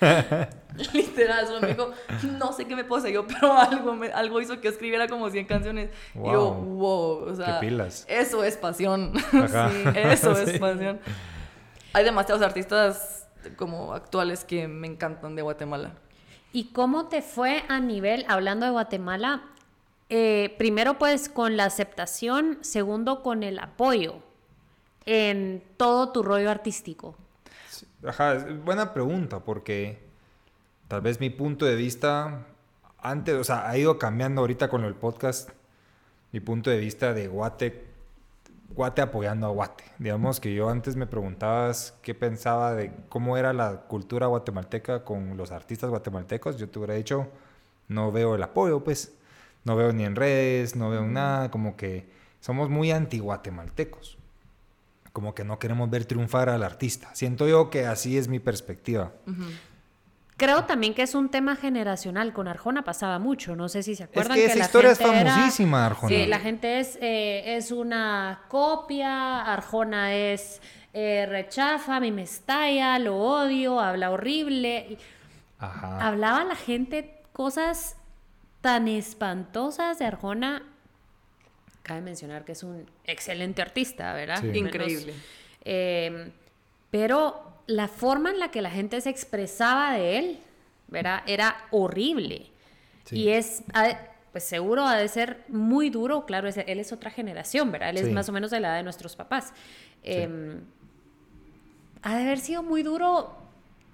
Literal, 0.92 1.46
me 1.60 1.68
dijo, 1.68 1.90
no 2.38 2.52
sé 2.52 2.66
qué 2.66 2.76
me 2.76 2.84
poseyó, 2.84 3.26
pero 3.26 3.52
algo, 3.52 3.98
algo 4.14 4.40
hizo 4.40 4.60
que 4.60 4.68
escribiera 4.68 5.08
como 5.08 5.28
100 5.30 5.46
canciones. 5.46 5.90
Y 6.14 6.30
yo, 6.30 6.52
wow, 6.52 7.30
o 7.30 7.34
sea, 7.34 7.60
eso 8.08 8.44
es 8.44 8.56
pasión. 8.56 9.12
sí, 9.30 9.84
eso 9.94 10.32
es 10.32 10.58
pasión. 10.58 11.00
Hay 11.92 12.04
demasiados 12.04 12.42
artistas 12.42 13.17
como 13.56 13.94
actuales 13.94 14.44
que 14.44 14.68
me 14.68 14.86
encantan 14.86 15.36
de 15.36 15.42
Guatemala. 15.42 15.92
¿Y 16.52 16.72
cómo 16.72 17.08
te 17.08 17.22
fue 17.22 17.64
a 17.68 17.80
nivel, 17.80 18.24
hablando 18.28 18.66
de 18.66 18.72
Guatemala, 18.72 19.42
eh, 20.08 20.54
primero 20.56 20.98
pues 20.98 21.28
con 21.28 21.56
la 21.56 21.64
aceptación, 21.64 22.58
segundo 22.62 23.22
con 23.22 23.42
el 23.42 23.58
apoyo 23.58 24.16
en 25.04 25.62
todo 25.76 26.12
tu 26.12 26.22
rollo 26.22 26.50
artístico? 26.50 27.16
Ajá, 28.06 28.46
buena 28.64 28.94
pregunta 28.94 29.40
porque 29.40 29.98
tal 30.88 31.02
vez 31.02 31.20
mi 31.20 31.30
punto 31.30 31.66
de 31.66 31.76
vista 31.76 32.46
antes, 33.00 33.34
o 33.34 33.44
sea, 33.44 33.68
ha 33.68 33.76
ido 33.76 33.98
cambiando 33.98 34.40
ahorita 34.40 34.68
con 34.68 34.84
el 34.84 34.94
podcast, 34.94 35.50
mi 36.32 36.40
punto 36.40 36.70
de 36.70 36.78
vista 36.78 37.14
de 37.14 37.28
Guate 37.28 37.87
Guate 38.68 39.02
apoyando 39.02 39.46
a 39.46 39.50
Guate. 39.50 39.84
Digamos 39.98 40.40
que 40.40 40.54
yo 40.54 40.68
antes 40.68 40.94
me 40.94 41.06
preguntabas 41.06 41.94
qué 42.02 42.14
pensaba 42.14 42.74
de 42.74 42.92
cómo 43.08 43.36
era 43.36 43.52
la 43.52 43.82
cultura 43.82 44.26
guatemalteca 44.26 45.04
con 45.04 45.36
los 45.36 45.52
artistas 45.52 45.90
guatemaltecos. 45.90 46.58
Yo 46.58 46.68
te 46.68 46.78
hubiera 46.78 46.94
dicho, 46.94 47.28
no 47.88 48.12
veo 48.12 48.34
el 48.34 48.42
apoyo, 48.42 48.84
pues. 48.84 49.14
No 49.64 49.76
veo 49.76 49.92
ni 49.92 50.04
en 50.04 50.16
redes, 50.16 50.76
no 50.76 50.90
veo 50.90 51.04
nada. 51.04 51.50
Como 51.50 51.76
que 51.76 52.08
somos 52.40 52.70
muy 52.70 52.90
anti-guatemaltecos. 52.92 54.18
Como 55.12 55.34
que 55.34 55.44
no 55.44 55.58
queremos 55.58 55.90
ver 55.90 56.04
triunfar 56.04 56.48
al 56.48 56.62
artista. 56.62 57.14
Siento 57.14 57.48
yo 57.48 57.70
que 57.70 57.86
así 57.86 58.16
es 58.18 58.28
mi 58.28 58.38
perspectiva. 58.38 59.12
Creo 60.38 60.64
también 60.66 60.94
que 60.94 61.02
es 61.02 61.16
un 61.16 61.30
tema 61.30 61.56
generacional. 61.56 62.32
Con 62.32 62.46
Arjona 62.46 62.84
pasaba 62.84 63.18
mucho. 63.18 63.56
No 63.56 63.68
sé 63.68 63.82
si 63.82 63.96
se 63.96 64.04
acuerdan. 64.04 64.38
Es 64.38 64.44
que, 64.44 64.52
esa 64.52 64.64
historia 64.64 64.92
es 64.92 64.98
famosísima, 64.98 65.84
Arjona. 65.84 66.08
Sí, 66.08 66.26
la 66.26 66.38
gente 66.38 66.78
es, 66.78 66.96
eh, 67.02 67.56
es 67.56 67.72
una 67.72 68.42
copia. 68.46 69.42
Arjona 69.42 70.14
es 70.14 70.62
eh, 70.94 71.26
rechaza, 71.28 71.96
a 71.96 72.00
mí 72.00 72.12
me 72.12 72.22
estalla, 72.22 73.00
lo 73.00 73.16
odio, 73.16 73.80
habla 73.80 74.12
horrible. 74.12 74.98
Ajá. 75.58 76.06
Hablaba 76.06 76.44
la 76.44 76.54
gente 76.54 77.20
cosas 77.32 77.96
tan 78.60 78.86
espantosas 78.86 79.98
de 79.98 80.04
Arjona. 80.04 80.62
Cabe 81.82 82.00
mencionar 82.00 82.44
que 82.44 82.52
es 82.52 82.62
un 82.62 82.88
excelente 83.02 83.60
artista, 83.60 84.14
¿verdad? 84.14 84.40
Increíble. 84.44 85.14
Eh, 85.64 86.30
pero 86.92 87.47
la 87.68 87.86
forma 87.86 88.30
en 88.30 88.40
la 88.40 88.50
que 88.50 88.62
la 88.62 88.70
gente 88.70 89.00
se 89.00 89.10
expresaba 89.10 89.92
de 89.92 90.18
él, 90.18 90.38
¿verdad? 90.88 91.22
Era 91.26 91.56
horrible. 91.70 92.50
Y 93.10 93.28
es, 93.28 93.62
pues 94.32 94.44
seguro 94.44 94.84
ha 94.84 94.96
de 94.96 95.06
ser 95.08 95.44
muy 95.48 95.90
duro, 95.90 96.26
claro, 96.26 96.48
él 96.48 96.80
es 96.80 96.92
otra 96.92 97.10
generación, 97.10 97.70
¿verdad? 97.70 97.90
Él 97.90 97.98
es 97.98 98.10
más 98.10 98.28
o 98.28 98.32
menos 98.32 98.50
de 98.50 98.60
la 98.60 98.68
edad 98.68 98.76
de 98.78 98.82
nuestros 98.82 99.16
papás. 99.16 99.52
Em, 100.02 100.60
ha 102.02 102.16
de 102.16 102.22
haber 102.22 102.38
sido 102.38 102.62
muy 102.62 102.82
duro 102.82 103.36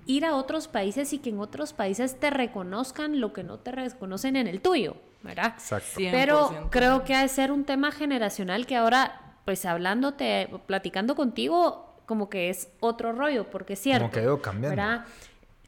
ir 0.06 0.24
a 0.24 0.36
otros 0.36 0.68
países 0.68 1.12
y 1.12 1.18
que 1.18 1.30
en 1.30 1.40
otros 1.40 1.72
países 1.72 2.18
te 2.20 2.30
reconozcan 2.30 3.20
lo 3.20 3.32
que 3.32 3.42
no 3.42 3.58
te 3.58 3.72
reconocen 3.72 4.36
en 4.36 4.46
el 4.46 4.60
tuyo, 4.60 4.96
¿verdad? 5.22 5.54
Exacto. 5.56 5.94
Pero 5.96 6.68
creo 6.70 7.04
que 7.04 7.14
ha 7.14 7.22
de 7.22 7.28
ser 7.28 7.50
un 7.50 7.64
tema 7.64 7.90
generacional 7.90 8.66
que 8.66 8.76
ahora, 8.76 9.36
pues 9.44 9.64
hablándote, 9.64 10.48
platicando 10.66 11.16
contigo, 11.16 11.83
como 12.06 12.28
que 12.28 12.50
es 12.50 12.68
otro 12.80 13.12
rollo, 13.12 13.50
porque 13.50 13.74
es 13.74 13.80
cierto. 13.80 14.04
Como 14.04 14.12
que 14.12 14.22
ido 14.22 14.42
cambiando. 14.42 15.04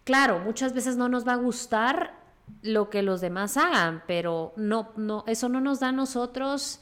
Claro, 0.04 0.38
muchas 0.38 0.72
veces 0.72 0.96
no 0.96 1.08
nos 1.08 1.26
va 1.26 1.32
a 1.32 1.36
gustar 1.36 2.14
lo 2.62 2.90
que 2.90 3.02
los 3.02 3.20
demás 3.20 3.56
hagan, 3.56 4.02
pero 4.06 4.52
no, 4.56 4.92
no, 4.96 5.24
eso 5.26 5.48
no 5.48 5.60
nos 5.60 5.80
da 5.80 5.88
a 5.88 5.92
nosotros 5.92 6.80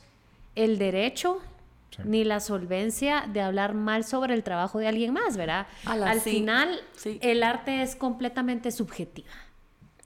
el 0.54 0.78
derecho 0.78 1.40
ni 2.02 2.24
la 2.24 2.40
solvencia 2.40 3.24
de 3.32 3.40
hablar 3.40 3.74
mal 3.74 4.04
sobre 4.04 4.34
el 4.34 4.42
trabajo 4.42 4.78
de 4.78 4.88
alguien 4.88 5.12
más, 5.12 5.36
¿verdad? 5.36 5.66
Al 5.84 6.20
final, 6.20 6.80
el 7.04 7.42
arte 7.42 7.82
es 7.82 7.94
completamente 7.94 8.72
subjetiva. 8.72 9.30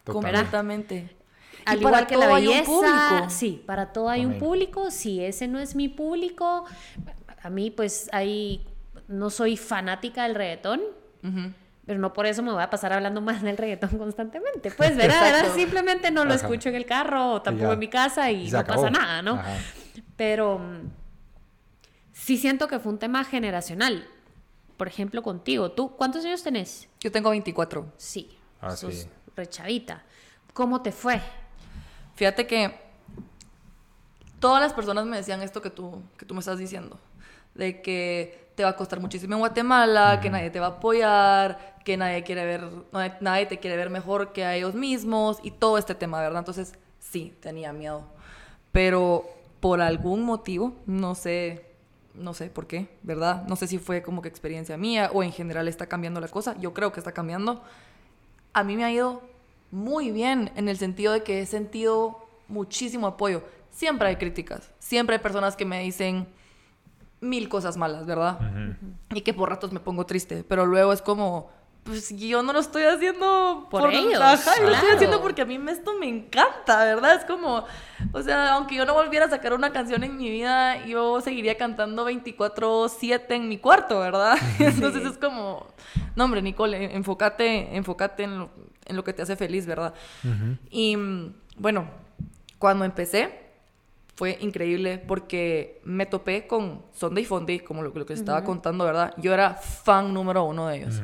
Completamente. 0.05 1.17
Al 1.65 1.81
igual 1.81 2.07
que 2.07 2.17
la 2.17 2.33
belleza, 2.35 3.29
sí, 3.31 3.63
para 3.67 3.93
todo 3.93 4.09
hay 4.11 4.25
un 4.25 4.39
público. 4.39 4.91
Si 4.91 5.25
ese 5.25 5.49
no 5.49 5.59
es 5.59 5.75
mi 5.75 5.89
público, 5.89 6.65
a 7.43 7.51
mí 7.51 7.71
pues 7.71 8.09
hay 8.13 8.67
no 9.09 9.31
soy 9.31 9.57
fanática 9.57 10.25
del 10.25 10.35
reggaetón, 10.35 10.81
pero 11.87 11.99
no 11.99 12.13
por 12.13 12.27
eso 12.27 12.43
me 12.43 12.53
voy 12.53 12.63
a 12.63 12.71
pasar 12.71 12.93
hablando 12.93 13.21
más 13.21 13.43
del 13.43 13.57
reggaetón 13.57 13.99
constantemente. 13.99 14.71
Pues, 14.71 14.97
¿verdad? 14.97 15.55
Simplemente 15.55 16.11
no 16.11 16.25
lo 16.25 16.35
escucho 16.35 16.69
en 16.69 16.75
el 16.75 16.87
carro 16.87 17.33
o 17.33 17.43
tampoco 17.43 17.73
en 17.73 17.79
mi 17.79 17.89
casa 17.89 18.31
y, 18.31 18.51
no 18.51 18.65
pasa 18.65 18.91
nada, 18.91 19.23
¿no? 19.23 19.43
Pero 20.17 20.59
mm, 20.59 20.91
sí 22.13 22.37
siento 22.37 22.69
que 22.69 22.79
fue 22.79 22.93
un 22.93 22.99
tema 22.99 23.25
generacional. 23.25 24.07
Por 24.77 24.87
ejemplo, 24.87 25.23
contigo. 25.23 25.73
¿Tú 25.73 25.97
cuántos 25.97 26.25
años 26.25 26.43
tenés? 26.43 26.89
Yo 27.01 27.11
tengo 27.11 27.31
24. 27.31 27.93
Sí. 27.97 28.39
Ah, 28.61 28.77
sos 28.77 29.09
rechavita. 29.35 30.05
¿Cómo 30.53 30.83
te 30.83 30.93
fue? 30.93 31.21
Fíjate 32.15 32.47
que 32.47 32.79
todas 34.41 34.61
las 34.61 34.73
personas 34.73 35.07
me 35.07 35.17
decían 35.17 35.43
esto 35.43 35.63
que 35.63 35.71
tú, 35.71 36.03
que 36.17 36.27
tú 36.27 36.35
me 36.35 36.41
estás 36.41 36.59
diciendo. 36.59 36.99
De 37.55 37.81
que 37.81 38.48
te 38.59 38.65
va 38.65 38.71
a 38.71 38.77
costar 38.77 38.99
muchísimo 38.99 39.35
en 39.35 39.39
Guatemala, 39.39 40.19
que 40.21 40.31
nadie 40.31 40.51
te 40.51 40.59
va 40.59 40.67
a 40.67 40.71
apoyar, 40.71 41.77
que 41.85 41.97
nadie 41.97 42.25
quiere 42.25 42.45
ver, 42.45 42.69
nadie 43.21 43.47
te 43.47 43.61
quiere 43.61 43.77
ver 43.77 43.89
mejor 43.89 44.33
que 44.33 44.45
a 44.45 44.57
ellos 44.57 44.75
mismos 44.75 45.39
y 45.45 45.53
todo 45.53 45.79
este 45.79 45.95
tema, 45.95 46.21
¿verdad? 46.21 46.41
Entonces, 46.41 46.75
sí, 46.99 47.33
tenía 47.41 47.73
miedo. 47.73 48.03
Pero 48.73 49.25
por 49.61 49.81
algún 49.81 50.25
motivo, 50.25 50.75
no 50.87 51.15
sé, 51.15 51.67
no 52.15 52.35
sé 52.35 52.51
por 52.51 52.67
qué, 52.67 52.89
¿verdad? 53.05 53.45
No 53.47 53.55
sé 53.55 53.69
si 53.69 53.79
fue 53.79 54.03
como 54.03 54.23
que 54.23 54.29
experiencia 54.29 54.77
mía 54.77 55.09
o 55.15 55.23
en 55.23 55.31
general 55.31 55.69
está 55.69 55.87
cambiando 55.87 56.21
la 56.21 56.27
cosa. 56.27 56.57
Yo 56.59 56.75
creo 56.75 56.91
que 56.91 56.99
está 56.99 57.13
cambiando. 57.13 57.63
A 58.55 58.65
mí 58.65 58.77
me 58.77 58.83
ha 58.85 58.91
ido 58.91 59.23
muy 59.71 60.11
bien 60.11 60.51
en 60.57 60.69
el 60.69 60.79
sentido 60.79 61.13
de 61.13 61.23
que 61.23 61.43
he 61.43 61.47
sentido 61.47 62.27
muchísimo 62.49 63.07
apoyo. 63.07 63.45
Siempre 63.71 64.09
hay 64.09 64.17
críticas, 64.17 64.69
siempre 64.81 65.15
hay 65.15 65.23
personas 65.23 65.55
que 65.55 65.65
me 65.65 65.81
dicen, 65.81 66.27
mil 67.21 67.49
cosas 67.49 67.77
malas, 67.77 68.07
¿verdad? 68.07 68.39
Y 69.15 69.23
que 69.23 69.35
por 69.35 69.51
ratos 69.51 69.73
me 69.73 69.81
pongo 69.81 70.07
triste, 70.07 70.45
pero 70.47 70.67
luego 70.67 70.93
es 70.93 71.03
como, 71.03 71.51
pues 71.89 72.15
yo 72.17 72.43
no 72.43 72.53
lo 72.53 72.61
estoy 72.61 72.83
haciendo 72.83 73.67
por, 73.71 73.91
ellos. 73.91 74.21
Ajá, 74.21 74.61
lo 74.61 74.73
estoy 74.73 74.91
haciendo 74.91 75.23
porque 75.23 75.43
a 75.43 75.45
mí 75.47 75.59
esto 75.69 75.99
me 75.99 76.07
encanta, 76.07 76.85
¿verdad? 76.85 77.15
Es 77.15 77.25
como, 77.25 77.65
o 78.13 78.23
sea, 78.23 78.55
aunque 78.55 78.75
yo 78.75 78.85
no 78.85 78.93
volviera 78.95 79.25
a 79.25 79.31
sacar 79.31 79.55
una 79.55 79.73
canción 79.73 80.05
en 80.05 80.17
mi 80.17 80.29
vida, 80.29 80.85
yo 80.85 81.21
seguiría 81.23 81.57
cantando 81.57 82.05
24/7 82.05 83.35
en 83.35 83.49
mi 83.49 83.59
cuarto, 83.59 84.01
¿verdad? 84.01 84.37
Entonces 84.59 85.05
es 85.07 85.17
como, 85.17 85.67
no 86.15 86.25
hombre, 86.25 86.43
Nicole, 86.43 86.95
enfócate, 86.95 87.75
enfócate 87.75 88.25
en 88.25 88.39
lo, 88.39 88.51
en 88.85 88.97
lo 88.97 89.03
que 89.03 89.15
te 89.15 89.23
hace 89.23 89.37
feliz, 89.37 89.65
¿verdad? 89.65 89.95
Y 90.71 90.97
bueno, 91.57 91.89
cuando 92.59 92.85
empecé, 92.85 93.48
fue 94.19 94.37
increíble 94.41 94.99
porque 94.99 95.81
me 95.85 96.05
topé 96.05 96.49
con 96.49 96.83
Sunday 96.91 97.25
Fondy, 97.25 97.61
como 97.61 97.83
lo, 97.83 97.93
que 97.93 98.01
les 98.01 98.19
estaba 98.19 98.43
contando, 98.43 98.85
¿verdad? 98.85 99.15
Yo 99.17 99.33
era 99.33 99.55
fan 99.55 100.13
número 100.13 100.43
uno 100.43 100.67
de 100.67 100.79
ellos. 100.79 101.01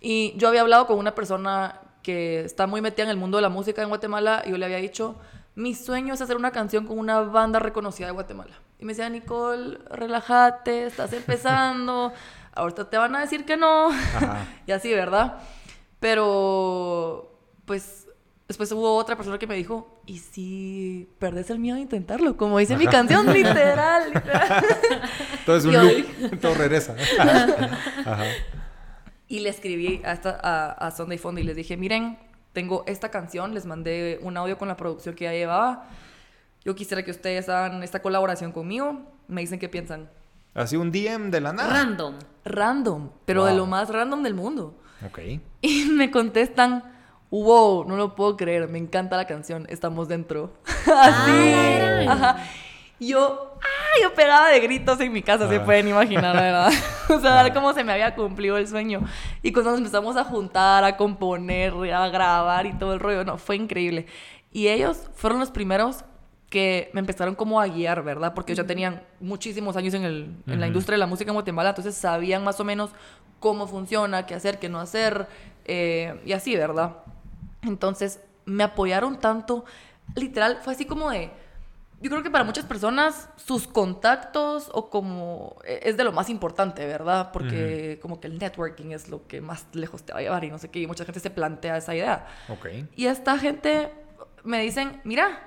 Y 0.00 0.32
yo 0.38 0.48
había 0.48 0.62
hablado 0.62 0.86
con 0.86 0.98
una 0.98 1.14
persona 1.14 1.82
que 2.02 2.40
está 2.40 2.66
muy 2.66 2.80
metida 2.80 3.04
en 3.04 3.10
el 3.10 3.18
mundo 3.18 3.36
de 3.36 3.42
la 3.42 3.50
música 3.50 3.82
en 3.82 3.90
Guatemala 3.90 4.42
y 4.46 4.52
yo 4.52 4.56
le 4.56 4.64
había 4.64 4.78
dicho, 4.78 5.16
mi 5.54 5.74
sueño 5.74 6.14
es 6.14 6.22
hacer 6.22 6.38
una 6.38 6.50
canción 6.50 6.86
con 6.86 6.98
una 6.98 7.20
banda 7.20 7.58
reconocida 7.58 8.06
de 8.06 8.14
Guatemala. 8.14 8.54
Y 8.78 8.86
me 8.86 8.92
decía, 8.94 9.10
Nicole, 9.10 9.76
relájate, 9.90 10.86
estás 10.86 11.12
empezando, 11.12 12.10
ahorita 12.54 12.88
te 12.88 12.96
van 12.96 13.14
a 13.16 13.20
decir 13.20 13.44
que 13.44 13.58
no. 13.58 13.90
y 14.66 14.72
así, 14.72 14.90
¿verdad? 14.94 15.42
Pero, 16.00 17.38
pues 17.66 18.05
Después 18.48 18.70
hubo 18.72 18.94
otra 18.94 19.16
persona 19.16 19.38
que 19.38 19.46
me 19.46 19.56
dijo, 19.56 20.00
¿y 20.06 20.18
si 20.18 21.08
perdés 21.18 21.50
el 21.50 21.58
miedo 21.58 21.76
a 21.76 21.80
intentarlo? 21.80 22.36
Como 22.36 22.58
dice 22.58 22.76
mi 22.76 22.86
canción, 22.86 23.26
literal, 23.32 24.12
literal. 24.14 24.64
Entonces 25.40 25.64
un 25.64 25.72
loop, 25.74 26.40
todo 26.40 26.54
regresa. 26.54 26.94
Ajá. 27.18 28.24
Y 29.28 29.40
le 29.40 29.48
escribí 29.48 30.00
a, 30.04 30.12
esta, 30.12 30.38
a, 30.40 30.70
a 30.72 30.90
Sunday 30.92 31.18
Fund 31.18 31.40
y 31.40 31.42
les 31.42 31.56
dije, 31.56 31.76
miren, 31.76 32.18
tengo 32.52 32.84
esta 32.86 33.10
canción, 33.10 33.52
les 33.52 33.66
mandé 33.66 34.20
un 34.22 34.36
audio 34.36 34.56
con 34.56 34.68
la 34.68 34.76
producción 34.76 35.14
que 35.16 35.24
ya 35.24 35.32
llevaba. 35.32 35.88
Yo 36.64 36.74
quisiera 36.74 37.04
que 37.04 37.10
ustedes 37.10 37.48
hagan 37.48 37.82
esta 37.82 38.00
colaboración 38.00 38.52
conmigo. 38.52 39.02
Me 39.28 39.40
dicen 39.40 39.58
qué 39.58 39.68
piensan. 39.68 40.08
Así 40.54 40.76
un 40.76 40.90
DM 40.90 41.30
de 41.30 41.40
la 41.40 41.52
nada. 41.52 41.68
Random. 41.68 42.14
Random, 42.44 43.10
pero 43.24 43.44
de 43.44 43.54
lo 43.54 43.66
más 43.66 43.90
random 43.90 44.22
del 44.22 44.34
mundo. 44.34 44.80
Ok. 45.04 45.18
Y 45.60 45.84
me 45.86 46.10
contestan, 46.10 46.95
wow, 47.30 47.84
no 47.86 47.96
lo 47.96 48.14
puedo 48.14 48.36
creer, 48.36 48.68
me 48.68 48.78
encanta 48.78 49.16
la 49.16 49.26
canción, 49.26 49.66
estamos 49.68 50.08
dentro. 50.08 50.52
Así. 50.86 51.54
Ah. 52.08 52.12
Ajá. 52.12 52.36
Y 52.98 53.08
Yo, 53.08 53.54
ah, 53.60 54.00
yo 54.02 54.14
pegaba 54.14 54.48
de 54.48 54.60
gritos 54.60 54.98
en 55.00 55.12
mi 55.12 55.22
casa, 55.22 55.48
se 55.48 55.56
Ah. 55.56 55.64
pueden 55.64 55.88
imaginar, 55.88 56.34
¿verdad? 56.36 56.70
o 57.10 57.20
sea, 57.20 57.42
ver 57.42 57.52
cómo 57.52 57.72
se 57.74 57.84
me 57.84 57.92
había 57.92 58.14
cumplido 58.14 58.56
el 58.56 58.66
sueño. 58.68 59.00
Y 59.42 59.52
cuando 59.52 59.72
nos 59.72 59.78
empezamos 59.80 60.16
a 60.16 60.24
juntar, 60.24 60.84
a 60.84 60.96
componer, 60.96 61.74
a 61.92 62.08
grabar 62.08 62.64
y 62.66 62.72
todo 62.74 62.94
el 62.94 63.00
rollo, 63.00 63.24
no, 63.24 63.36
fue 63.38 63.56
increíble. 63.56 64.06
Y 64.52 64.68
ellos 64.68 65.10
fueron 65.14 65.40
los 65.40 65.50
primeros 65.50 66.04
que 66.48 66.90
me 66.94 67.00
empezaron 67.00 67.34
como 67.34 67.60
a 67.60 67.66
guiar, 67.66 68.02
¿verdad? 68.04 68.32
Porque 68.32 68.52
ellos 68.52 68.64
ya 68.64 68.68
tenían 68.68 69.02
muchísimos 69.20 69.76
años 69.76 69.92
en, 69.94 70.04
el, 70.04 70.34
en 70.46 70.60
la 70.60 70.68
industria 70.68 70.94
de 70.94 71.00
la 71.00 71.06
música 71.06 71.30
en 71.30 71.34
Guatemala, 71.34 71.70
entonces 71.70 71.96
sabían 71.96 72.44
más 72.44 72.60
o 72.60 72.64
menos 72.64 72.90
cómo 73.40 73.66
funciona, 73.66 74.24
qué 74.26 74.34
hacer, 74.34 74.58
qué 74.58 74.68
no 74.68 74.78
hacer, 74.80 75.26
eh, 75.64 76.18
y 76.24 76.32
así, 76.32 76.56
¿verdad? 76.56 76.98
Entonces 77.66 78.20
me 78.44 78.64
apoyaron 78.64 79.18
tanto, 79.18 79.64
literal, 80.14 80.58
fue 80.62 80.74
así 80.74 80.84
como 80.84 81.10
de, 81.10 81.30
yo 82.00 82.10
creo 82.10 82.22
que 82.22 82.30
para 82.30 82.44
muchas 82.44 82.64
personas 82.64 83.28
sus 83.36 83.66
contactos 83.66 84.70
o 84.72 84.90
como 84.90 85.56
eh, 85.64 85.80
es 85.82 85.96
de 85.96 86.04
lo 86.04 86.12
más 86.12 86.28
importante, 86.28 86.86
¿verdad? 86.86 87.32
Porque 87.32 87.98
como 88.02 88.20
que 88.20 88.28
el 88.28 88.38
networking 88.38 88.90
es 88.90 89.08
lo 89.08 89.26
que 89.26 89.40
más 89.40 89.66
lejos 89.72 90.02
te 90.02 90.12
va 90.12 90.18
a 90.18 90.22
llevar 90.22 90.44
y 90.44 90.50
no 90.50 90.58
sé 90.58 90.70
qué, 90.70 90.80
y 90.80 90.86
mucha 90.86 91.04
gente 91.04 91.20
se 91.20 91.30
plantea 91.30 91.76
esa 91.78 91.94
idea. 91.94 92.26
Ok. 92.48 92.66
Y 92.94 93.06
esta 93.06 93.38
gente 93.38 93.92
me 94.44 94.60
dicen, 94.60 95.00
mira, 95.04 95.40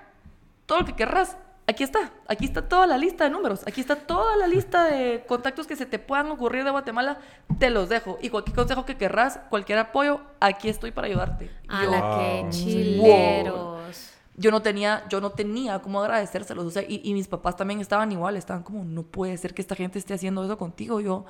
todo 0.65 0.79
lo 0.79 0.85
que 0.85 0.95
querrás, 0.95 1.37
aquí 1.69 1.83
está, 1.83 2.11
aquí 2.27 2.45
está 2.45 2.67
toda 2.67 2.87
la 2.87 2.97
lista 2.97 3.25
de 3.25 3.29
números, 3.29 3.61
aquí 3.67 3.79
está 3.79 3.95
toda 3.95 4.35
la 4.35 4.47
lista 4.47 4.85
de 4.85 5.23
contactos 5.27 5.67
que 5.67 5.75
se 5.75 5.85
te 5.85 5.99
puedan 5.99 6.27
ocurrir 6.31 6.63
de 6.63 6.71
Guatemala, 6.71 7.19
te 7.59 7.69
los 7.69 7.89
dejo. 7.89 8.17
Y 8.21 8.29
cualquier 8.29 8.55
consejo 8.55 8.85
que 8.85 8.97
querrás, 8.97 9.39
cualquier 9.49 9.77
apoyo, 9.79 10.19
aquí 10.39 10.67
estoy 10.69 10.91
para 10.91 11.07
ayudarte. 11.07 11.45
Y 11.45 11.67
A 11.69 11.83
yo, 11.83 11.91
la 11.91 12.01
Wow. 12.01 12.17
que 12.17 12.49
chileros. 12.49 14.13
yo 14.35 14.51
no 14.51 14.61
tenía, 14.61 15.03
yo 15.09 15.21
no 15.21 15.29
tenía 15.31 15.79
cómo 15.79 16.01
agradecérselos. 16.01 16.65
O 16.65 16.71
sea, 16.71 16.83
y, 16.87 17.01
y 17.03 17.13
mis 17.13 17.27
papás 17.27 17.55
también 17.55 17.79
estaban 17.81 18.11
igual, 18.11 18.35
estaban 18.35 18.63
como, 18.63 18.83
no 18.83 19.03
puede 19.03 19.37
ser 19.37 19.53
que 19.53 19.61
esta 19.61 19.75
gente 19.75 19.99
esté 19.99 20.13
haciendo 20.13 20.43
eso 20.43 20.57
contigo. 20.57 20.99
Yo, 21.01 21.25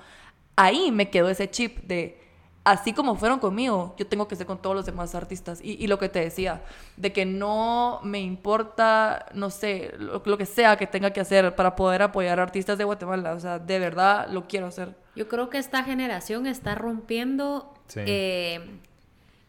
ahí 0.55 0.91
me 0.91 1.09
quedó 1.09 1.29
ese 1.29 1.49
chip 1.49 1.79
de, 1.83 2.28
así 2.71 2.93
como 2.93 3.15
fueron 3.15 3.39
conmigo, 3.39 3.95
yo 3.97 4.07
tengo 4.07 4.27
que 4.27 4.35
ser 4.35 4.45
con 4.45 4.61
todos 4.61 4.75
los 4.75 4.85
demás 4.85 5.15
artistas. 5.15 5.59
Y, 5.63 5.83
y 5.83 5.87
lo 5.87 5.97
que 5.99 6.09
te 6.09 6.19
decía, 6.19 6.61
de 6.97 7.11
que 7.13 7.25
no 7.25 7.99
me 8.03 8.19
importa, 8.21 9.25
no 9.33 9.49
sé, 9.49 9.93
lo, 9.97 10.21
lo 10.25 10.37
que 10.37 10.45
sea 10.45 10.75
que 10.77 10.87
tenga 10.87 11.11
que 11.11 11.19
hacer 11.21 11.55
para 11.55 11.75
poder 11.75 12.01
apoyar 12.01 12.39
a 12.39 12.43
artistas 12.43 12.77
de 12.77 12.83
Guatemala. 12.83 13.33
O 13.33 13.39
sea, 13.39 13.59
de 13.59 13.79
verdad 13.79 14.27
lo 14.29 14.47
quiero 14.47 14.67
hacer. 14.67 14.95
Yo 15.15 15.27
creo 15.27 15.49
que 15.49 15.57
esta 15.57 15.83
generación 15.83 16.47
está 16.47 16.75
rompiendo 16.75 17.73
Sí. 17.87 18.01
eh, 18.05 18.79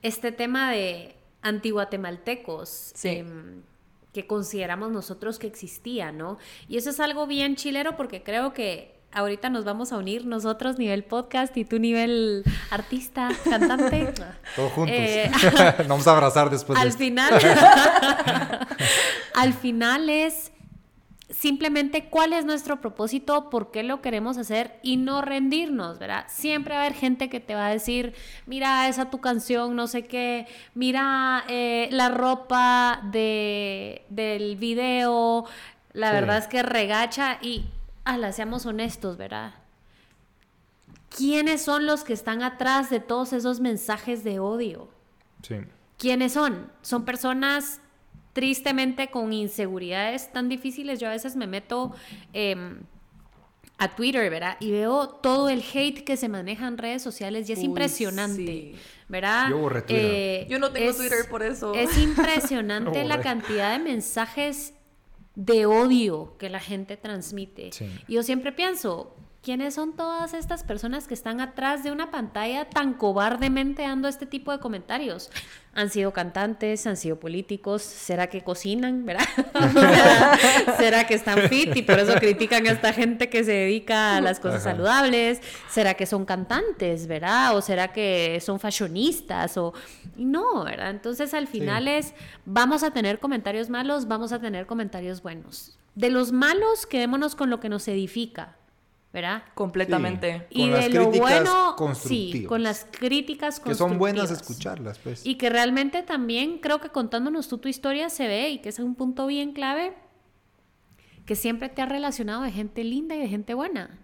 este 0.03 0.33
tema 0.33 0.71
de 0.73 1.15
antiguatemaltecos 1.43 2.93
Sí. 2.95 3.09
em, 3.09 3.63
que 4.13 4.27
consideramos 4.27 4.91
nosotros 4.91 5.39
que 5.39 5.47
existía, 5.47 6.11
¿no? 6.13 6.39
Y 6.69 6.77
eso 6.79 6.91
es 6.91 6.99
algo 7.01 7.27
bien 7.27 7.55
chilero 7.57 7.97
porque 7.97 8.23
creo 8.23 8.53
que 8.53 8.99
ahorita 9.13 9.51
nos 9.51 9.65
vamos 9.65 9.93
a 9.93 9.97
unir 9.99 10.27
nosotros 10.27 10.79
nivel 10.79 11.05
podcast 11.05 11.57
y 11.57 11.65
tú 11.65 11.79
nivel 11.79 12.45
artista, 12.71 13.29
cantante. 13.45 14.13
Todos 14.57 14.73
juntos. 14.73 14.97
Eh, 14.99 15.31
Nos 15.79 15.89
vamos 15.89 16.07
a 16.07 16.13
abrazar 16.13 16.51
después 16.51 16.79
de 16.79 16.87
al 16.87 16.93
final, 16.93 17.33
al 19.35 19.53
final 19.55 20.09
es 20.09 20.53
simplemente 21.29 22.07
cuál 22.07 22.33
es 22.33 22.45
nuestro 22.45 22.81
propósito, 22.81 23.51
por 23.51 23.71
qué 23.71 23.83
lo 23.85 24.01
queremos 24.03 24.37
hacer 24.37 24.79
y 24.83 24.97
no 24.97 25.23
rendirnos, 25.23 25.99
¿verdad? 26.01 26.25
Siempre 26.29 26.75
va 26.75 26.83
a 26.83 26.87
haber 26.87 26.97
gente 26.99 27.29
que 27.31 27.39
te 27.39 27.55
va 27.55 27.67
a 27.67 27.71
decir, 27.71 28.15
mira 28.47 28.89
esa 28.89 29.11
tu 29.11 29.21
canción, 29.21 29.77
no 29.77 29.87
sé 29.87 30.07
qué, 30.07 30.47
mira 30.75 31.45
eh, 31.49 31.89
la 31.93 32.09
ropa 32.09 33.01
de, 33.13 34.03
del 34.09 34.57
video, 34.57 35.45
la 35.93 36.09
Sí. 36.09 36.15
verdad 36.15 36.39
es 36.39 36.47
que 36.49 36.63
regacha 36.65 37.39
y, 37.41 37.65
ala, 38.05 38.33
seamos 38.33 38.67
honestos, 38.67 39.17
¿verdad? 39.17 39.55
¿Quiénes 41.17 41.63
son 41.63 41.87
los 41.87 42.05
que 42.05 42.13
están 42.13 42.43
atrás 42.43 42.89
de 42.91 43.01
todos 43.01 43.33
esos 43.33 43.61
mensajes 43.61 44.23
de 44.25 44.39
odio? 44.39 44.89
Sí. 45.43 45.57
¿Quiénes 45.99 46.33
son? 46.33 46.71
Son 46.83 47.05
personas 47.05 47.81
tristemente 48.33 49.11
con 49.11 49.33
inseguridades 49.33 50.33
tan 50.33 50.49
difíciles. 50.49 51.01
Yo 51.01 51.09
a 51.09 51.11
veces 51.11 51.35
me 51.37 51.47
meto 51.49 51.93
em, 52.33 52.81
a 53.77 53.95
Twitter, 53.97 54.31
¿verdad? 54.31 54.57
Y 54.61 54.71
veo 54.71 55.09
todo 55.09 55.49
el 55.49 55.63
hate 55.75 56.05
que 56.05 56.17
se 56.17 56.29
maneja 56.29 56.69
en 56.69 56.79
redes 56.79 57.03
sociales 57.03 57.49
y 57.49 57.55
es 57.55 57.59
Uy, 57.59 57.65
impresionante, 57.67 58.37
sí. 58.47 58.77
¿verdad? 59.09 59.49
Yo 59.51 59.59
borré 59.59 59.83
Twitter. 59.83 60.05
Eh, 60.07 60.47
Yo 60.49 60.59
no 60.61 60.71
tengo 60.71 60.91
es- 60.91 60.97
Twitter 60.97 61.29
por 61.29 61.43
eso. 61.43 61.75
Es 61.75 61.99
impresionante 61.99 63.05
la 63.05 63.21
cantidad 63.21 63.77
de 63.77 63.83
mensajes 63.83 64.75
de 65.35 65.67
odio 65.67 66.37
que 66.39 66.51
la 66.51 66.61
gente 66.61 66.97
transmite. 66.97 67.71
Sí. 67.73 67.89
Y 68.09 68.15
yo 68.15 68.23
siempre 68.23 68.53
pienso, 68.53 69.17
¿quiénes 69.43 69.75
son 69.75 69.95
todas 69.95 70.35
estas 70.35 70.65
personas 70.65 71.07
que 71.07 71.15
están 71.15 71.41
atrás 71.41 71.83
de 71.83 71.91
una 71.91 72.11
pantalla 72.11 72.67
tan 72.67 72.95
cobardemente 72.95 73.83
dando 73.83 74.09
este 74.09 74.27
tipo 74.27 74.53
de 74.53 74.59
comentarios? 74.59 75.31
Han 75.73 75.89
sido 75.89 76.13
cantantes, 76.13 76.87
han 76.87 76.97
sido 76.97 77.21
políticos, 77.21 77.83
¿será 77.83 78.27
que 78.27 78.43
cocinan, 78.43 79.07
verdad? 79.07 79.25
¿Será 80.79 81.07
que 81.07 81.15
están 81.15 81.49
fit 81.49 81.75
y 81.77 81.83
por 81.83 81.99
eso 81.99 82.15
critican 82.19 82.67
a 82.67 82.73
esta 82.73 82.93
gente 82.93 83.31
que 83.31 83.45
se 83.45 83.53
dedica 83.53 84.17
a 84.17 84.21
las 84.21 84.41
cosas 84.41 84.67
Ajá. 84.67 84.73
saludables? 84.73 85.41
¿Será 85.69 85.95
que 85.95 86.07
son 86.07 86.25
cantantes, 86.25 87.07
verdad? 87.07 87.57
¿O 87.57 87.63
será 87.63 87.93
que 87.93 88.41
son 88.41 88.59
fashionistas? 88.59 89.57
O... 89.57 89.73
No, 90.17 90.65
¿verdad? 90.65 90.91
Entonces 90.91 91.33
al 91.35 91.47
final 91.47 91.89
es, 91.89 92.15
vamos 92.45 92.83
a 92.83 92.91
tener 92.91 93.21
comentarios 93.21 93.71
malos, 93.71 94.09
vamos 94.09 94.33
a 94.33 94.41
tener 94.41 94.67
comentarios 94.67 95.23
buenos. 95.23 95.79
De 95.95 96.11
los 96.11 96.33
malos, 96.33 96.87
quedémonos 96.87 97.35
con 97.35 97.51
lo 97.51 97.61
que 97.61 97.69
nos 97.69 97.87
edifica, 97.89 98.57
¿verdad? 99.13 99.43
Completamente. 99.55 100.47
Sí. 100.51 100.59
Y 100.59 100.61
Con 100.63 100.71
de 100.71 100.77
las 100.77 100.95
lo 100.95 101.11
bueno, 101.11 101.77
sí, 101.95 102.45
con 102.49 102.63
las 102.63 102.87
críticas 102.91 103.59
Que 103.59 103.75
son 103.75 103.99
buenas 103.99 104.31
escucharlas, 104.31 104.99
pues. 104.99 105.27
Y 105.27 105.35
que 105.35 105.51
realmente 105.51 106.03
también 106.03 106.59
creo 106.59 106.81
que 106.81 106.91
contándonos 106.91 107.49
tú 107.49 107.59
tu 107.59 107.69
historia 107.69 108.09
se 108.09 108.29
ve 108.29 108.51
y 108.51 108.59
que 108.59 108.69
es 108.69 108.79
un 108.79 108.95
punto 108.95 109.27
bien 109.27 109.53
clave 109.53 109.95
que 111.27 111.35
siempre 111.37 111.69
te 111.69 111.83
ha 111.83 111.87
relacionado 111.87 112.43
de 112.43 112.51
gente 112.53 112.85
linda 112.85 113.15
y 113.15 113.19
de 113.19 113.29
gente 113.29 113.55
buena. 113.55 113.99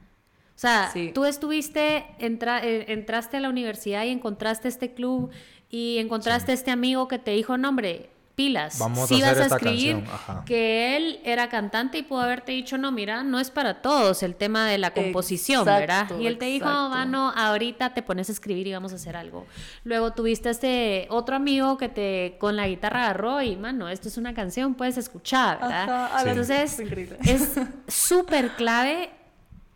O 0.54 0.58
sea, 0.58 0.90
Sí. 0.92 1.10
tú 1.14 1.24
estuviste, 1.24 2.06
entra- 2.18 2.64
eh, 2.64 2.86
entraste 2.92 3.36
a 3.36 3.40
la 3.40 3.48
universidad 3.48 4.04
y 4.04 4.08
encontraste 4.10 4.68
este 4.68 4.94
club 4.94 5.30
y 5.68 5.98
encontraste 5.98 6.52
este 6.52 6.70
amigo 6.70 7.08
que 7.08 7.18
te 7.18 7.32
dijo, 7.32 7.58
no 7.58 7.68
hombre, 7.68 8.10
pilas, 8.36 8.78
Vamos 8.78 9.10
a 9.10 9.14
hacer 9.14 9.20
vas 9.22 9.38
a 9.38 9.42
esta 9.44 9.56
escribir, 9.56 10.04
que 10.44 10.96
él 10.96 11.20
era 11.24 11.48
cantante 11.48 11.98
y 11.98 12.02
pudo 12.02 12.20
haberte 12.20 12.52
dicho, 12.52 12.76
no, 12.76 12.92
mira, 12.92 13.24
no 13.24 13.40
es 13.40 13.50
para 13.50 13.80
todos 13.80 14.22
el 14.22 14.36
tema 14.36 14.68
de 14.68 14.76
la 14.76 14.92
composición, 14.92 15.62
Exacto, 15.62 15.80
¿verdad? 15.80 16.20
Y 16.20 16.26
él 16.26 16.36
te 16.38 16.44
dijo, 16.44 16.66
exacto. 16.66 16.90
mano, 16.90 17.32
ahorita 17.34 17.94
te 17.94 18.02
pones 18.02 18.28
a 18.28 18.32
escribir 18.32 18.66
y 18.66 18.72
vamos 18.74 18.92
a 18.92 18.96
hacer 18.96 19.16
algo. 19.16 19.46
Luego 19.84 20.12
tuviste 20.12 20.50
este 20.50 21.06
otro 21.10 21.34
amigo 21.34 21.78
que 21.78 21.88
te 21.88 22.36
con 22.38 22.56
la 22.56 22.68
guitarra 22.68 23.04
agarró 23.04 23.40
y, 23.40 23.56
mano, 23.56 23.88
esto 23.88 24.08
es 24.08 24.18
una 24.18 24.34
canción, 24.34 24.74
puedes 24.74 24.98
escuchar, 24.98 25.58
¿verdad? 25.58 25.82
Ajá, 25.82 26.18
a 26.18 26.28
Entonces, 26.28 26.78
es 27.24 27.54
súper 27.88 28.50
clave 28.50 29.10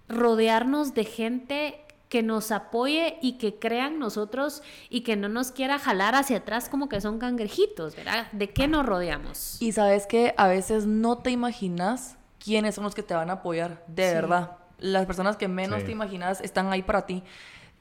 rodearnos 0.07 0.93
de 0.93 1.05
gente 1.05 1.81
que 2.11 2.23
nos 2.23 2.51
apoye 2.51 3.17
y 3.23 3.39
que 3.39 3.59
crean 3.59 3.99
nosotros 3.99 4.63
y 4.91 5.01
que 5.03 5.17
no 5.17 5.29
nos 5.31 5.53
quiera 5.53 5.79
jalar 5.79 6.15
hacia 6.17 6.39
atrás 6.39 6.69
como 6.69 6.89
que 6.91 7.01
son 7.01 7.19
cangrejitos, 7.19 7.97
¿verdad? 7.97 8.27
¿De 8.33 8.51
qué 8.51 8.69
nos 8.69 8.85
rodeamos? 8.85 9.57
Y 9.63 9.73
sabes 9.73 10.07
que 10.07 10.35
a 10.37 10.49
veces 10.49 10.85
no 10.87 11.19
te 11.19 11.31
imaginas 11.31 12.17
quiénes 12.45 12.75
son 12.75 12.85
los 12.85 12.95
que 12.95 13.03
te 13.03 13.15
van 13.15 13.31
a 13.31 13.35
apoyar, 13.35 13.83
de 13.87 14.09
Sí. 14.09 14.15
verdad. 14.15 14.57
Las 14.79 15.07
personas 15.07 15.37
que 15.37 15.47
menos 15.49 15.81
Sí. 15.81 15.87
te 15.87 15.93
imaginas 15.93 16.41
están 16.41 16.71
ahí 16.73 16.83
para 16.83 17.07
ti. 17.07 17.23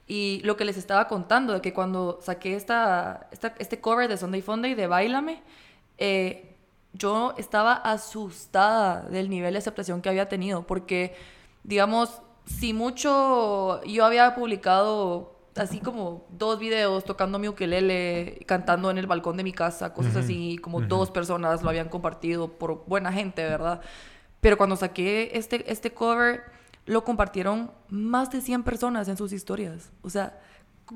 Y 0.06 0.40
lo 0.44 0.56
que 0.56 0.64
les 0.64 0.76
estaba 0.76 1.08
contando, 1.08 1.52
de 1.52 1.60
que 1.60 1.72
cuando 1.72 2.20
saqué 2.22 2.54
esta, 2.54 3.26
esta- 3.32 3.54
este 3.58 3.80
cover 3.80 4.08
de 4.08 4.16
Sunday 4.16 4.42
Funday 4.42 4.74
de 4.74 4.86
Bailame, 4.86 5.42
eh, 5.98 6.56
yo 6.92 7.34
estaba 7.36 7.72
asustada 7.74 9.02
del 9.02 9.28
nivel 9.28 9.52
de 9.54 9.58
aceptación 9.58 10.02
que 10.02 10.08
había 10.08 10.28
tenido, 10.28 10.66
porque, 10.66 11.14
digamos, 11.64 12.22
si 12.46 12.72
mucho 12.72 13.82
yo 13.84 14.04
había 14.04 14.34
publicado 14.34 15.40
así 15.56 15.80
como 15.80 16.26
dos 16.30 16.58
videos 16.58 17.04
tocando 17.04 17.38
mi 17.38 17.48
ukelele, 17.48 18.40
cantando 18.46 18.90
en 18.90 18.98
el 18.98 19.06
balcón 19.06 19.36
de 19.36 19.44
mi 19.44 19.52
casa, 19.52 19.92
cosas 19.92 20.16
así, 20.16 20.58
como 20.58 20.80
dos 20.80 21.10
personas 21.10 21.62
lo 21.62 21.68
habían 21.68 21.88
compartido 21.88 22.52
por 22.58 22.84
buena 22.86 23.12
gente, 23.12 23.42
¿verdad? 23.44 23.80
Pero 24.40 24.56
cuando 24.56 24.76
saqué 24.76 25.32
este, 25.34 25.70
este 25.70 25.92
cover, 25.92 26.44
lo 26.86 27.04
compartieron 27.04 27.70
más 27.88 28.30
de 28.30 28.40
100 28.40 28.62
personas 28.62 29.08
en 29.08 29.16
sus 29.16 29.32
historias. 29.32 29.92
O 30.02 30.10
sea, 30.10 30.40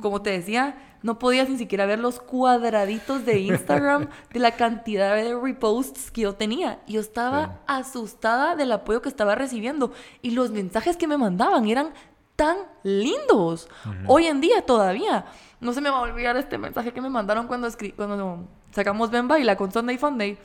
como 0.00 0.22
te 0.22 0.30
decía, 0.30 0.76
no 1.02 1.18
podías 1.18 1.48
ni 1.48 1.58
siquiera 1.58 1.86
ver 1.86 1.98
los 1.98 2.20
cuadraditos 2.20 3.24
de 3.24 3.40
Instagram 3.40 4.08
de 4.32 4.40
la 4.40 4.52
cantidad 4.52 5.14
de 5.14 5.38
reposts 5.38 6.10
que 6.10 6.22
yo 6.22 6.34
tenía. 6.34 6.80
Yo 6.86 7.00
estaba 7.00 7.60
asustada 7.66 8.56
del 8.56 8.72
apoyo 8.72 9.02
que 9.02 9.08
estaba 9.08 9.34
recibiendo 9.34 9.92
y 10.22 10.30
los 10.30 10.50
mensajes 10.50 10.96
que 10.96 11.06
me 11.06 11.18
mandaban 11.18 11.68
eran 11.68 11.92
tan 12.36 12.56
lindos. 12.82 13.68
Hoy 14.06 14.26
en 14.26 14.40
día 14.40 14.62
todavía. 14.62 15.26
No 15.60 15.72
se 15.72 15.80
me 15.80 15.90
va 15.90 15.98
a 15.98 16.02
olvidar 16.02 16.36
este 16.36 16.58
mensaje 16.58 16.92
que 16.92 17.00
me 17.00 17.08
mandaron 17.08 17.46
cuando, 17.46 17.68
cuando 17.96 18.48
sacamos 18.72 19.10
Bemba 19.10 19.38
y 19.38 19.44
la 19.44 19.56
con 19.56 19.72
Sunday 19.72 19.98
Funday. 19.98 20.38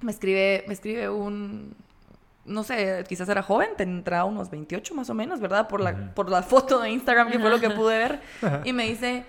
Me 0.00 0.12
escribe, 0.12 0.64
me 0.66 0.74
escribe 0.74 1.08
un, 1.08 1.74
no 2.48 2.64
sé, 2.64 3.04
quizás 3.08 3.28
era 3.28 3.42
joven, 3.42 3.70
tendrá 3.76 4.24
unos 4.24 4.50
28 4.50 4.94
más 4.94 5.10
o 5.10 5.14
menos, 5.14 5.40
¿verdad? 5.40 5.68
Por 5.68 5.80
la, 5.80 6.14
por 6.14 6.30
la 6.30 6.42
foto 6.42 6.80
de 6.80 6.90
Instagram 6.90 7.30
que 7.30 7.38
fue 7.38 7.50
lo 7.50 7.60
que 7.60 7.70
pude 7.70 7.98
ver. 7.98 8.20
Y 8.64 8.72
me 8.72 8.84
dice, 8.84 9.24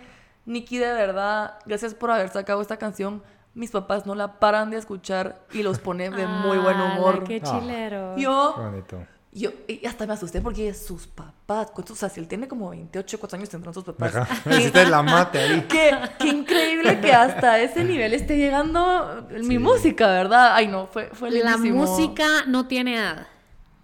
Nikki, 0.45 0.78
de 0.78 0.91
verdad, 0.93 1.59
gracias 1.65 1.93
por 1.93 2.11
haber 2.11 2.30
sacado 2.30 2.61
esta 2.61 2.78
canción. 2.78 3.22
Mis 3.53 3.72
papás 3.72 4.05
no 4.05 4.15
la 4.15 4.39
paran 4.39 4.70
de 4.70 4.78
escuchar 4.78 5.41
y 5.51 5.63
los 5.63 5.80
pone 5.80 6.09
de 6.09 6.26
muy 6.26 6.57
buen 6.57 6.80
humor. 6.80 7.24
¡Qué 7.24 7.41
chilero! 7.41 8.17
Yo, 8.17 8.55
yo 9.32 9.51
y 9.67 9.86
hasta 9.86 10.07
me 10.07 10.13
asusté 10.13 10.41
porque 10.41 10.73
sus 10.73 11.07
papás, 11.07 11.71
o 11.75 11.95
sea, 11.95 12.09
si 12.09 12.19
él 12.19 12.27
tiene 12.27 12.47
como 12.47 12.69
28, 12.71 13.19
¿cuántos 13.19 13.38
años 13.38 13.49
tendrán 13.49 13.73
sus 13.73 13.84
papás? 13.84 14.13
Necesitas 14.45 14.89
la 14.89 15.03
mate 15.03 15.39
ahí. 15.39 15.65
Qué, 15.69 15.91
qué, 16.17 16.27
increíble 16.27 16.99
que 16.99 17.13
hasta 17.13 17.59
ese 17.59 17.84
nivel 17.84 18.13
esté 18.13 18.38
llegando 18.38 19.27
mi 19.43 19.59
música, 19.59 20.07
¿verdad? 20.07 20.55
Ay, 20.55 20.67
no, 20.67 20.88
fue, 20.88 21.09
fue 21.13 21.30
lindísimo. 21.30 21.86
La 21.86 21.91
música 21.91 22.27
no 22.47 22.67
tiene 22.67 22.95
edad. 22.95 23.27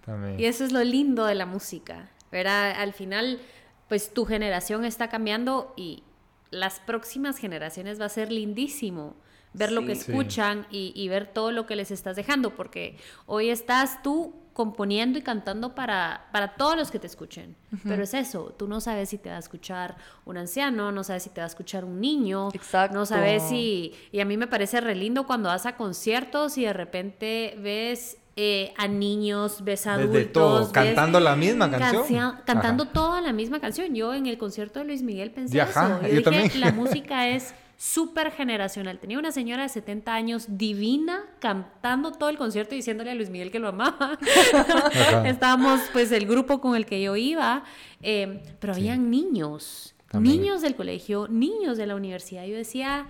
También. 0.04 0.38
Y 0.38 0.46
eso 0.46 0.64
es 0.64 0.72
lo 0.72 0.82
lindo 0.82 1.24
de 1.26 1.34
la 1.34 1.46
música. 1.46 2.10
¿verdad? 2.30 2.72
Al 2.78 2.92
final, 2.92 3.40
pues 3.88 4.12
tu 4.12 4.24
generación 4.24 4.84
está 4.84 5.08
cambiando 5.08 5.72
y 5.76 6.02
las 6.50 6.80
próximas 6.80 7.38
generaciones 7.38 8.00
va 8.00 8.06
a 8.06 8.10
ser 8.10 8.30
lindísimo 8.30 9.16
ver 9.52 9.72
lo 9.72 9.86
que 9.86 9.92
escuchan 9.92 10.66
y, 10.70 10.92
y, 10.94 11.08
ver 11.08 11.26
todo 11.26 11.50
lo 11.50 11.64
que 11.64 11.76
les 11.76 11.90
estás 11.90 12.14
dejando, 12.14 12.54
porque 12.54 12.98
hoy 13.24 13.48
estás 13.48 14.02
tú 14.02 14.34
componiendo 14.56 15.18
y 15.18 15.22
cantando 15.22 15.74
para, 15.74 16.28
para 16.32 16.54
todos 16.54 16.78
los 16.78 16.90
que 16.90 16.98
te 16.98 17.06
escuchen. 17.06 17.54
Pero 17.84 18.04
es 18.04 18.14
eso, 18.14 18.54
tú 18.56 18.66
no 18.66 18.80
sabes 18.80 19.10
si 19.10 19.18
te 19.18 19.28
va 19.28 19.36
a 19.36 19.38
escuchar 19.38 19.96
un 20.24 20.38
anciano, 20.38 20.92
no 20.92 21.04
sabes 21.04 21.24
si 21.24 21.28
te 21.28 21.42
va 21.42 21.44
a 21.44 21.48
escuchar 21.48 21.84
un 21.84 22.00
niño, 22.00 22.48
Exacto. 22.54 22.96
no 22.96 23.04
sabes 23.04 23.42
si... 23.42 23.92
Y 24.12 24.20
a 24.20 24.24
mí 24.24 24.38
me 24.38 24.46
parece 24.46 24.80
re 24.80 24.94
lindo 24.94 25.26
cuando 25.26 25.50
vas 25.50 25.66
a 25.66 25.76
conciertos 25.76 26.56
y 26.56 26.64
de 26.64 26.72
repente 26.72 27.58
ves 27.60 28.16
eh, 28.34 28.72
a 28.78 28.88
niños, 28.88 29.62
ves 29.62 29.86
a 29.86 29.94
adultos. 29.96 30.32
Todo, 30.32 30.72
cantando 30.72 31.20
la 31.20 31.36
misma 31.36 31.70
canción. 31.70 32.36
cantando 32.46 32.86
toda 32.86 33.20
la 33.20 33.34
misma 33.34 33.60
canción. 33.60 33.94
Yo 33.94 34.14
en 34.14 34.24
el 34.24 34.38
concierto 34.38 34.78
de 34.78 34.86
Luis 34.86 35.02
Miguel 35.02 35.32
pensé 35.32 35.60
eso. 35.60 36.00
Yo, 36.00 36.30
dije, 36.30 36.58
la 36.58 36.72
música 36.72 37.28
es 37.28 37.52
súper 37.76 38.32
generacional. 38.32 38.98
Tenía 38.98 39.18
una 39.18 39.32
señora 39.32 39.62
de 39.62 39.68
70 39.68 40.14
años 40.14 40.46
divina 40.48 41.24
cantando 41.40 42.12
todo 42.12 42.30
el 42.30 42.38
concierto 42.38 42.74
y 42.74 42.78
diciéndole 42.78 43.10
a 43.10 43.14
Luis 43.14 43.30
Miguel 43.30 43.50
que 43.50 43.58
lo 43.58 43.68
amaba. 43.68 44.18
Estábamos, 45.24 45.80
pues, 45.92 46.10
el 46.12 46.26
grupo 46.26 46.60
con 46.60 46.74
el 46.74 46.86
que 46.86 47.02
yo 47.02 47.16
iba, 47.16 47.64
eh, 48.02 48.42
pero 48.60 48.72
habían 48.72 49.10
niños, 49.10 49.94
niños 50.14 50.62
del 50.62 50.74
colegio, 50.74 51.28
niños 51.28 51.76
de 51.76 51.86
la 51.86 51.96
universidad. 51.96 52.44
Yo 52.46 52.56
decía, 52.56 53.06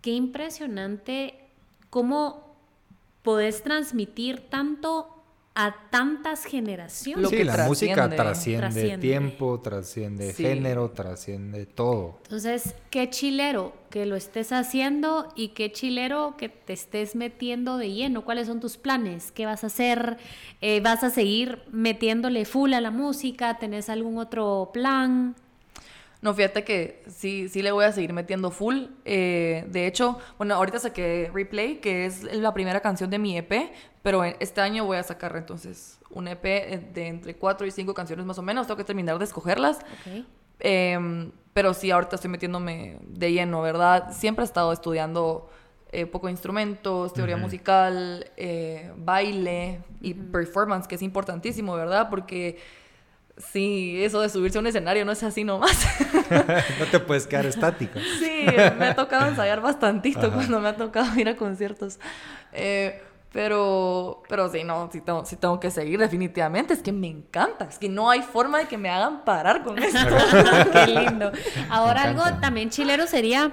qué 0.00 0.12
impresionante 0.12 1.38
cómo 1.90 2.56
podés 3.22 3.62
transmitir 3.62 4.48
tanto 4.48 5.15
a 5.58 5.74
tantas 5.88 6.44
generaciones. 6.44 7.30
Sí, 7.30 7.42
la 7.42 7.66
música 7.66 8.10
trasciende, 8.10 8.98
tiempo, 8.98 9.58
trasciende 9.58 10.34
género, 10.34 10.90
trasciende 10.90 11.64
todo. 11.64 12.20
Entonces, 12.24 12.74
qué 12.90 13.08
chilero 13.08 13.72
que 13.88 14.04
lo 14.04 14.16
estés 14.16 14.52
haciendo 14.52 15.32
y 15.34 15.48
qué 15.48 15.72
chilero 15.72 16.36
que 16.36 16.50
te 16.50 16.74
estés 16.74 17.16
metiendo 17.16 17.78
de 17.78 17.90
lleno. 17.90 18.22
¿Cuáles 18.22 18.48
son 18.48 18.60
tus 18.60 18.76
planes? 18.76 19.32
¿Qué 19.32 19.46
vas 19.46 19.64
a 19.64 19.68
hacer? 19.68 20.18
Eh, 20.60 20.80
¿Vas 20.82 21.02
a 21.02 21.08
seguir 21.08 21.62
metiéndole 21.72 22.44
full 22.44 22.74
a 22.74 22.82
la 22.82 22.90
música? 22.90 23.58
¿Tenés 23.58 23.88
algún 23.88 24.18
otro 24.18 24.68
plan? 24.74 25.36
No, 26.26 26.34
fíjate 26.34 26.64
que 26.64 27.04
sí, 27.06 27.48
sí 27.48 27.62
le 27.62 27.70
voy 27.70 27.84
a 27.84 27.92
seguir 27.92 28.12
metiendo 28.12 28.50
full. 28.50 28.86
Eh, 29.04 29.64
de 29.68 29.86
hecho, 29.86 30.18
bueno, 30.38 30.56
ahorita 30.56 30.80
saqué 30.80 31.30
Replay, 31.32 31.76
que 31.76 32.04
es 32.04 32.24
la 32.24 32.52
primera 32.52 32.80
canción 32.80 33.10
de 33.10 33.20
mi 33.20 33.38
EP, 33.38 33.70
pero 34.02 34.24
este 34.24 34.60
año 34.60 34.84
voy 34.84 34.96
a 34.96 35.04
sacar 35.04 35.36
entonces 35.36 36.00
un 36.10 36.26
EP 36.26 36.42
de 36.42 37.06
entre 37.06 37.36
cuatro 37.36 37.64
y 37.64 37.70
cinco 37.70 37.94
canciones 37.94 38.26
más 38.26 38.40
o 38.40 38.42
menos. 38.42 38.66
Tengo 38.66 38.76
que 38.76 38.82
terminar 38.82 39.20
de 39.20 39.24
escogerlas. 39.24 39.78
Em, 40.58 41.30
pero 41.52 41.72
sí, 41.74 41.92
ahorita 41.92 42.16
estoy 42.16 42.30
metiéndome 42.30 42.98
de 43.02 43.32
lleno, 43.32 43.62
¿verdad? 43.62 44.10
Siempre 44.10 44.42
he 44.42 44.46
estado 44.46 44.72
estudiando 44.72 45.48
eh, 45.92 46.06
poco 46.06 46.28
instrumentos, 46.28 47.14
teoría 47.14 47.36
musical, 47.36 48.32
eh, 48.36 48.90
baile 48.96 49.78
y 50.00 50.14
performance, 50.14 50.88
que 50.88 50.96
es 50.96 51.02
importantísimo, 51.02 51.76
¿verdad? 51.76 52.10
Porque 52.10 52.58
Sí, 53.38 54.02
eso 54.02 54.22
de 54.22 54.30
subirse 54.30 54.56
a 54.56 54.62
un 54.62 54.66
escenario 54.66 55.04
no 55.04 55.12
es 55.12 55.22
así 55.22 55.44
nomás. 55.44 55.86
no 56.80 56.86
te 56.90 57.00
puedes 57.00 57.26
quedar 57.26 57.44
estático. 57.44 57.98
Sí, 58.18 58.46
me 58.78 58.86
ha 58.86 58.94
tocado 58.94 59.26
ensayar 59.28 59.60
bastantito 59.60 60.32
cuando 60.32 60.58
me 60.58 60.68
ha 60.68 60.76
tocado 60.76 61.18
ir 61.20 61.28
a 61.28 61.36
conciertos. 61.36 61.98
Eh, 62.52 63.02
pero, 63.32 64.22
pero 64.30 64.50
sí, 64.50 64.64
no, 64.64 64.88
sí 64.90 65.02
tengo, 65.02 65.26
sí 65.26 65.36
tengo 65.36 65.60
que 65.60 65.70
seguir 65.70 65.98
definitivamente. 65.98 66.72
Es 66.72 66.80
que 66.80 66.92
me 66.92 67.08
encanta. 67.08 67.66
Es 67.66 67.78
que 67.78 67.90
no 67.90 68.08
hay 68.08 68.22
forma 68.22 68.58
de 68.60 68.68
que 68.68 68.78
me 68.78 68.88
hagan 68.88 69.22
parar 69.26 69.62
con 69.62 69.78
esto. 69.78 69.98
Qué 70.72 70.86
lindo. 70.86 71.30
Ahora 71.68 72.04
algo 72.04 72.22
también 72.40 72.70
chilero 72.70 73.06
sería, 73.06 73.52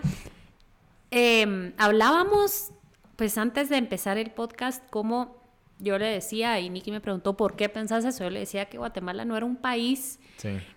em, 1.12 1.74
hablábamos, 1.78 2.72
pues 3.18 3.38
antes 3.38 3.68
de 3.68 3.76
empezar 3.76 4.18
el 4.18 4.32
podcast, 4.32 4.82
cómo 4.90 5.43
yo 5.80 5.98
le 5.98 6.06
decía, 6.06 6.60
y 6.60 6.70
Nicky 6.70 6.92
me 6.92 7.02
preguntó 7.02 7.36
por 7.36 7.56
qué 7.56 7.70
pensás 7.70 8.06
eso, 8.06 8.24
yo 8.24 8.30
le 8.30 8.40
decía 8.40 8.66
que 8.66 8.78
Guatemala 8.78 9.26
no 9.26 9.36
era 9.36 9.46
un 9.46 9.58
país 9.58 10.20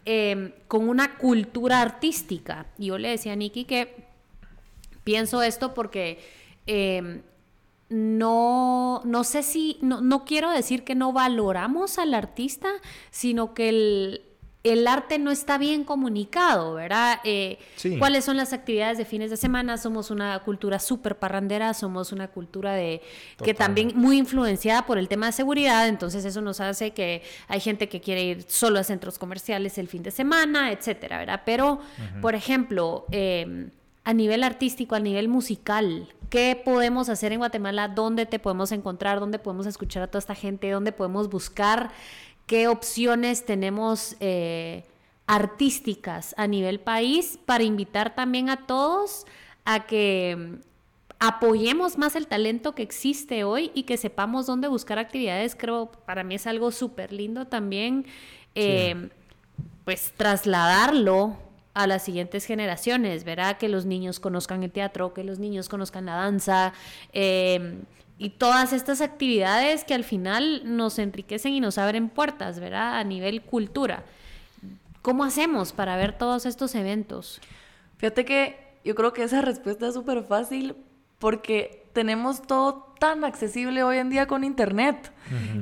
em, 0.05 0.53
con 0.69 0.89
una 0.89 1.17
cultura 1.17 1.81
artística. 1.81 2.67
Y 2.79 2.87
yo 2.87 2.99
le 2.99 3.11
decía 3.11 3.33
a 3.33 3.37
Nicky 3.37 3.65
que 3.65 4.05
pienso 5.05 5.43
esto 5.43 5.75
porque 5.75 6.19
em, 6.67 7.23
no, 7.89 9.01
no 9.05 9.25
sé 9.25 9.43
si, 9.43 9.79
no, 9.81 10.01
no 10.01 10.25
quiero 10.25 10.51
decir 10.51 10.83
que 10.83 10.95
no 10.95 11.13
valoramos 11.13 11.99
al 11.99 12.15
artista, 12.15 12.69
sino 13.11 13.55
que 13.55 13.69
el, 13.69 14.26
el 14.73 14.89
arte 14.89 15.19
no 15.19 15.31
está 15.31 15.59
bien 15.59 15.85
comunicado, 15.85 16.75
¿verdad? 16.75 17.21
Eh, 17.23 17.59
¿Cuáles 17.99 18.25
son 18.25 18.37
las 18.37 18.53
actividades 18.53 18.99
de 18.99 19.05
fines 19.05 19.31
de 19.31 19.37
semana? 19.37 19.79
Somos 19.79 20.11
una 20.11 20.39
cultura 20.41 20.81
súper 20.81 21.17
parrandera, 21.19 21.73
somos 21.73 22.11
una 22.11 22.29
cultura 22.29 22.75
de 22.75 23.01
que 23.45 23.55
también 23.55 23.93
muy 23.95 24.19
influenciada 24.19 24.85
por 24.85 24.99
el 24.99 25.07
tema 25.07 25.27
de 25.27 25.33
seguridad, 25.33 25.87
entonces 25.87 26.25
eso 26.25 26.41
nos 26.41 26.61
hace 26.61 26.91
que 26.91 27.23
hay 27.47 27.61
gente 27.61 27.89
que 27.89 28.01
quiere 28.01 28.25
ir 28.25 28.45
solo 28.49 28.81
a 28.81 28.85
centros 28.85 29.19
comerciales 29.19 29.79
el 29.79 29.87
fin 29.87 30.03
de 30.03 30.11
semana, 30.11 30.73
etcétera, 30.73 31.19
¿verdad? 31.19 31.43
Pero, 31.47 31.81
por 32.21 32.35
ejemplo, 32.35 33.07
em, 33.13 33.71
a 34.03 34.13
nivel 34.13 34.43
artístico, 34.43 34.97
a 34.97 35.01
nivel 35.01 35.29
musical, 35.29 36.09
¿qué 36.29 36.61
podemos 36.65 37.09
hacer 37.09 37.33
en 37.33 37.39
Guatemala? 37.39 37.87
¿Dónde 37.87 38.27
te 38.27 38.41
podemos 38.41 38.73
encontrar? 38.73 39.21
¿Dónde 39.21 39.39
podemos 39.39 39.67
escuchar 39.67 40.03
a 40.03 40.07
toda 40.09 40.19
esta 40.19 40.35
gente? 40.35 40.69
¿Dónde 40.71 40.91
podemos 40.91 41.31
buscar? 41.31 41.91
Qué 42.47 42.69
opciones 42.69 43.45
tenemos 43.45 44.17
eh, 44.21 44.85
artísticas 45.27 46.35
a 46.39 46.47
nivel 46.47 46.81
país 46.81 47.39
para 47.45 47.65
invitar 47.65 48.15
también 48.15 48.49
a 48.49 48.67
todos 48.67 49.27
a 49.65 49.87
que 49.87 50.37
mm, 50.39 50.55
apoyemos 51.19 51.99
más 51.99 52.15
el 52.15 52.27
talento 52.27 52.75
que 52.75 52.83
existe 52.83 53.45
hoy 53.45 53.71
y 53.75 53.83
que 53.83 53.97
sepamos 53.97 54.47
dónde 54.47 54.69
buscar 54.69 54.99
actividades. 54.99 55.57
Creo, 55.57 55.91
para 56.07 56.23
mí 56.25 56.37
es 56.37 56.47
algo 56.47 56.71
súper 56.71 57.13
lindo 57.13 57.47
también, 57.47 58.07
eh, 58.55 59.09
pues 59.85 60.13
trasladarlo 60.17 61.37
a 61.75 61.87
las 61.87 62.05
siguientes 62.05 62.47
generaciones, 62.47 63.25
¿verdad? 63.25 63.59
Que 63.59 63.69
los 63.69 63.85
niños 63.85 64.19
conozcan 64.19 64.63
el 64.63 64.71
teatro, 64.73 65.13
que 65.13 65.25
los 65.25 65.39
niños 65.39 65.69
conozcan 65.69 66.07
la 66.07 66.15
danza, 66.15 66.73
eh, 67.13 67.79
y 68.19 68.31
todas 68.31 68.73
estas 68.73 69.01
actividades 69.01 69.85
que 69.85 69.95
al 69.95 70.05
final 70.05 70.63
nos 70.65 70.99
enriquecen 70.99 71.53
y 71.53 71.61
nos 71.61 71.79
abren 71.79 72.09
puertas, 72.09 72.61
¿verdad? 72.61 72.99
A 72.99 73.05
nivel 73.05 73.43
cultura. 73.43 74.05
¿Cómo 75.03 75.25
hacemos 75.25 75.73
para 75.73 75.97
ver 75.97 76.17
todos 76.17 76.47
estos 76.47 76.75
eventos? 76.75 77.41
Fíjate 77.99 78.25
que 78.25 78.59
yo 78.85 78.95
creo 78.95 79.13
que 79.13 79.23
esa 79.23 79.43
respuesta 79.43 79.89
es 79.89 79.95
súper 79.95 80.25
fácil 80.25 80.77
porque 81.19 81.87
tenemos 81.93 82.43
todo 82.43 82.95
tan 82.99 83.25
accesible 83.25 83.83
hoy 83.83 83.99
en 83.99 84.11
día 84.11 84.27
con 84.27 84.45
internet. 84.45 85.13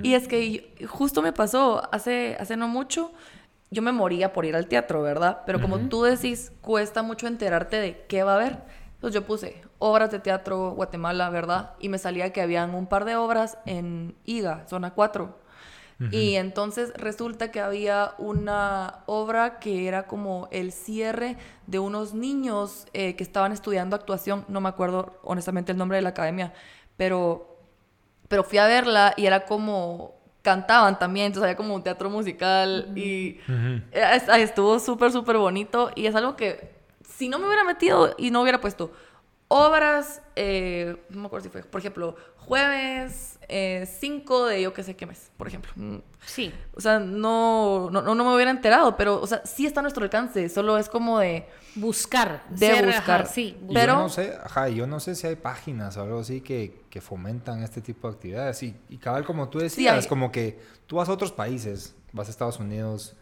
Y 0.03 0.15
es 0.15 0.29
que 0.29 0.75
justo 0.89 1.23
me 1.23 1.33
pasó 1.33 1.83
hace, 1.93 2.37
hace 2.39 2.57
no 2.57 2.69
mucho, 2.69 3.13
yo 3.71 3.83
me 3.83 3.93
moría 3.93 4.33
por 4.33 4.45
ir 4.45 4.57
al 4.57 4.67
teatro, 4.67 5.03
¿verdad? 5.03 5.41
Pero 5.47 5.61
como 5.61 5.79
tú 5.89 6.03
decís, 6.03 6.53
cuesta 6.61 7.03
mucho 7.03 7.27
enterarte 7.27 7.77
de 7.77 8.05
qué 8.09 8.23
va 8.23 8.33
a 8.33 8.37
haber. 8.37 8.59
Entonces 9.05 9.21
yo 9.21 9.27
puse 9.27 9.63
obras 9.81 10.11
de 10.11 10.19
teatro 10.19 10.71
Guatemala, 10.71 11.29
¿verdad? 11.29 11.73
Y 11.79 11.91
me 11.91 11.99
salía 11.99 12.33
que 12.33 12.41
habían 12.41 12.75
un 12.75 12.87
par 12.87 13.05
de 13.05 13.17
obras 13.17 13.59
en 13.67 14.17
IGA, 14.25 14.67
zona 14.67 14.95
4. 14.95 15.37
Y 16.11 16.37
entonces 16.37 16.91
resulta 16.97 17.51
que 17.51 17.61
había 17.61 18.15
una 18.17 19.01
obra 19.05 19.59
que 19.59 19.87
era 19.87 20.07
como 20.07 20.49
el 20.53 20.73
cierre 20.73 21.37
de 21.67 21.79
unos 21.81 22.15
niños 22.15 22.87
eh, 22.95 23.15
que 23.15 23.23
estaban 23.23 23.53
estudiando 23.53 23.95
actuación, 23.95 24.47
no 24.49 24.63
me 24.63 24.71
acuerdo 24.71 25.21
honestamente 25.23 25.73
el 25.73 25.79
nombre 25.79 25.99
de 25.99 26.03
la 26.03 26.09
academia, 26.09 26.55
pero, 26.97 27.59
pero 28.29 28.43
fui 28.43 28.57
a 28.57 28.67
verla 28.67 29.13
y 29.19 29.27
era 29.27 29.45
como 29.45 30.15
cantaban 30.41 30.99
también, 30.99 31.27
entonces 31.27 31.45
había 31.45 31.57
como 31.57 31.75
un 31.75 31.83
teatro 31.83 32.09
musical 32.09 32.91
y 32.97 33.39
estuvo 34.39 34.79
súper, 34.79 35.13
súper 35.13 35.37
bonito. 35.37 35.91
Y 35.95 36.07
es 36.07 36.15
algo 36.15 36.37
que 36.37 36.74
si 37.17 37.29
no 37.29 37.39
me 37.39 37.47
hubiera 37.47 37.65
metido 37.65 38.15
y 38.19 38.31
no 38.31 38.43
hubiera 38.43 38.61
puesto 38.61 38.93
obras, 39.49 40.23
eh, 40.37 40.97
no 41.11 41.21
me 41.21 41.27
acuerdo 41.27 41.45
si 41.45 41.51
fue, 41.51 41.63
por 41.63 41.81
ejemplo, 41.81 42.17
jueves 42.39 43.39
5 43.49 43.49
eh, 43.49 44.55
de 44.55 44.63
yo 44.63 44.73
qué 44.73 44.83
sé 44.83 44.97
qué 44.97 45.07
mes, 45.07 45.31
por 45.37 45.47
ejemplo. 45.47 45.71
Mm, 45.77 45.99
sí. 46.27 46.53
O 46.75 46.81
sea, 46.81 46.99
no, 46.99 47.91
no, 47.91 48.03
no 48.03 48.25
me 48.25 48.35
hubiera 48.35 48.51
enterado, 48.51 48.97
pero, 48.97 49.21
o 49.21 49.27
sea, 49.27 49.43
sí 49.45 49.67
está 49.67 49.81
a 49.81 49.83
nuestro 49.83 50.03
alcance, 50.03 50.49
solo 50.49 50.79
es 50.79 50.89
como 50.89 51.19
de... 51.19 51.47
Buscar. 51.77 52.45
De 52.51 52.83
buscar. 52.83 53.27
sí. 53.27 53.57
Pero... 53.73 53.95
Yo 53.95 53.99
no 53.99 54.09
sé, 54.09 54.35
ajá, 54.43 54.69
yo 54.69 54.87
no 54.87 54.99
sé 55.01 55.15
si 55.15 55.27
hay 55.27 55.37
páginas 55.37 55.97
o 55.97 56.03
algo 56.03 56.21
así 56.21 56.41
que, 56.41 56.83
que 56.89 57.01
fomentan 57.01 57.63
este 57.63 57.81
tipo 57.81 58.09
de 58.09 58.15
actividades. 58.15 58.63
Y, 58.63 58.77
y 58.89 58.97
cabal, 58.99 59.25
como 59.25 59.49
tú 59.49 59.59
decías, 59.59 60.07
como 60.07 60.33
que 60.33 60.59
tú 60.87 60.97
vas 60.97 61.09
a 61.09 61.13
otros 61.13 61.33
países, 61.33 61.95
vas 62.13 62.29
a 62.29 62.31
Estados 62.31 62.59
Unidos 62.59 63.17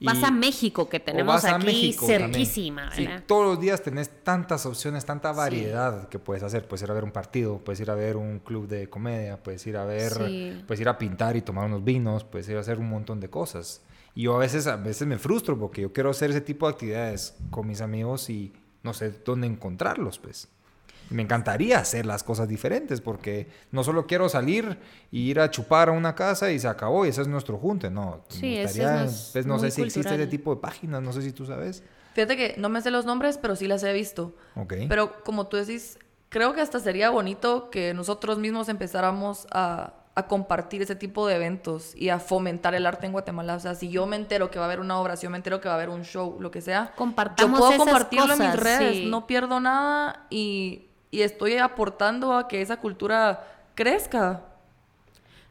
Vas 0.00 0.22
a 0.22 0.30
México, 0.30 0.88
que 0.88 0.98
tenemos 0.98 1.44
aquí 1.44 1.92
cerquísima, 1.92 2.90
todos 3.26 3.46
los 3.46 3.60
días 3.60 3.82
tenés 3.82 4.10
tantas 4.22 4.64
opciones, 4.66 5.04
tanta 5.04 5.32
variedad 5.32 6.08
que 6.08 6.18
puedes 6.18 6.42
hacer. 6.42 6.66
Puedes 6.66 6.82
ir 6.82 6.90
a 6.90 6.94
ver 6.94 7.04
un 7.04 7.12
partido, 7.12 7.58
puedes 7.58 7.80
ir 7.80 7.90
a 7.90 7.94
ver 7.94 8.16
un 8.16 8.38
club 8.38 8.66
de 8.66 8.88
comedia, 8.88 9.42
puedes 9.42 9.66
ir 9.66 9.76
a 9.76 9.84
ver, 9.84 10.64
puedes 10.66 10.80
ir 10.80 10.88
a 10.88 10.96
pintar 10.98 11.36
y 11.36 11.42
tomar 11.42 11.66
unos 11.66 11.84
vinos, 11.84 12.24
puedes 12.24 12.48
ir 12.48 12.56
a 12.56 12.60
hacer 12.60 12.78
un 12.78 12.88
montón 12.88 13.20
de 13.20 13.28
cosas. 13.28 13.82
Y 14.14 14.22
yo 14.22 14.34
a 14.36 14.38
veces, 14.38 14.66
a 14.66 14.76
veces 14.76 15.06
me 15.06 15.18
frustro 15.18 15.58
porque 15.58 15.82
yo 15.82 15.92
quiero 15.92 16.10
hacer 16.10 16.30
ese 16.30 16.40
tipo 16.40 16.66
de 16.66 16.72
actividades 16.72 17.36
con 17.50 17.66
mis 17.66 17.80
amigos 17.80 18.28
y 18.30 18.52
no 18.82 18.94
sé 18.94 19.10
dónde 19.24 19.46
encontrarlos, 19.46 20.18
pues 20.18 20.48
me 21.10 21.22
encantaría 21.22 21.78
hacer 21.78 22.06
las 22.06 22.22
cosas 22.22 22.48
diferentes 22.48 23.00
porque 23.00 23.48
no 23.72 23.84
solo 23.84 24.06
quiero 24.06 24.28
salir 24.28 24.78
y 25.10 25.30
ir 25.30 25.40
a 25.40 25.50
chupar 25.50 25.88
a 25.88 25.92
una 25.92 26.14
casa 26.14 26.50
y 26.50 26.58
se 26.58 26.68
acabó 26.68 27.04
y 27.04 27.08
ese 27.10 27.22
es 27.22 27.28
nuestro 27.28 27.58
junte, 27.58 27.90
no. 27.90 28.24
Sí, 28.28 28.54
me 28.54 28.62
gustaría, 28.62 29.06
pues, 29.32 29.46
no 29.46 29.58
sé 29.58 29.70
si 29.70 29.82
existe 29.82 30.14
ese 30.14 30.26
tipo 30.26 30.54
de 30.54 30.60
páginas, 30.60 31.02
no 31.02 31.12
sé 31.12 31.22
si 31.22 31.32
tú 31.32 31.44
sabes. 31.46 31.82
Fíjate 32.14 32.36
que 32.36 32.54
no 32.58 32.68
me 32.68 32.80
sé 32.80 32.90
los 32.90 33.04
nombres, 33.04 33.38
pero 33.38 33.56
sí 33.56 33.66
las 33.66 33.82
he 33.82 33.92
visto. 33.92 34.34
Ok. 34.54 34.74
Pero 34.88 35.22
como 35.24 35.48
tú 35.48 35.56
decís, 35.56 35.98
creo 36.28 36.54
que 36.54 36.60
hasta 36.60 36.80
sería 36.80 37.10
bonito 37.10 37.70
que 37.70 37.92
nosotros 37.94 38.38
mismos 38.38 38.68
empezáramos 38.68 39.46
a, 39.50 39.94
a 40.14 40.26
compartir 40.26 40.82
ese 40.82 40.96
tipo 40.96 41.26
de 41.26 41.36
eventos 41.36 41.94
y 41.96 42.08
a 42.08 42.18
fomentar 42.18 42.74
el 42.74 42.86
arte 42.86 43.06
en 43.06 43.12
Guatemala. 43.12 43.54
O 43.54 43.60
sea, 43.60 43.74
si 43.74 43.88
yo 43.88 44.06
me 44.06 44.16
entero 44.16 44.50
que 44.50 44.58
va 44.58 44.64
a 44.64 44.68
haber 44.68 44.80
una 44.80 44.98
obra, 45.00 45.16
si 45.16 45.24
yo 45.24 45.30
me 45.30 45.36
entero 45.36 45.60
que 45.60 45.68
va 45.68 45.74
a 45.74 45.76
haber 45.76 45.88
un 45.88 46.04
show, 46.04 46.36
lo 46.40 46.50
que 46.50 46.60
sea, 46.60 46.92
Compartamos 46.96 47.58
yo 47.58 47.66
puedo 47.66 47.78
compartirlo 47.78 48.34
en 48.34 48.38
mis 48.38 48.56
redes, 48.56 49.06
no 49.08 49.26
pierdo 49.26 49.60
nada 49.60 50.26
y 50.30 50.89
y 51.10 51.22
estoy 51.22 51.56
aportando 51.56 52.34
a 52.34 52.48
que 52.48 52.62
esa 52.62 52.78
cultura 52.78 53.46
crezca. 53.74 54.44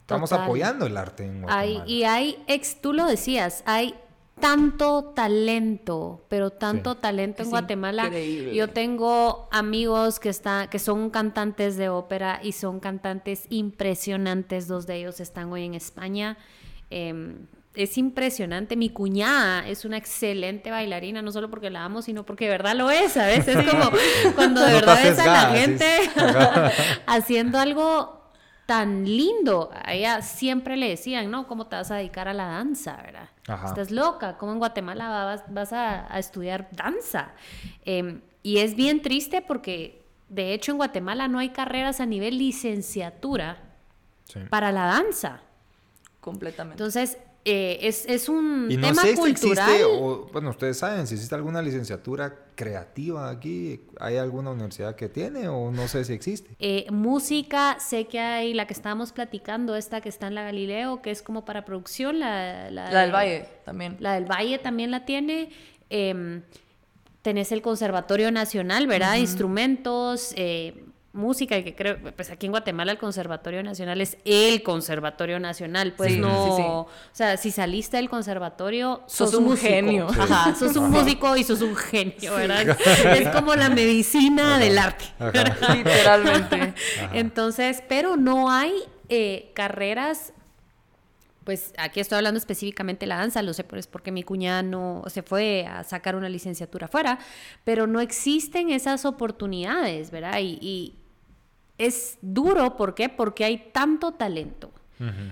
Estamos 0.02 0.32
apoyando 0.32 0.86
el 0.86 0.98
arte 0.98 1.24
en 1.26 1.42
Guatemala. 1.42 1.84
y 1.86 2.04
hay, 2.04 2.44
ex, 2.48 2.82
tú 2.82 2.94
lo 2.94 3.06
decías, 3.06 3.64
hay 3.66 3.94
tanto 4.40 5.12
talento, 5.16 6.22
pero 6.30 6.50
tanto 6.50 6.96
talento 6.96 7.44
en 7.44 7.50
Guatemala. 7.50 8.06
Increíble. 8.06 8.56
Yo 8.56 8.70
tengo 8.70 9.48
amigos 9.52 10.20
que 10.20 10.30
están, 10.30 10.70
que 10.70 10.80
son 10.80 11.10
cantantes 11.10 11.78
de 11.78 11.90
ópera 11.90 12.40
y 12.42 12.54
son 12.54 12.80
cantantes 12.80 13.46
impresionantes. 13.50 14.68
Dos 14.68 14.88
de 14.88 14.96
ellos 14.96 15.20
están 15.20 15.52
hoy 15.52 15.66
en 15.66 15.76
España. 15.76 16.38
Em, 16.90 17.46
es 17.76 17.98
impresionante. 17.98 18.76
Mi 18.76 18.90
cuñada 18.90 19.68
es 19.68 19.86
una 19.86 19.98
excelente 19.98 20.72
bailarina, 20.72 21.22
no 21.22 21.32
solo 21.32 21.50
porque 21.50 21.70
la 21.70 21.86
amo, 21.86 22.02
sino 22.02 22.26
porque 22.26 22.46
de 22.46 22.52
verdad 22.52 22.76
lo 22.76 22.90
es. 22.90 23.16
A 23.18 23.28
veces 23.28 23.58
es 23.58 23.70
como 23.70 23.92
cuando 24.36 24.62
de 24.62 24.74
verdad 24.74 25.00
ves 25.04 25.20
a 25.20 25.26
la 25.26 25.56
gente 25.56 25.86
haciendo 27.06 27.60
algo 27.60 28.32
tan 28.66 29.06
lindo. 29.06 29.72
A 29.74 29.94
ella 29.94 30.22
siempre 30.22 30.78
le 30.78 30.90
decían, 30.90 31.30
¿no? 31.32 31.48
¿Cómo 31.48 31.68
te 31.68 31.76
vas 31.76 31.92
a 31.92 31.96
dedicar 31.96 32.28
a 32.28 32.34
la 32.34 32.48
danza, 32.48 32.98
verdad? 33.04 33.30
Estás 33.66 33.92
loca. 33.92 34.38
¿Cómo 34.38 34.52
en 34.52 34.60
Guatemala 34.60 35.44
vas, 35.48 35.74
a, 35.74 36.20
estudiar 36.20 36.70
danza? 36.72 37.32
Em, 37.86 38.22
y 38.44 38.60
es 38.60 38.76
bien 38.76 39.02
triste 39.02 39.42
porque, 39.42 40.06
de 40.28 40.54
hecho, 40.54 40.72
en 40.72 40.78
Guatemala 40.78 41.28
no 41.28 41.40
hay 41.40 41.50
carreras 41.50 42.00
a 42.00 42.06
nivel 42.06 42.38
licenciatura 42.38 43.58
para 44.50 44.72
la 44.72 44.86
danza. 44.86 45.42
Completamente. 46.20 46.76
Entonces, 46.76 47.18
eh, 47.52 47.88
es, 47.88 48.06
es, 48.08 48.30
un 48.30 48.68
y 48.70 48.78
no 48.78 48.90
tema 48.90 49.02
sé 49.02 49.16
cultural. 49.16 49.70
existe, 49.70 49.84
o, 49.84 50.30
bueno, 50.32 50.52
ustedes 50.52 50.78
saben, 50.78 51.08
si 51.08 51.16
existe 51.16 51.34
alguna 51.34 51.64
licenciatura 51.64 52.46
creativa 52.54 53.28
aquí, 53.30 53.82
¿hay 54.00 54.18
alguna 54.18 54.52
universidad 54.52 54.96
que 54.96 55.10
tiene 55.10 55.48
o 55.48 55.72
no 55.72 55.88
sé 55.88 56.06
si 56.06 56.14
existe? 56.14 56.56
Eh, 56.60 56.86
música, 56.92 57.78
sé 57.80 58.06
que 58.06 58.20
hay 58.20 58.54
la 58.54 58.68
que 58.68 58.74
estábamos 58.74 59.12
platicando, 59.14 59.76
esta 59.76 60.00
que 60.00 60.10
está 60.10 60.28
en 60.28 60.36
la 60.36 60.44
Galileo, 60.44 61.02
que 61.02 61.10
es 61.10 61.24
como 61.24 61.44
para 61.44 61.66
producción, 61.66 62.20
la, 62.20 62.70
la, 62.70 63.02
del 63.02 63.12
Valle 63.12 63.48
también. 63.66 63.98
La 64.00 64.14
del 64.14 64.26
Valle 64.26 64.60
también 64.60 64.92
la 64.92 65.06
tiene. 65.06 65.50
Em, 65.90 66.44
tenés 67.24 67.52
el 67.52 67.64
Conservatorio 67.64 68.32
Nacional, 68.32 68.86
¿verdad? 68.86 69.16
Instrumentos, 69.16 70.34
eh, 70.36 70.86
música 71.12 71.58
y 71.58 71.64
que 71.64 71.76
creo, 71.76 71.98
pues 72.16 72.30
aquí 72.30 72.46
en 72.46 72.52
Guatemala 72.52 72.92
el 72.92 72.98
Conservatorio 72.98 73.64
Nacional 73.64 74.00
es 74.00 74.18
el 74.26 74.62
Conservatorio 74.62 75.40
Nacional, 75.40 75.94
pues 75.98 76.18
no, 76.18 76.82
o 76.82 76.90
sea, 77.12 77.38
si 77.38 77.52
saliste 77.52 77.98
del 77.98 78.10
conservatorio, 78.10 79.02
sos, 79.08 79.34
un, 79.34 79.58
genio, 79.58 80.08
ajá, 80.08 80.54
sos 80.56 80.76
un 80.76 80.92
músico 80.92 81.36
y 81.36 81.44
sos 81.44 81.62
un 81.62 81.76
genio, 81.76 82.36
¿verdad? 82.36 82.78
Es 83.16 83.28
como 83.30 83.56
la 83.56 83.70
medicina 83.70 84.60
del 84.60 84.78
arte, 84.78 85.06
literalmente. 85.74 86.74
Entonces, 87.14 87.84
pero 87.88 88.16
no 88.16 88.52
hay 88.52 88.74
eh, 89.10 89.52
carreras 89.56 90.34
pues 91.50 91.74
aquí 91.80 92.00
estoy 92.00 92.18
hablando 92.18 92.38
específicamente 92.38 93.08
de 93.08 93.08
la 93.08 93.18
danza, 93.18 93.42
lo 93.42 93.56
sé 93.56 93.64
pues 93.64 93.88
porque 93.88 94.12
mi 94.12 94.22
cuñada 94.22 94.62
no 94.62 95.02
se 95.08 95.24
fue 95.24 95.66
a 95.66 95.84
sacar 95.84 96.16
una 96.16 96.30
licenciatura 96.30 96.86
afuera, 96.86 97.18
pero 97.64 97.88
no 97.88 98.02
existen 98.02 98.70
esas 98.70 99.04
oportunidades, 99.04 100.12
¿verdad? 100.12 100.38
Y, 100.40 100.94
es 101.80 102.20
duro, 102.22 102.78
¿por 102.78 102.94
qué? 102.94 103.10
Porque 103.10 103.46
hay 103.46 103.72
tanto 103.74 104.12
talento. 104.12 104.72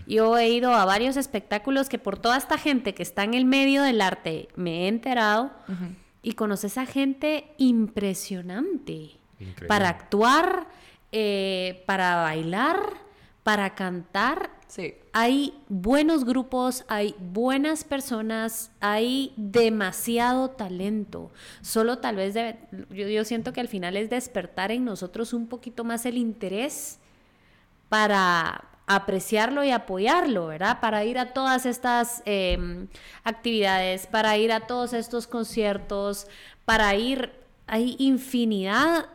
Yo 0.07 0.39
he 0.39 0.49
ido 0.49 0.73
a 0.73 0.85
varios 0.85 1.17
espectáculos 1.17 1.87
que 1.87 1.99
por 1.99 2.17
toda 2.17 2.35
esta 2.35 2.57
gente 2.57 2.95
que 2.95 3.03
está 3.03 3.23
en 3.23 3.35
el 3.35 3.45
medio 3.45 3.83
del 3.83 4.01
arte 4.01 4.47
me 4.55 4.85
he 4.85 4.87
enterado 4.87 5.51
y 6.23 6.31
conoces 6.31 6.79
a 6.79 6.87
gente 6.87 7.51
impresionante 7.59 9.19
para 9.67 9.89
actuar, 9.89 10.67
eh, 11.11 11.83
para 11.85 12.15
bailar, 12.15 13.05
para 13.47 13.75
cantar 13.75 14.57
Sí. 14.67 14.95
Hay 15.13 15.53
buenos 15.69 16.25
grupos, 16.25 16.83
hay 16.89 17.15
buenas 17.19 17.85
personas, 17.85 18.69
hay 18.81 19.31
demasiado 19.37 20.49
talento. 20.49 21.31
Solo 21.61 21.99
tal 21.99 22.17
vez 22.17 22.35
yo, 22.89 23.23
siento 23.23 23.53
que 23.53 23.61
al 23.61 23.69
final 23.69 23.95
es 23.95 24.09
despertar 24.09 24.73
en 24.73 24.83
nosotros 24.83 25.31
un 25.31 25.47
poquito 25.47 25.85
más 25.85 26.05
el 26.05 26.17
interés 26.17 26.99
para 27.87 28.65
apreciarlo 28.87 29.63
y 29.63 29.71
apoyarlo, 29.71 30.47
¿verdad? 30.47 30.81
Para 30.81 31.05
ir 31.05 31.17
a 31.17 31.31
todas 31.31 31.65
estas 31.65 32.21
em, 32.25 32.89
actividades, 33.23 34.05
para 34.05 34.37
ir 34.37 34.51
a 34.51 34.67
todos 34.67 34.91
estos 34.91 35.27
conciertos, 35.27 36.27
para 36.65 36.93
ir, 36.95 37.31
hay 37.67 37.95
infinidad 37.99 39.05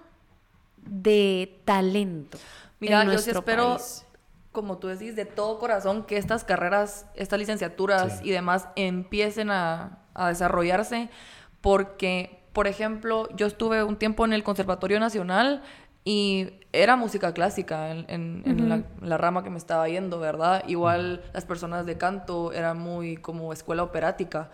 de 0.79 1.61
talento. 1.67 2.39
Mira, 2.81 3.05
yo 3.05 3.13
espero 3.13 3.79
como 4.53 4.77
tú 4.79 4.89
decís, 4.89 5.17
de 5.17 5.25
todo 5.25 5.59
corazón 5.59 6.05
que 6.05 6.19
estas 6.19 6.45
carreras, 6.45 7.07
estas 7.15 7.39
licenciaturas 7.39 8.21
y 8.23 8.31
demás 8.31 8.69
empiecen 8.77 9.51
a, 9.51 9.99
desarrollarse, 10.29 11.09
porque, 11.63 12.43
por 12.53 12.67
ejemplo, 12.67 13.29
yo 13.35 13.47
estuve 13.47 13.83
un 13.83 13.97
tiempo 13.97 14.27
en 14.27 14.35
el 14.35 14.43
Conservatorio 14.43 15.01
Nacional 15.01 15.63
y 16.05 16.51
era 16.73 16.97
música 16.97 17.33
clásica 17.33 17.91
en, 17.91 18.85
la, 19.01 19.17
rama 19.17 19.43
que 19.43 19.49
me 19.49 19.57
estaba 19.57 19.89
yendo, 19.89 20.19
¿verdad? 20.19 20.65
Igual 20.67 21.23
las 21.33 21.47
personas 21.47 21.87
de 21.87 21.97
canto 21.97 22.53
eran 22.53 22.79
muy 22.79 23.17
como 23.17 23.55
escuela 23.55 23.83
operática. 23.83 24.51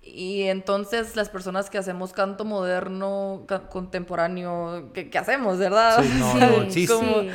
Y 0.00 0.44
entonces 0.44 1.16
las 1.16 1.28
personas 1.28 1.68
que 1.68 1.76
hacemos 1.76 2.14
canto 2.14 2.46
moderno, 2.46 3.46
contemporáneo, 3.70 4.90
¿qué, 4.94 5.10
hacemos, 5.18 5.58
verdad? 5.58 6.02
Sí, 6.02 6.18
no, 6.18 6.60
sí, 6.70 6.86
sí. 6.86 7.30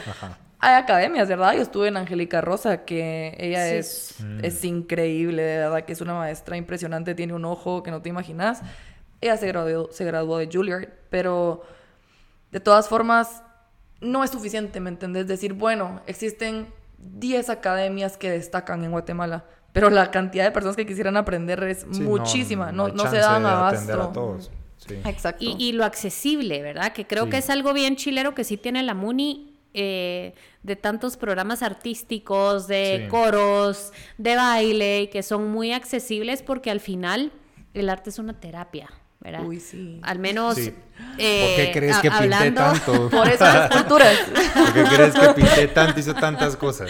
Hay 0.60 0.74
academias, 0.76 1.28
¿verdad? 1.30 1.54
Yo 1.54 1.62
estuve 1.62 1.88
en 1.88 1.98
Angélica 1.98 2.42
Rosa, 2.42 2.84
que 2.86 3.36
ella 3.40 3.66
Sí. 3.70 3.76
es, 3.76 4.16
Mm. 4.20 4.40
es 4.46 4.64
increíble, 4.66 5.42
de 5.42 5.58
verdad, 5.60 5.86
que 5.86 5.94
es 5.94 6.02
una 6.02 6.14
maestra 6.14 6.58
impresionante, 6.58 7.16
tiene 7.16 7.34
un 7.34 7.46
ojo 7.46 7.82
que 7.84 7.92
no 7.92 8.02
te 8.02 8.10
imaginas. 8.10 8.62
Ella 9.22 9.38
se 9.38 9.48
graduó, 9.48 9.90
se 9.92 10.06
graduó 10.06 10.38
de 10.38 10.50
Juilliard, 10.52 10.88
pero 11.10 11.64
de 12.52 12.60
todas 12.60 12.88
formas 12.90 13.44
no 14.02 14.24
es 14.24 14.32
suficiente, 14.32 14.80
¿me 14.80 14.90
entendés? 14.90 15.28
Decir, 15.28 15.54
bueno, 15.54 16.02
existen 16.08 16.68
10 16.98 17.50
academias 17.50 18.18
que 18.18 18.30
destacan 18.32 18.84
en 18.84 18.92
Guatemala, 18.92 19.46
pero 19.74 19.90
la 19.90 20.10
cantidad 20.12 20.44
de 20.46 20.52
personas 20.52 20.76
que 20.76 20.86
quisieran 20.86 21.16
aprender 21.18 21.62
es 21.64 21.86
Sí, 21.92 22.02
muchísima, 22.02 22.72
no, 22.72 22.86
hay 22.88 22.92
no 22.94 22.98
se 23.00 23.04
chance 23.04 23.18
dan 23.20 23.46
abasto. 23.46 24.02
a 24.04 24.12
todos. 24.14 24.52
Sí. 24.78 24.96
Exacto. 25.06 25.44
Y, 25.44 25.56
y 25.60 25.74
lo 25.74 25.84
accesible, 25.86 26.62
¿verdad? 26.62 26.94
Que 26.94 27.06
creo 27.06 27.26
Sí. 27.26 27.30
que 27.32 27.38
es 27.38 27.50
algo 27.50 27.74
bien 27.74 27.96
chilero 27.98 28.34
que 28.34 28.44
sí 28.46 28.56
tiene 28.58 28.82
la 28.84 28.94
MUNI 28.94 29.49
eh, 29.74 30.34
de 30.64 30.76
tantos 30.76 31.16
programas 31.18 31.62
artísticos, 31.64 32.68
de 32.68 33.02
Sí. 33.04 33.08
coros, 33.10 33.92
de 34.18 34.36
baile, 34.36 35.02
y 35.04 35.08
que 35.08 35.24
son 35.24 35.50
muy 35.52 35.72
accesibles 35.74 36.42
porque 36.44 36.72
al 36.72 36.80
final 36.80 37.32
el 37.74 37.90
arte 37.90 38.10
es 38.10 38.20
una 38.20 38.40
terapia, 38.40 38.90
¿verdad? 39.20 39.46
Uy, 39.46 39.60
sí. 39.60 40.00
Al 40.04 40.20
menos... 40.20 40.56
Sí. 40.56 40.74
eh, 41.18 41.56
¿Por 41.56 41.66
qué 41.66 41.72
crees 41.80 41.98
que 41.98 42.10
pinté 42.10 42.24
hablando- 42.24 42.62
tanto? 42.62 43.10
Por 43.12 43.28
eso 43.28 43.44
las 43.46 43.70
culturas. 43.70 44.18
¿Por 44.56 44.74
qué 44.74 44.84
crees 44.84 45.14
que 45.14 45.28
pinté 45.36 45.68
tanto? 45.68 46.00
Hizo 46.00 46.14
tantas 46.16 46.56
cosas. 46.56 46.90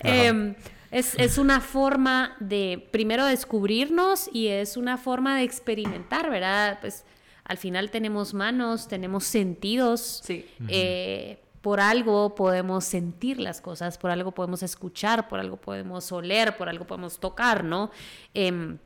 Em, 0.00 0.54
es, 0.90 1.14
es 1.18 1.38
una 1.38 1.60
forma 1.60 2.36
de, 2.40 2.88
primero, 2.90 3.24
descubrirnos 3.26 4.28
y 4.32 4.48
es 4.48 4.76
una 4.76 4.96
forma 4.98 5.36
de 5.36 5.42
experimentar, 5.44 6.28
¿verdad? 6.30 6.78
Pues 6.80 7.04
al 7.44 7.56
final 7.58 7.90
tenemos 7.90 8.34
manos, 8.34 8.88
tenemos 8.88 9.24
sentidos. 9.24 10.22
Sí. 10.24 10.44
Eh, 10.68 11.38
por 11.66 11.80
algo 11.80 12.36
podemos 12.36 12.84
sentir 12.84 13.40
las 13.40 13.60
cosas, 13.60 13.98
por 13.98 14.12
algo 14.12 14.30
podemos 14.30 14.62
escuchar, 14.62 15.26
por 15.26 15.40
algo 15.40 15.56
podemos 15.56 16.12
oler, 16.12 16.56
por 16.56 16.68
algo 16.68 16.86
podemos 16.86 17.18
tocar, 17.18 17.64
¿no? 17.64 17.90
Em, 18.34 18.78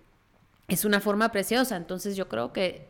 es 0.66 0.86
una 0.86 0.98
forma 0.98 1.30
preciosa. 1.30 1.76
Entonces 1.76 2.16
yo 2.16 2.26
creo 2.26 2.54
que 2.54 2.88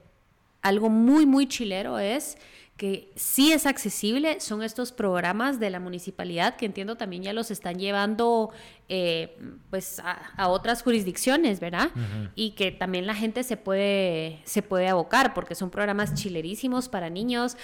algo 0.63 0.91
muy, 0.91 1.27
muy 1.27 1.49
chilero 1.49 1.99
es 1.99 2.39
que 2.77 3.11
sí 3.17 3.53
es 3.53 3.67
accesible, 3.67 4.39
son 4.39 4.63
estos 4.63 4.93
programas 4.93 5.59
de 5.59 5.71
la 5.71 5.81
municipalidad 5.81 6.55
que 6.55 6.67
entiendo 6.67 6.97
también 6.97 7.25
ya 7.25 7.33
los 7.33 7.51
están 7.51 7.81
llevando 7.81 8.53
eh, 8.89 9.37
pues 9.71 9.99
a, 9.99 10.13
a 10.37 10.49
otras 10.49 10.85
jurisdicciones, 10.85 11.59
¿verdad? 11.59 11.91
Y 12.37 12.53
que 12.53 12.71
también 12.71 13.09
la 13.09 13.17
gente 13.17 13.43
se 13.43 13.57
puede, 13.57 14.41
se 14.45 14.63
puede 14.63 14.87
abocar 14.87 15.35
porque 15.35 15.57
son 15.57 15.69
programas 15.69 16.15
chilerísimos 16.15 16.89
para 16.89 17.11
niños. 17.11 17.57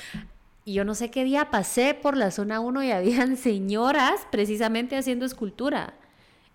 Y 0.67 0.73
yo 0.75 0.85
no 0.85 0.97
sé 0.97 1.12
qué 1.12 1.23
día 1.23 1.49
pasé 1.53 1.95
por 1.95 2.17
la 2.17 2.33
zona 2.33 2.59
1 2.59 2.83
y 2.83 2.91
habían 2.91 3.37
señoras 3.39 4.27
precisamente 4.33 4.97
haciendo 4.99 5.25
escultura. 5.25 5.95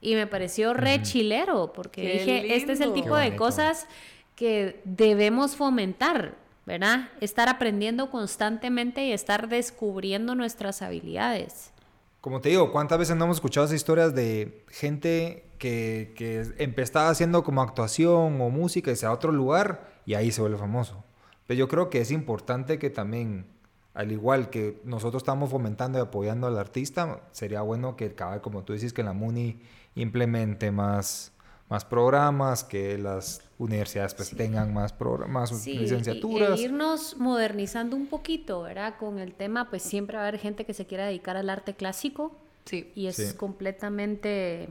Y 0.01 0.15
me 0.15 0.27
pareció 0.27 0.73
re 0.73 1.01
chilero, 1.01 1.71
porque 1.73 2.01
Qué 2.01 2.11
dije, 2.13 2.55
este 2.57 2.73
es 2.73 2.81
el 2.81 2.91
tipo 2.91 3.15
de 3.15 3.35
cosas 3.37 3.87
que 4.35 4.81
debemos 4.83 5.55
fomentar, 5.55 6.35
¿verdad? 6.65 7.09
Estar 7.21 7.47
aprendiendo 7.47 8.09
constantemente 8.09 9.05
y 9.05 9.13
estar 9.13 9.47
descubriendo 9.47 10.35
nuestras 10.35 10.81
habilidades. 10.81 11.71
Como 12.19 12.41
te 12.41 12.49
digo, 12.49 12.71
¿cuántas 12.71 12.99
veces 12.99 13.15
no 13.15 13.25
hemos 13.25 13.37
escuchado 13.37 13.65
esas 13.65 13.77
historias 13.77 14.13
de 14.13 14.65
gente 14.69 15.45
que, 15.57 16.13
que 16.17 16.47
empezaba 16.57 17.09
haciendo 17.09 17.43
como 17.43 17.61
actuación 17.61 18.41
o 18.41 18.49
música 18.49 18.91
y 18.91 18.95
se 18.97 19.05
va 19.05 19.13
a 19.13 19.15
otro 19.15 19.31
lugar 19.31 19.89
y 20.05 20.15
ahí 20.15 20.31
se 20.31 20.41
vuelve 20.41 20.57
famoso? 20.57 21.01
Pero 21.47 21.59
yo 21.59 21.67
creo 21.69 21.89
que 21.89 22.01
es 22.01 22.11
importante 22.11 22.77
que 22.77 22.89
también, 22.89 23.45
al 23.93 24.11
igual 24.11 24.49
que 24.49 24.79
nosotros 24.85 25.21
estamos 25.21 25.49
fomentando 25.49 25.97
y 25.99 26.01
apoyando 26.01 26.47
al 26.47 26.57
artista, 26.57 27.21
sería 27.31 27.61
bueno 27.61 27.95
que 27.97 28.13
cada 28.15 28.41
como 28.41 28.63
tú 28.63 28.73
dices, 28.73 28.93
que 28.93 29.03
la 29.03 29.13
MUNI 29.13 29.59
implemente 29.95 30.71
más, 30.71 31.33
más 31.69 31.83
programas, 31.85 32.63
que 32.63 32.97
las 32.97 33.41
universidades 33.57 34.13
pues 34.13 34.29
tengan 34.35 34.73
más, 34.73 34.93
programas, 34.93 35.49
Sí, 35.49 35.73
licenciaturas. 35.77 36.57
y- 36.59 36.63
e 36.63 36.65
irnos 36.65 37.17
modernizando 37.17 37.95
un 37.95 38.07
poquito, 38.07 38.61
¿verdad? 38.63 38.95
Con 38.97 39.19
el 39.19 39.33
tema, 39.33 39.69
pues 39.69 39.83
siempre 39.83 40.17
va 40.17 40.23
a 40.23 40.27
haber 40.27 40.39
gente 40.39 40.65
que 40.65 40.73
se 40.73 40.85
quiera 40.85 41.05
dedicar 41.05 41.35
al 41.37 41.49
arte 41.49 41.73
clásico 41.73 42.35
Sí. 42.65 42.91
y 42.95 43.07
es 43.07 43.15
Sí. 43.17 43.35
completamente 43.37 44.69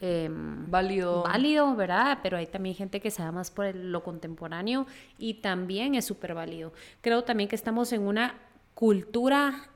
em, 0.00 0.70
Válido. 0.70 1.22
válido, 1.24 1.74
¿verdad? 1.74 2.18
Pero 2.22 2.36
hay 2.36 2.46
también 2.46 2.74
gente 2.74 3.00
que 3.00 3.10
se 3.10 3.22
da 3.22 3.32
más 3.32 3.50
por 3.50 3.66
el- 3.66 3.90
lo 3.92 4.02
contemporáneo 4.04 4.86
y 5.18 5.34
también 5.34 5.94
es 5.94 6.04
súper 6.04 6.34
válido. 6.34 6.72
Creo 7.00 7.24
también 7.24 7.48
que 7.48 7.56
estamos 7.56 7.92
en 7.92 8.02
una 8.02 8.34
cultura 8.74 9.68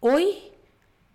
hoy 0.00 0.34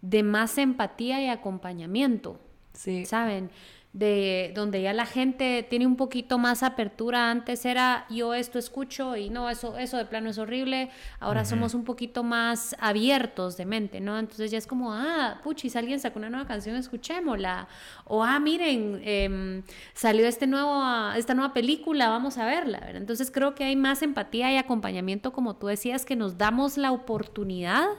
de 0.02 0.24
más 0.24 0.58
empatía 0.58 1.22
y 1.22 1.28
acompañamiento. 1.28 2.40
Sí. 2.74 3.06
¿saben? 3.06 3.50
De 3.94 4.54
donde 4.56 4.82
ya 4.82 4.94
la 4.94 5.06
gente 5.06 5.68
tiene 5.70 5.86
un 5.86 5.98
poquito 5.98 6.38
más 6.38 6.64
apertura. 6.64 7.30
Antes 7.30 7.66
era 7.66 8.06
yo 8.10 8.34
esto 8.34 8.58
escucho 8.58 9.18
y 9.18 9.30
no, 9.30 9.50
eso, 9.50 9.78
eso 9.78 9.98
de 9.98 10.06
plano 10.06 10.30
es 10.30 10.38
horrible. 10.38 10.90
Ahora 11.20 11.44
somos 11.44 11.74
un 11.74 11.84
poquito 11.84 12.24
más 12.24 12.74
abiertos 12.80 13.58
de 13.58 13.66
mente, 13.66 14.00
¿no? 14.00 14.18
Entonces 14.18 14.50
ya 14.50 14.58
es 14.58 14.66
como, 14.66 14.94
ah, 14.94 15.42
puchis, 15.44 15.76
alguien 15.76 16.00
sacó 16.00 16.20
una 16.20 16.30
nueva 16.30 16.48
canción, 16.48 16.78
escuchémosla. 16.78 17.68
O, 18.06 18.24
ah, 18.24 18.40
miren, 18.40 19.02
em, 19.04 19.64
salió 19.94 20.26
este 20.26 20.48
nuevo, 20.48 20.82
esta 21.18 21.34
nueva 21.34 21.54
película, 21.54 22.08
vamos 22.08 22.38
a 22.38 22.46
verla, 22.46 22.80
¿verdad? 22.80 22.98
Entonces 23.02 23.30
creo 23.30 23.56
que 23.56 23.66
hay 23.66 23.76
más 23.76 24.02
empatía 24.02 24.54
y 24.54 24.58
acompañamiento, 24.58 25.34
como 25.34 25.58
tú 25.58 25.68
decías, 25.68 26.06
que 26.06 26.16
nos 26.16 26.38
damos 26.38 26.78
la 26.78 26.94
oportunidad 26.94 27.90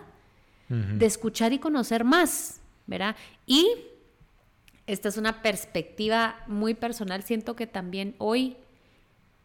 de 0.69 1.05
escuchar 1.05 1.53
y 1.53 1.59
conocer 1.59 2.03
más, 2.03 2.63
¿verdad? 2.87 3.15
Y 3.47 3.77
esta 4.93 5.09
es 5.09 5.17
una 5.17 5.43
perspectiva 5.43 6.37
muy 6.47 6.75
personal. 6.75 7.23
Siento 7.23 7.57
que 7.57 7.67
también 7.67 8.15
hoy, 8.19 8.57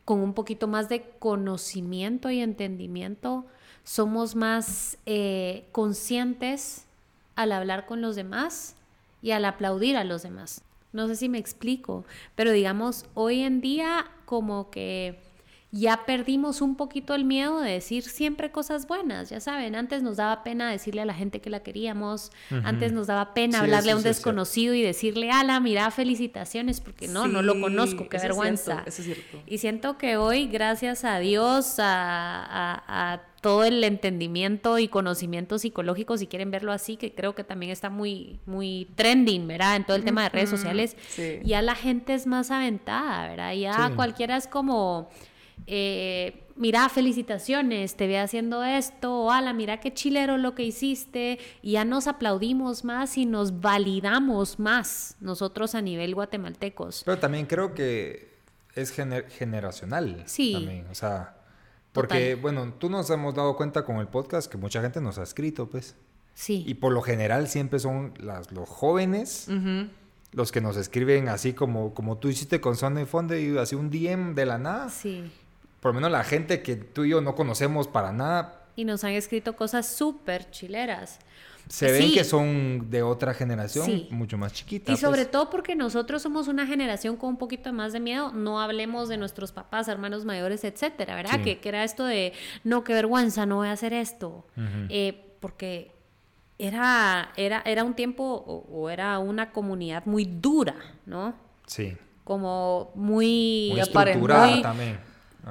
con 0.03 0.19
un 0.19 0.33
poquito 0.33 0.67
más 0.67 0.89
de 0.89 1.03
conocimiento 1.19 2.29
y 2.29 2.41
entendimiento, 2.41 3.45
somos 3.83 4.35
más 4.35 4.97
eh, 5.05 5.65
conscientes 5.71 6.85
al 7.35 7.53
hablar 7.53 7.85
con 7.85 8.01
los 8.01 8.17
demás 8.17 8.75
y 9.21 9.31
al 9.31 9.45
aplaudir 9.45 9.95
a 9.95 10.03
los 10.03 10.23
demás. 10.23 10.63
No 10.91 11.07
sé 11.07 11.15
si 11.15 11.29
me 11.29 11.37
explico, 11.37 12.03
pero 12.35 12.51
digamos, 12.51 13.05
hoy 13.13 13.41
en 13.41 13.61
día 13.61 14.11
como 14.25 14.69
que 14.69 15.19
ya 15.71 16.05
perdimos 16.05 16.61
un 16.61 16.75
poquito 16.77 17.13
el 17.13 17.25
miedo 17.25 17.59
de 17.59 17.71
decir 17.73 18.03
siempre 18.03 18.51
cosas 18.51 18.87
buenas, 18.87 19.29
ya 19.29 19.41
saben, 19.41 19.75
antes 19.75 20.01
nos 20.01 20.15
daba 20.15 20.41
pena 20.43 20.71
decirle 20.71 21.01
a 21.01 21.05
la 21.05 21.13
gente 21.13 21.41
que 21.41 21.49
la 21.49 21.59
queríamos, 21.61 22.31
antes 22.63 22.93
nos 22.93 23.07
daba 23.07 23.33
pena 23.33 23.57
Sí, 23.59 23.63
hablarle 23.65 23.91
a 23.91 23.95
un 23.97 24.01
sí 24.01 24.07
desconocido 24.07 24.73
y 24.73 24.81
decirle, 24.81 25.29
ala, 25.29 25.59
mira, 25.59 25.91
felicitaciones, 25.91 26.79
porque 26.79 27.09
no, 27.09 27.27
no 27.27 27.41
lo 27.41 27.59
conozco, 27.59 28.07
qué 28.07 28.15
eso 28.15 28.25
es 28.27 28.29
vergüenza. 28.31 28.63
cierto, 28.73 28.89
eso 28.89 29.01
es 29.01 29.05
cierto. 29.05 29.43
Y 29.45 29.57
siento 29.57 29.97
que 29.97 30.15
hoy, 30.15 30.47
gracias 30.47 31.03
a 31.03 31.19
Dios, 31.19 31.79
a, 31.79 31.83
a- 32.45 33.13
a 33.13 33.21
todo 33.41 33.65
el 33.65 33.83
entendimiento 33.83 34.79
y 34.79 34.87
conocimiento 34.87 35.59
psicológico, 35.59 36.17
si 36.17 36.27
quieren 36.27 36.49
verlo 36.49 36.71
así, 36.71 36.97
que 36.97 37.13
creo 37.13 37.35
que 37.35 37.43
también 37.43 37.71
está 37.71 37.89
muy, 37.89 38.39
muy 38.45 38.87
trending, 38.95 39.47
¿verdad? 39.47 39.75
En 39.75 39.85
todo 39.85 39.95
el 39.97 40.03
tema 40.03 40.23
de 40.23 40.29
redes 40.29 40.49
sociales, 40.49 40.95
sí. 41.09 41.39
ya 41.43 41.61
la 41.61 41.75
gente 41.75 42.13
es 42.13 42.25
más 42.25 42.51
aventada, 42.51 43.27
¿verdad? 43.27 43.53
Ya 43.53 43.87
Sí. 43.89 43.93
cualquiera 43.95 44.37
es 44.37 44.47
como, 44.47 45.09
eh, 45.65 46.43
mira, 46.55 46.87
felicitaciones, 46.89 47.95
te 47.95 48.07
ve 48.07 48.19
haciendo 48.19 48.63
esto, 48.63 49.23
o 49.23 49.31
ala, 49.31 49.53
mira 49.53 49.79
qué 49.79 49.93
chilero 49.93 50.37
lo 50.37 50.55
que 50.55 50.63
hiciste, 50.63 51.39
y 51.61 51.71
ya 51.73 51.85
nos 51.85 52.07
aplaudimos 52.07 52.83
más 52.83 53.17
y 53.17 53.25
nos 53.25 53.59
validamos 53.59 54.59
más 54.59 55.15
nosotros 55.19 55.75
a 55.75 55.81
nivel 55.81 56.15
guatemaltecos. 56.15 57.03
Pero 57.05 57.17
también 57.19 57.45
creo 57.45 57.73
que 57.73 58.29
es 58.75 58.95
gener- 58.97 59.27
generacional. 59.29 60.23
Sí. 60.25 60.53
También, 60.53 60.85
o 60.91 60.95
sea, 60.95 61.35
porque, 61.91 62.35
Total. 62.35 62.41
bueno, 62.41 62.73
tú 62.77 62.89
nos 62.89 63.09
hemos 63.09 63.33
dado 63.33 63.55
cuenta 63.57 63.83
con 63.83 63.97
el 63.97 64.07
podcast 64.07 64.51
que 64.51 64.57
mucha 64.57 64.81
gente 64.81 65.01
nos 65.01 65.17
ha 65.17 65.23
escrito, 65.23 65.67
pues. 65.67 65.95
Sí. 66.35 66.63
Y 66.67 66.75
por 66.75 66.93
lo 66.93 67.01
general 67.01 67.47
siempre 67.47 67.79
son 67.79 68.13
las, 68.19 68.51
los 68.51 68.69
jóvenes 68.69 69.47
los 70.33 70.51
que 70.51 70.61
nos 70.61 70.77
escriben 70.77 71.29
así 71.29 71.53
como, 71.53 71.93
como 71.95 72.17
tú 72.17 72.27
hiciste 72.27 72.61
con 72.61 72.75
Zona 72.75 73.01
y 73.01 73.05
Fondo 73.05 73.35
y 73.35 73.57
así 73.57 73.73
un 73.75 73.89
DM 73.89 74.35
de 74.35 74.45
la 74.45 74.57
nada. 74.59 74.89
Sí. 74.89 75.23
Por 75.79 75.89
lo 75.91 75.95
menos 75.95 76.11
la 76.11 76.23
gente 76.23 76.61
que 76.61 76.75
tú 76.75 77.03
y 77.05 77.09
yo 77.09 77.21
no 77.21 77.35
conocemos 77.35 77.87
para 77.87 78.11
nada, 78.11 78.53
Y 78.75 78.85
nos 78.85 79.03
han 79.03 79.11
escrito 79.13 79.55
cosas 79.55 79.87
súper 79.87 80.49
chileras. 80.51 81.19
se 81.69 81.91
ven 81.91 82.03
Sí. 82.03 82.13
que 82.13 82.23
son 82.23 82.89
de 82.89 83.01
otra 83.03 83.33
generación, 83.33 83.85
Sí. 83.85 84.07
mucho 84.09 84.37
más 84.37 84.53
chiquita. 84.53 84.93
Y 84.93 84.95
sobre 84.97 85.23
pues. 85.23 85.31
todo 85.31 85.49
porque 85.49 85.75
nosotros 85.75 86.21
somos 86.21 86.47
una 86.47 86.65
generación 86.65 87.17
con 87.17 87.31
un 87.31 87.37
poquito 87.37 87.73
más 87.73 87.91
de 87.91 87.99
miedo, 87.99 88.31
no 88.31 88.61
hablemos 88.61 89.09
de 89.09 89.17
nuestros 89.17 89.51
papás, 89.51 89.89
hermanos 89.89 90.23
mayores, 90.23 90.63
etcétera, 90.63 91.15
¿verdad? 91.15 91.33
Sí. 91.35 91.41
Que, 91.43 91.59
que 91.59 91.67
era 91.67 91.83
esto 91.83 92.05
de, 92.05 92.31
no, 92.63 92.85
qué 92.85 92.93
vergüenza, 92.93 93.45
no 93.45 93.57
voy 93.57 93.67
a 93.67 93.73
hacer 93.73 93.91
esto. 93.91 94.45
Eh, 94.89 95.25
porque 95.41 95.91
era, 96.57 97.31
era, 97.35 97.61
era 97.65 97.83
un 97.83 97.93
tiempo 97.95 98.23
o, 98.23 98.65
o 98.71 98.89
era 98.89 99.19
una 99.19 99.51
comunidad 99.51 100.05
muy 100.05 100.23
dura, 100.25 100.75
¿no? 101.05 101.33
Sí. 101.65 101.97
Como 102.23 102.91
muy... 102.95 103.69
Muy 103.71 103.79
estructurada 103.81 104.47
muy- 104.47 104.61
también. 104.61 104.99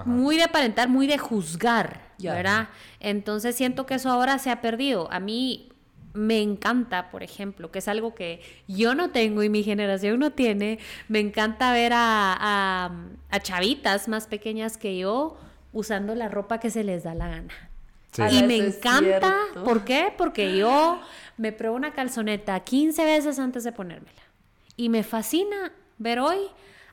Ajá. 0.01 0.05
muy 0.05 0.36
de 0.36 0.44
aparentar, 0.44 0.88
muy 0.88 1.07
de 1.07 1.18
juzgar, 1.18 2.01
Ya. 2.18 2.34
¿verdad? 2.34 2.68
Entonces 3.01 3.55
siento 3.57 3.86
que 3.86 3.94
eso 3.94 4.11
ahora 4.11 4.38
se 4.38 4.51
ha 4.51 4.61
perdido. 4.61 5.11
A 5.12 5.20
mí, 5.20 5.68
me 6.16 6.40
encanta, 6.40 7.11
por 7.11 7.22
ejemplo, 7.22 7.70
que 7.70 7.78
es 7.78 7.88
algo 7.88 8.14
que 8.14 8.40
yo 8.66 8.94
no 8.94 9.11
tengo 9.11 9.42
y 9.42 9.49
mi 9.49 9.62
generación 9.62 10.18
no 10.18 10.32
tiene, 10.32 10.78
me 11.09 11.20
encanta 11.20 11.72
ver 11.72 11.92
a, 11.94 12.90
a, 13.30 13.40
chavitas 13.40 14.09
más 14.09 14.26
pequeñas 14.26 14.78
que 14.78 14.97
yo 14.99 15.36
usando 15.72 16.14
la 16.14 16.28
ropa 16.28 16.59
que 16.59 16.70
se 16.70 16.82
les 16.84 17.05
da 17.05 17.14
la 17.14 17.28
gana. 17.28 17.70
Y 18.30 18.42
me 18.44 18.57
encanta, 18.57 19.34
¿por 19.62 19.84
qué? 19.84 20.12
Porque 20.16 20.57
yo 20.57 21.01
me 21.36 21.53
pruebo 21.53 21.76
una 21.76 21.92
calzoneta 21.92 22.59
15 22.61 23.05
veces 23.05 23.38
antes 23.38 23.62
de 23.62 23.72
ponérmela. 23.72 24.22
Y 24.74 24.88
me 24.88 25.03
fascina 25.03 25.72
ver 25.99 26.20
hoy 26.20 26.38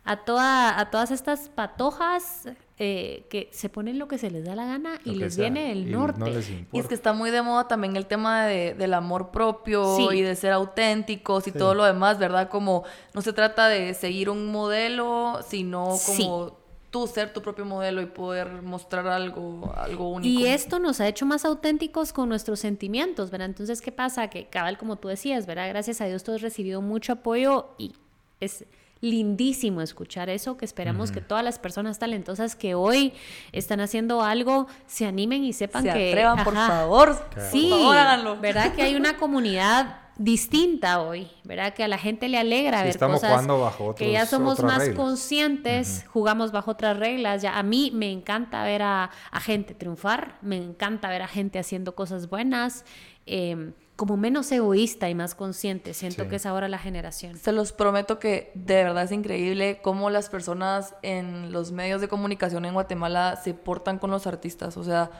a, 0.04 0.18
toda, 0.18 0.78
a 0.78 0.92
todas 0.92 1.12
estas 1.12 1.48
patojas 1.48 2.50
eh, 2.80 3.28
que 3.30 3.50
se 3.52 3.70
ponen 3.70 4.00
lo 4.00 4.08
que 4.08 4.18
se 4.18 4.32
les 4.32 4.46
da 4.46 4.56
la 4.56 4.66
gana 4.66 5.00
y 5.06 5.12
les 5.16 5.38
viene 5.38 5.72
el 5.72 5.92
norte. 5.92 6.66
y 6.72 6.80
es 6.80 6.88
que 6.88 6.96
está 6.96 7.14
muy 7.14 7.30
de 7.30 7.44
moda 7.44 7.68
también 7.68 7.96
el 7.96 8.08
tema 8.08 8.46
de, 8.46 8.74
del 8.74 8.96
amor 8.96 9.30
propio 9.30 10.12
y 10.12 10.22
de 10.22 10.36
ser 10.36 10.54
auténticos 10.54 11.48
y 11.48 11.52
todo 11.52 11.76
lo 11.76 11.86
demás, 11.86 12.18
¿verdad? 12.18 12.50
Como 12.50 12.84
no 13.14 13.22
se 13.22 13.32
trata 13.32 13.68
de 13.68 13.94
seguir 13.94 14.30
un 14.30 14.52
modelo, 14.52 15.40
sino 15.48 15.96
como 16.08 16.58
tú 16.90 17.06
ser 17.06 17.32
tu 17.32 17.44
propio 17.44 17.64
modelo 17.64 18.02
y 18.02 18.08
poder 18.08 18.64
mostrar 18.64 19.08
algo, 19.08 19.72
algo 19.76 20.10
único. 20.10 20.28
Y 20.28 20.48
esto 20.48 20.80
nos 20.80 21.00
ha 21.00 21.08
hecho 21.08 21.28
más 21.28 21.46
auténticos 21.46 22.12
con 22.12 22.28
nuestros 22.28 22.60
sentimientos, 22.60 23.30
¿verdad? 23.30 23.50
Entonces, 23.50 23.82
¿qué 23.82 23.92
pasa? 23.92 24.30
Que 24.30 24.48
cabal, 24.48 24.80
como 24.80 24.96
tú 24.96 25.10
decías, 25.10 25.46
¿verdad? 25.46 25.70
Gracias 25.70 26.02
a 26.02 26.06
Dios 26.06 26.24
tú 26.24 26.34
has 26.34 26.42
recibido 26.42 26.82
mucho 26.82 27.14
apoyo 27.14 27.70
y 27.78 27.94
es 28.40 28.66
lindísimo 29.04 29.82
escuchar 29.82 30.30
eso, 30.30 30.56
que 30.56 30.64
esperamos 30.64 31.12
que 31.12 31.20
todas 31.20 31.44
las 31.44 31.60
personas 31.60 32.00
talentosas 32.00 32.56
que 32.56 32.74
hoy 32.74 33.12
están 33.52 33.82
haciendo 33.82 34.22
algo 34.22 34.68
se 34.88 35.06
animen 35.06 35.44
y 35.44 35.52
sepan 35.52 35.84
se 35.84 35.92
que... 35.92 36.10
atrevan, 36.10 36.44
por 36.46 36.54
favor. 36.54 37.30
Sí, 37.52 37.68
por 37.70 37.80
favor, 37.80 37.98
háganlo. 37.98 38.40
¿verdad? 38.40 38.74
Que 38.74 38.84
hay 38.84 38.96
una 38.96 39.18
comunidad 39.18 39.98
distinta 40.16 41.02
hoy, 41.02 41.30
¿verdad? 41.44 41.74
Que 41.74 41.84
a 41.84 41.90
la 41.90 41.98
gente 41.98 42.30
le 42.30 42.38
alegra 42.38 42.82
ver 42.82 42.92
estamos 42.92 43.16
cosas 43.16 43.32
jugando 43.32 43.60
bajo 43.60 43.84
otros, 43.84 43.96
que 43.98 44.14
ya 44.14 44.26
somos 44.26 44.64
más 44.64 44.88
conscientes, 44.92 46.06
jugamos 46.08 46.54
bajo 46.54 46.72
otras 46.72 46.96
reglas. 46.96 47.42
Ya 47.42 47.58
a 47.58 47.64
mí 47.64 47.92
me 47.94 48.10
encanta 48.10 48.64
ver 48.64 48.84
a, 48.84 49.10
a, 49.32 49.40
gente 49.42 49.74
triunfar, 49.74 50.38
me 50.42 50.56
encanta 50.56 51.10
ver 51.10 51.24
a 51.24 51.28
gente 51.28 51.60
haciendo 51.60 51.94
cosas 51.94 52.30
buenas. 52.30 52.86
Eh, 53.26 53.74
como 53.96 54.18
menos 54.18 54.52
egoísta 54.52 55.10
y 55.10 55.16
más 55.16 55.36
consciente. 55.36 55.94
Siento 55.94 56.28
que 56.28 56.38
es 56.38 56.46
ahora 56.46 56.68
la 56.68 56.80
generación. 56.80 57.38
Se 57.38 57.52
los 57.52 57.72
prometo 57.74 58.20
que 58.20 58.52
de 58.56 58.84
verdad 58.84 59.04
es 59.04 59.12
increíble 59.12 59.80
cómo 59.84 60.10
las 60.10 60.30
personas 60.30 60.96
en 61.04 61.52
los 61.52 61.72
medios 61.72 62.02
de 62.02 62.08
comunicación 62.08 62.66
en 62.66 62.74
Guatemala 62.74 63.40
se 63.44 63.54
portan 63.54 64.00
con 64.00 64.10
los 64.10 64.26
artistas. 64.26 64.78
O 64.78 64.84
sea, 64.84 65.12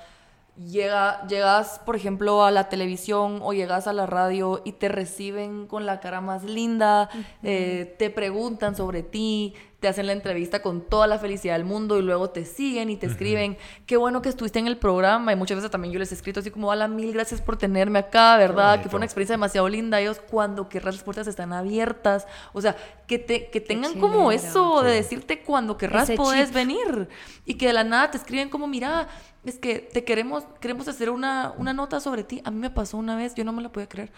llega, 0.58 1.26
llegas, 1.28 1.82
por 1.86 1.96
ejemplo, 1.96 2.44
a 2.44 2.52
la 2.52 2.70
televisión 2.70 3.40
o 3.44 3.54
llegas 3.54 3.88
a 3.88 3.94
la 3.94 4.06
radio 4.06 4.62
y 4.66 4.74
te 4.74 4.90
reciben 4.90 5.68
con 5.68 5.86
la 5.86 6.00
cara 6.00 6.22
más 6.22 6.44
linda, 6.44 7.10
eh, 7.44 7.96
te 8.00 8.10
preguntan 8.10 8.76
sobre 8.76 9.04
ti, 9.04 9.54
te 9.84 9.90
hacen 9.90 10.08
la 10.08 10.14
entrevista 10.14 10.62
con 10.62 10.80
toda 10.80 11.08
la 11.08 11.20
felicidad 11.20 11.56
del 11.56 11.66
mundo 11.66 12.00
y 12.00 12.02
luego 12.02 12.30
te 12.30 12.46
siguen 12.46 12.90
y 12.90 12.96
te 12.96 13.06
escriben, 13.06 13.58
qué 13.86 13.98
bueno 13.98 14.22
que 14.22 14.30
estuviste 14.30 14.58
en 14.58 14.68
el 14.68 14.78
programa 14.78 15.34
y 15.34 15.36
muchas 15.36 15.58
veces 15.58 15.70
también 15.70 15.94
yo 15.94 16.00
les 16.00 16.10
he 16.14 16.16
escrito 16.16 16.40
así 16.40 16.52
como, 16.52 16.70
hola, 16.70 16.88
mil 16.88 17.12
gracias 17.12 17.42
por 17.42 17.58
tenerme 17.58 18.00
acá, 18.00 18.38
¿verdad? 18.38 18.82
Que 18.82 18.88
fue 18.88 18.96
una 18.96 19.06
experiencia 19.06 19.34
demasiado 19.34 19.68
linda. 19.68 20.00
Ellos 20.00 20.22
cuando 20.32 20.70
querrás 20.70 20.96
las 20.96 21.04
puertas 21.04 21.28
están 21.28 21.52
abiertas, 21.52 22.28
o 22.54 22.62
sea, 22.62 22.78
que, 23.08 23.20
te, 23.20 23.50
que 23.50 23.60
tengan 23.60 24.00
como 24.00 24.32
eso 24.32 24.84
de 24.84 24.94
decirte 24.94 25.42
cuando 25.42 25.76
querrás 25.76 26.10
puedes 26.12 26.54
venir 26.54 27.10
y 27.44 27.56
que 27.56 27.68
de 27.68 27.74
la 27.74 27.84
nada 27.84 28.10
te 28.10 28.18
escriben 28.18 28.48
como, 28.48 28.68
mira, 28.68 29.10
es 29.44 29.60
que 29.60 29.80
te 29.80 30.06
queremos, 30.06 30.46
queremos 30.62 30.88
hacer 30.88 31.10
una, 31.10 31.54
una 31.58 31.74
nota 31.74 32.00
sobre 32.00 32.24
ti. 32.24 32.42
A 32.46 32.52
mí 32.52 32.58
me 32.58 32.70
pasó 32.70 32.98
una 32.98 33.18
vez, 33.18 33.36
yo 33.36 33.44
no 33.44 33.52
me 33.52 33.62
lo 33.62 33.70
podía 33.74 33.90
creer. 33.90 34.14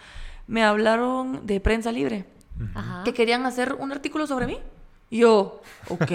Me 0.46 0.62
hablaron 0.62 1.44
de 1.44 1.58
prensa 1.58 1.90
libre, 1.90 2.24
que 3.04 3.12
querían 3.12 3.44
hacer 3.46 3.74
un 3.74 3.90
artículo 3.90 4.28
sobre 4.28 4.46
mí. 4.46 4.60
Y 5.10 5.18
yo, 5.18 5.60
ok. 5.88 6.10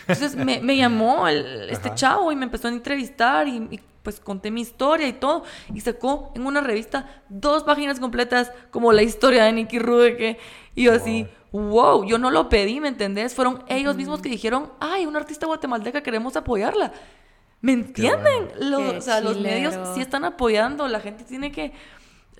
Entonces 0.00 0.36
me, 0.36 0.60
me 0.60 0.76
llamó 0.76 1.28
el, 1.28 1.68
este 1.70 1.94
chavo 1.94 2.32
y 2.32 2.36
me 2.36 2.44
empezó 2.44 2.68
a 2.68 2.70
entrevistar 2.70 3.46
y, 3.46 3.80
pues 4.02 4.18
conté 4.18 4.50
mi 4.50 4.62
historia 4.62 5.06
y 5.06 5.12
todo. 5.12 5.44
Y 5.72 5.80
sacó 5.80 6.32
en 6.34 6.46
una 6.46 6.60
revista 6.60 7.22
dos 7.28 7.62
páginas 7.62 8.00
completas 8.00 8.50
como 8.70 8.92
la 8.92 9.02
historia 9.02 9.44
de 9.44 9.52
Nicky 9.52 9.78
Rudeke. 9.78 10.38
Y 10.74 10.84
yo 10.84 10.92
así, 10.92 11.28
wow, 11.52 12.04
yo 12.04 12.18
no 12.18 12.30
lo 12.30 12.48
pedí, 12.48 12.80
¿me 12.80 12.88
entendés? 12.88 13.34
Fueron 13.34 13.62
ellos 13.68 13.94
mismos 13.96 14.20
que 14.20 14.28
dijeron, 14.28 14.72
ay, 14.80 15.06
una 15.06 15.20
artista 15.20 15.46
guatemalteca, 15.46 16.02
queremos 16.02 16.36
apoyarla. 16.36 16.92
¿Me 17.60 17.72
entienden? 17.72 18.48
Los, 18.58 18.94
o 18.94 19.00
sea, 19.00 19.20
los 19.20 19.38
medios 19.38 19.76
sí 19.94 20.00
están 20.00 20.24
apoyando, 20.24 20.88
la 20.88 20.98
gente 20.98 21.22
tiene 21.22 21.52
que 21.52 21.72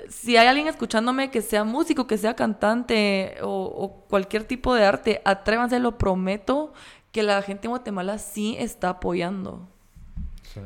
si 0.09 0.37
hay 0.37 0.47
alguien 0.47 0.69
escuchándome 0.69 1.31
que 1.31 1.43
sea 1.43 1.65
músico, 1.65 2.07
que 2.07 2.19
sea 2.19 2.35
cantante 2.35 3.37
o, 3.43 4.05
cualquier 4.09 4.45
tipo 4.45 4.75
de 4.75 4.85
arte, 4.85 5.23
atrévanse, 5.25 5.79
lo 5.79 5.99
prometo, 5.99 6.73
que 7.13 7.23
la 7.23 7.43
gente 7.43 7.67
en 7.67 7.71
Guatemala 7.71 8.19
sí 8.19 8.57
está 8.59 8.91
apoyando. 8.91 9.69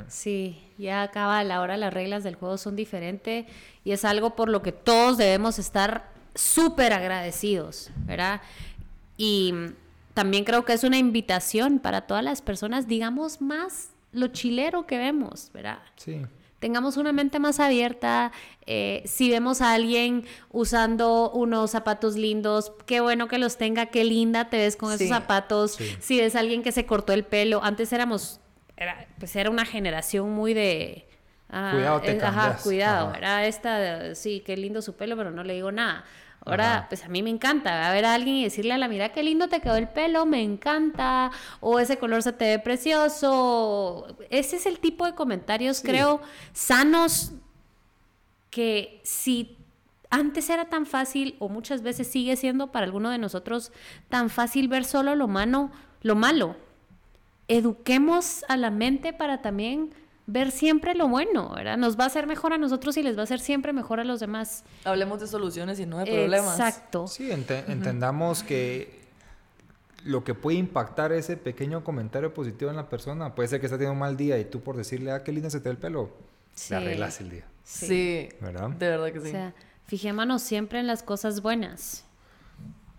Sí. 0.08 0.60
ya 0.78 1.02
acaba 1.02 1.44
la 1.44 1.60
hora, 1.60 1.76
las 1.76 1.94
reglas 1.94 2.24
del 2.24 2.34
juego 2.34 2.58
son 2.58 2.74
diferentes 2.74 3.46
y 3.84 3.92
es 3.92 4.04
algo 4.04 4.34
por 4.34 4.48
lo 4.48 4.60
que 4.60 4.72
todos 4.72 5.16
debemos 5.16 5.60
estar 5.60 6.10
súper 6.34 6.92
agradecidos, 6.92 7.90
¿verdad? 8.04 8.40
Y 9.16 9.54
también 10.12 10.44
creo 10.44 10.64
que 10.64 10.72
es 10.72 10.82
una 10.82 10.98
invitación 10.98 11.78
para 11.78 12.00
todas 12.00 12.24
las 12.24 12.42
personas, 12.42 12.88
digamos 12.88 13.40
más 13.40 13.90
lo 14.10 14.26
chilero 14.28 14.86
que 14.86 14.98
vemos, 14.98 15.50
¿verdad? 15.54 15.78
Sí 15.94 16.20
tengamos 16.66 16.96
una 16.96 17.12
mente 17.12 17.38
más 17.38 17.60
abierta. 17.60 18.32
Eh, 18.66 19.04
si 19.06 19.30
vemos 19.30 19.62
a 19.62 19.72
alguien 19.72 20.24
usando 20.50 21.30
unos 21.30 21.70
zapatos 21.70 22.16
lindos, 22.16 22.72
qué 22.86 22.98
bueno 22.98 23.28
que 23.28 23.38
los 23.38 23.56
tenga, 23.56 23.86
qué 23.86 24.02
linda 24.02 24.50
te 24.50 24.56
ves 24.56 24.74
con 24.74 24.92
esos 24.92 25.06
zapatos. 25.06 25.78
Si 26.00 26.18
ves 26.18 26.34
a 26.34 26.40
alguien 26.40 26.64
que 26.64 26.72
se 26.72 26.84
cortó 26.84 27.12
el 27.12 27.22
pelo, 27.22 27.62
antes 27.62 27.92
éramos, 27.92 28.40
era, 28.76 29.06
pues 29.20 29.36
era 29.36 29.48
una 29.48 29.64
generación 29.64 30.32
muy 30.32 30.54
de... 30.54 31.08
Ah, 31.48 31.70
cuidado, 31.72 32.00
te 32.00 32.20
ajá, 32.20 32.58
cuidado. 32.60 33.14
Era 33.14 33.46
esta, 33.46 34.16
sí, 34.16 34.42
qué 34.44 34.56
lindo 34.56 34.82
su 34.82 34.96
pelo, 34.96 35.16
pero 35.16 35.30
no 35.30 35.44
le 35.44 35.54
digo 35.54 35.70
nada. 35.70 36.04
Ahora, 36.46 36.86
pues 36.88 37.04
a 37.04 37.08
mí 37.08 37.24
me 37.24 37.30
encanta 37.30 37.90
ver 37.90 38.04
a 38.04 38.14
alguien 38.14 38.36
y 38.36 38.44
decirle 38.44 38.72
a 38.72 38.78
la 38.78 38.86
mira 38.86 39.10
qué 39.10 39.24
lindo 39.24 39.48
te 39.48 39.60
quedó 39.60 39.74
el 39.74 39.88
pelo, 39.88 40.26
me 40.26 40.42
encanta, 40.42 41.32
o 41.58 41.80
ese 41.80 41.98
color 41.98 42.22
se 42.22 42.32
te 42.32 42.44
ve 42.44 42.58
precioso. 42.60 44.16
Ese 44.30 44.54
es 44.54 44.66
el 44.66 44.78
tipo 44.78 45.04
de 45.06 45.16
comentarios, 45.16 45.80
creo, 45.80 46.20
sanos 46.52 47.32
que 48.48 49.00
si 49.02 49.58
antes 50.08 50.48
era 50.48 50.66
tan 50.66 50.86
fácil, 50.86 51.34
o 51.40 51.48
muchas 51.48 51.82
veces 51.82 52.06
sigue 52.06 52.36
siendo 52.36 52.70
para 52.70 52.86
alguno 52.86 53.10
de 53.10 53.18
nosotros 53.18 53.72
tan 54.08 54.30
fácil 54.30 54.68
ver 54.68 54.84
solo 54.84 55.16
lo 55.16 55.26
malo, 55.26 55.72
lo 56.02 56.14
malo. 56.14 56.54
Eduquemos 57.48 58.44
a 58.48 58.56
la 58.56 58.70
mente 58.70 59.12
para 59.12 59.42
también 59.42 59.92
ver 60.26 60.50
siempre 60.50 60.94
lo 60.94 61.08
bueno, 61.08 61.52
¿verdad? 61.54 61.76
Nos 61.76 61.98
va 61.98 62.04
a 62.04 62.06
hacer 62.08 62.26
mejor 62.26 62.52
a 62.52 62.58
nosotros 62.58 62.96
y 62.96 63.02
les 63.02 63.16
va 63.16 63.20
a 63.20 63.24
hacer 63.24 63.40
siempre 63.40 63.72
mejor 63.72 64.00
a 64.00 64.04
los 64.04 64.20
demás. 64.20 64.64
Hablemos 64.84 65.20
de 65.20 65.26
soluciones 65.26 65.78
y 65.80 65.86
no 65.86 65.98
de 65.98 66.06
problemas. 66.06 66.58
Exacto. 66.58 67.06
Sí, 67.06 67.30
entendamos 67.30 68.42
que 68.42 69.06
lo 70.04 70.24
que 70.24 70.34
puede 70.34 70.58
impactar 70.58 71.12
ese 71.12 71.36
pequeño 71.36 71.82
comentario 71.82 72.32
positivo 72.32 72.70
en 72.70 72.76
la 72.76 72.88
persona 72.88 73.34
puede 73.34 73.48
ser 73.48 73.60
que 73.60 73.66
está 73.66 73.76
teniendo 73.76 73.94
un 73.94 73.98
mal 73.98 74.16
día 74.16 74.38
y 74.38 74.44
tú 74.44 74.60
por 74.60 74.76
decirle, 74.76 75.10
ah, 75.10 75.22
qué 75.22 75.32
linda 75.32 75.50
se 75.50 75.58
te 75.58 75.68
ve 75.68 75.72
el 75.72 75.78
pelo, 75.78 76.10
sí. 76.54 76.70
le 76.70 76.76
arreglas 76.76 77.20
el 77.20 77.30
día. 77.30 77.44
Sí. 77.64 78.28
¿Verdad? 78.40 78.70
De 78.70 78.88
verdad 78.88 79.12
que 79.12 79.20
sí. 79.20 79.28
O 79.28 79.30
sea, 79.30 79.54
fijémonos 79.86 80.42
siempre 80.42 80.78
en 80.78 80.86
las 80.86 81.02
cosas 81.02 81.40
buenas. 81.40 82.04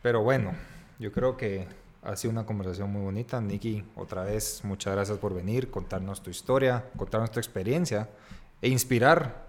Pero 0.01 0.21
bueno, 0.21 0.53
yo 0.99 1.11
creo 1.11 1.37
que 1.37 1.67
ha 2.03 2.15
sido 2.15 2.31
una 2.31 2.45
conversación 2.45 2.91
muy 2.91 3.01
bonita. 3.01 3.41
Nikki, 3.41 3.83
otra 3.95 4.23
vez, 4.23 4.61
muchas 4.63 4.93
gracias 4.93 5.17
por 5.17 5.33
venir, 5.33 5.69
contarnos 5.69 6.21
tu 6.21 6.29
historia, 6.29 6.85
contarnos 6.95 7.31
tu 7.31 7.39
experiencia 7.39 8.09
e 8.61 8.69
inspirar 8.69 9.47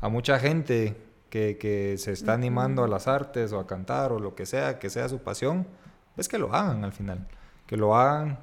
a 0.00 0.08
mucha 0.08 0.38
gente 0.38 0.96
que, 1.30 1.58
que 1.58 1.98
se 1.98 2.12
está 2.12 2.34
animando 2.34 2.84
a 2.84 2.88
las 2.88 3.08
artes 3.08 3.52
o 3.52 3.58
a 3.58 3.66
cantar 3.66 4.12
o 4.12 4.18
lo 4.18 4.34
que 4.34 4.46
sea, 4.46 4.78
que 4.78 4.90
sea 4.90 5.08
su 5.08 5.18
pasión, 5.18 5.66
pues 6.14 6.28
que 6.28 6.38
lo 6.38 6.54
hagan 6.54 6.84
al 6.84 6.92
final. 6.92 7.26
Que 7.66 7.76
lo 7.76 7.96
hagan. 7.96 8.38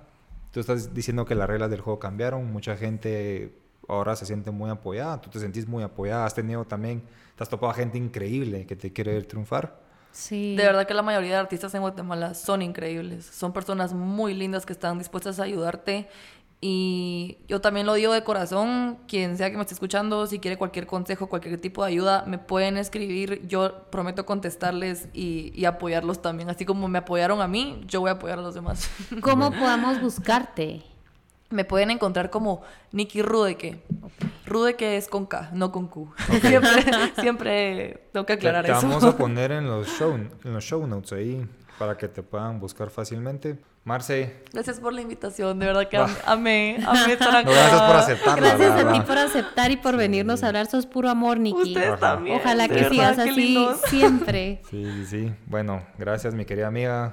Tú 0.52 0.60
estás 0.60 0.94
diciendo 0.94 1.26
que 1.26 1.36
las 1.36 1.48
reglas 1.48 1.70
del 1.70 1.82
juego 1.82 2.00
cambiaron, 2.00 2.52
mucha 2.52 2.78
gente 2.78 3.54
ahora 3.88 4.16
se 4.16 4.26
siente 4.26 4.52
muy 4.52 4.70
apoyada, 4.70 5.20
tú 5.20 5.30
te 5.30 5.40
sentís 5.40 5.68
muy 5.68 5.84
apoyada, 5.84 6.26
has 6.26 6.36
tenido 6.36 6.66
también, 6.66 7.02
te 7.36 7.44
has 7.44 7.50
topado 7.50 7.72
a 7.72 7.76
gente 7.76 7.98
increíble 7.98 8.66
que 8.66 8.76
te 8.76 8.94
quiere 8.94 9.14
ver 9.14 9.26
triunfar. 9.26 9.83
De 10.56 10.64
verdad 10.64 10.86
que 10.88 10.94
la 10.94 11.02
mayoría 11.02 11.32
de 11.32 11.38
artistas 11.38 11.74
en 11.74 11.82
Guatemala 11.82 12.36
son 12.36 12.62
increíbles. 12.62 13.26
Son 13.26 13.52
personas 13.52 13.94
muy 13.94 14.34
lindas 14.34 14.66
que 14.66 14.74
están 14.74 15.00
dispuestas 15.00 15.40
a 15.40 15.44
ayudarte. 15.44 16.08
Y 16.62 17.40
yo 17.50 17.60
también 17.60 17.86
lo 17.86 17.94
digo 17.96 18.14
de 18.14 18.24
corazón, 18.24 19.00
quien 19.06 19.36
sea 19.36 19.52
que 19.52 19.58
me 19.58 19.64
esté 19.64 19.74
escuchando, 19.74 20.28
si 20.28 20.40
quiere 20.40 20.56
cualquier 20.56 20.88
consejo, 20.88 21.28
cualquier 21.28 21.60
tipo 21.60 21.84
de 21.84 21.90
ayuda, 21.92 22.24
me 22.26 22.38
pueden 22.38 22.78
escribir. 22.78 23.46
Yo 23.48 23.84
prometo 23.90 24.26
contestarles 24.26 25.10
y, 25.14 25.52
y 25.56 25.66
apoyarlos 25.66 26.22
también. 26.22 26.50
Así 26.50 26.64
como 26.64 26.88
me 26.88 27.00
apoyaron 27.00 27.42
a 27.42 27.50
mí, 27.50 27.84
yo 27.88 28.00
voy 28.00 28.12
a 28.12 28.14
apoyar 28.14 28.40
a 28.40 28.44
los 28.44 28.54
demás. 28.54 28.90
¿Cómo 29.22 29.52
podamos 29.52 30.00
buscarte? 30.00 30.84
Me 31.54 31.66
pueden 31.66 31.92
encontrar 31.92 32.30
como 32.30 32.62
Nikki 32.92 33.22
Rudeke. 33.22 33.82
Rudeke 34.46 34.98
es 34.98 35.08
con 35.08 35.26
K, 35.26 35.50
no 35.54 35.72
con 35.72 35.88
Q. 35.88 36.12
Siempre, 36.42 36.84
siempre 37.22 38.08
tengo 38.12 38.26
que 38.26 38.34
aclarar 38.34 38.66
te, 38.66 38.72
te 38.72 38.78
eso. 38.78 38.88
vamos 38.88 39.04
a 39.04 39.16
poner 39.18 39.52
en 39.52 39.68
los, 39.68 39.88
show, 39.88 40.14
en 40.14 40.54
los 40.54 40.64
show 40.64 40.86
notes 40.88 41.14
ahí 41.14 41.48
para 41.80 41.98
que 41.98 42.08
te 42.08 42.22
puedan 42.24 42.60
buscar 42.60 42.90
fácilmente. 42.90 43.58
Marce. 43.86 44.44
Gracias 44.54 44.80
por 44.80 44.94
la 44.94 45.02
invitación, 45.02 45.60
de 45.60 45.66
verdad 45.66 45.90
que 45.90 45.98
am- 45.98 46.16
amé, 46.26 46.78
amé 46.88 47.14
estar 47.14 47.36
acá. 47.36 47.44
No, 47.44 47.52
gracias 47.52 47.82
por 47.82 47.96
aceptarla. 47.98 48.48
Gracias 48.56 48.86
a 48.86 48.94
ti 48.94 49.02
por 49.02 49.18
aceptar 49.18 49.72
y 49.72 49.78
por 49.78 49.98
venirnos 49.98 50.42
a 50.44 50.48
hablar. 50.48 50.68
Sos 50.68 50.86
puro 50.86 51.10
amor, 51.10 51.38
Nikki. 51.40 51.74
Ustedes 51.74 52.00
también. 52.00 52.38
Ojalá 52.40 52.68
que 52.70 52.76
verdad, 52.76 52.90
sigas 52.92 53.20
así 53.20 53.32
lindos. 53.32 53.82
siempre. 53.90 54.62
Sí, 54.70 54.86
sí, 54.86 55.06
sí. 55.06 55.34
Bueno, 55.48 55.84
gracias 55.98 56.34
mi 56.34 56.46
querida 56.46 56.68
amiga. 56.68 57.12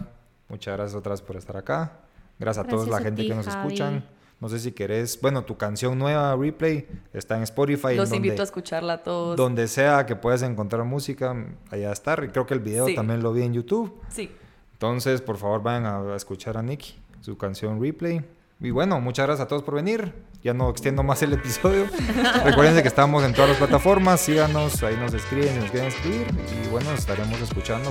Muchas 0.49 0.76
gracias 0.76 0.97
otras 0.97 1.22
por 1.22 1.36
estar 1.36 1.57
acá. 1.57 1.93
Gracias 2.38 2.64
a 2.64 2.68
toda 2.68 2.84
Gracias 2.84 2.91
la 2.93 2.97
a 2.99 3.05
gente 3.05 3.22
ti, 3.22 3.28
que 3.28 3.34
nos 3.34 3.47
Javi. 3.47 3.59
escuchan. 3.74 4.05
No 4.41 4.49
sé 4.49 4.59
si 4.59 4.72
querés, 4.72 5.20
bueno, 5.20 5.45
tu 5.45 5.57
canción 5.59 5.99
nueva, 5.99 6.34
Replay, 6.34 6.86
está 7.12 7.36
en 7.36 7.43
Spotify. 7.43 7.88
en 7.91 7.97
Los 7.99 8.09
donde, 8.11 8.26
invito 8.28 8.43
a 8.43 8.45
escucharla 8.45 8.95
a 8.95 9.03
todos. 9.03 9.36
Donde 9.36 9.68
sea 9.68 10.07
que 10.07 10.16
puedas 10.16 10.41
encontrar 10.43 10.82
música, 10.84 11.36
allá 11.70 11.93
está. 11.93 12.14
Y 12.24 12.28
creo 12.28 12.47
que 12.47 12.55
el 12.55 12.61
video 12.61 12.86
Sí. 12.86 12.95
también 12.95 13.22
lo 13.22 13.32
vi 13.34 13.43
en 13.43 13.53
YouTube. 13.53 13.95
Sí. 14.09 14.30
Entonces, 14.72 15.20
por 15.20 15.36
favor, 15.36 15.62
vayan 15.62 15.84
a, 15.84 15.99
a 16.14 16.16
escuchar 16.16 16.57
a 16.57 16.62
Nicky, 16.62 16.95
su 17.20 17.36
canción 17.36 17.80
Replay. 17.82 18.24
Y 18.62 18.70
bueno, 18.70 18.99
muchas 19.01 19.26
gracias 19.26 19.45
a 19.45 19.49
todos 19.49 19.62
por 19.62 19.74
venir. 19.74 20.12
Ya 20.43 20.55
no 20.55 20.70
extiendo 20.70 21.03
más 21.03 21.22
el 21.22 21.34
episodio. 21.34 21.84
Recuerden 22.45 22.80
que 22.80 22.88
estamos 22.88 23.22
en 23.24 23.34
todas 23.34 23.51
las 23.51 23.59
plataformas. 23.59 24.20
Síganos, 24.22 24.82
ahí 24.82 24.97
nos 24.97 25.12
escriben 25.12 25.49
si 25.55 25.61
nos 25.61 25.70
quieren 25.70 25.88
escribir. 25.88 26.26
Y 26.64 26.68
bueno, 26.68 26.91
nos 26.91 27.01
estaremos 27.01 27.38
escuchando, 27.43 27.91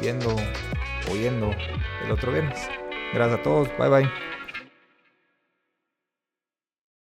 viendo, 0.00 0.34
oyendo 1.10 1.50
el 2.04 2.12
otro 2.12 2.30
viernes. 2.32 2.60
Gracias 3.12 3.40
a 3.40 3.42
todos. 3.42 3.68
Bye 3.78 3.88
bye. 3.88 4.39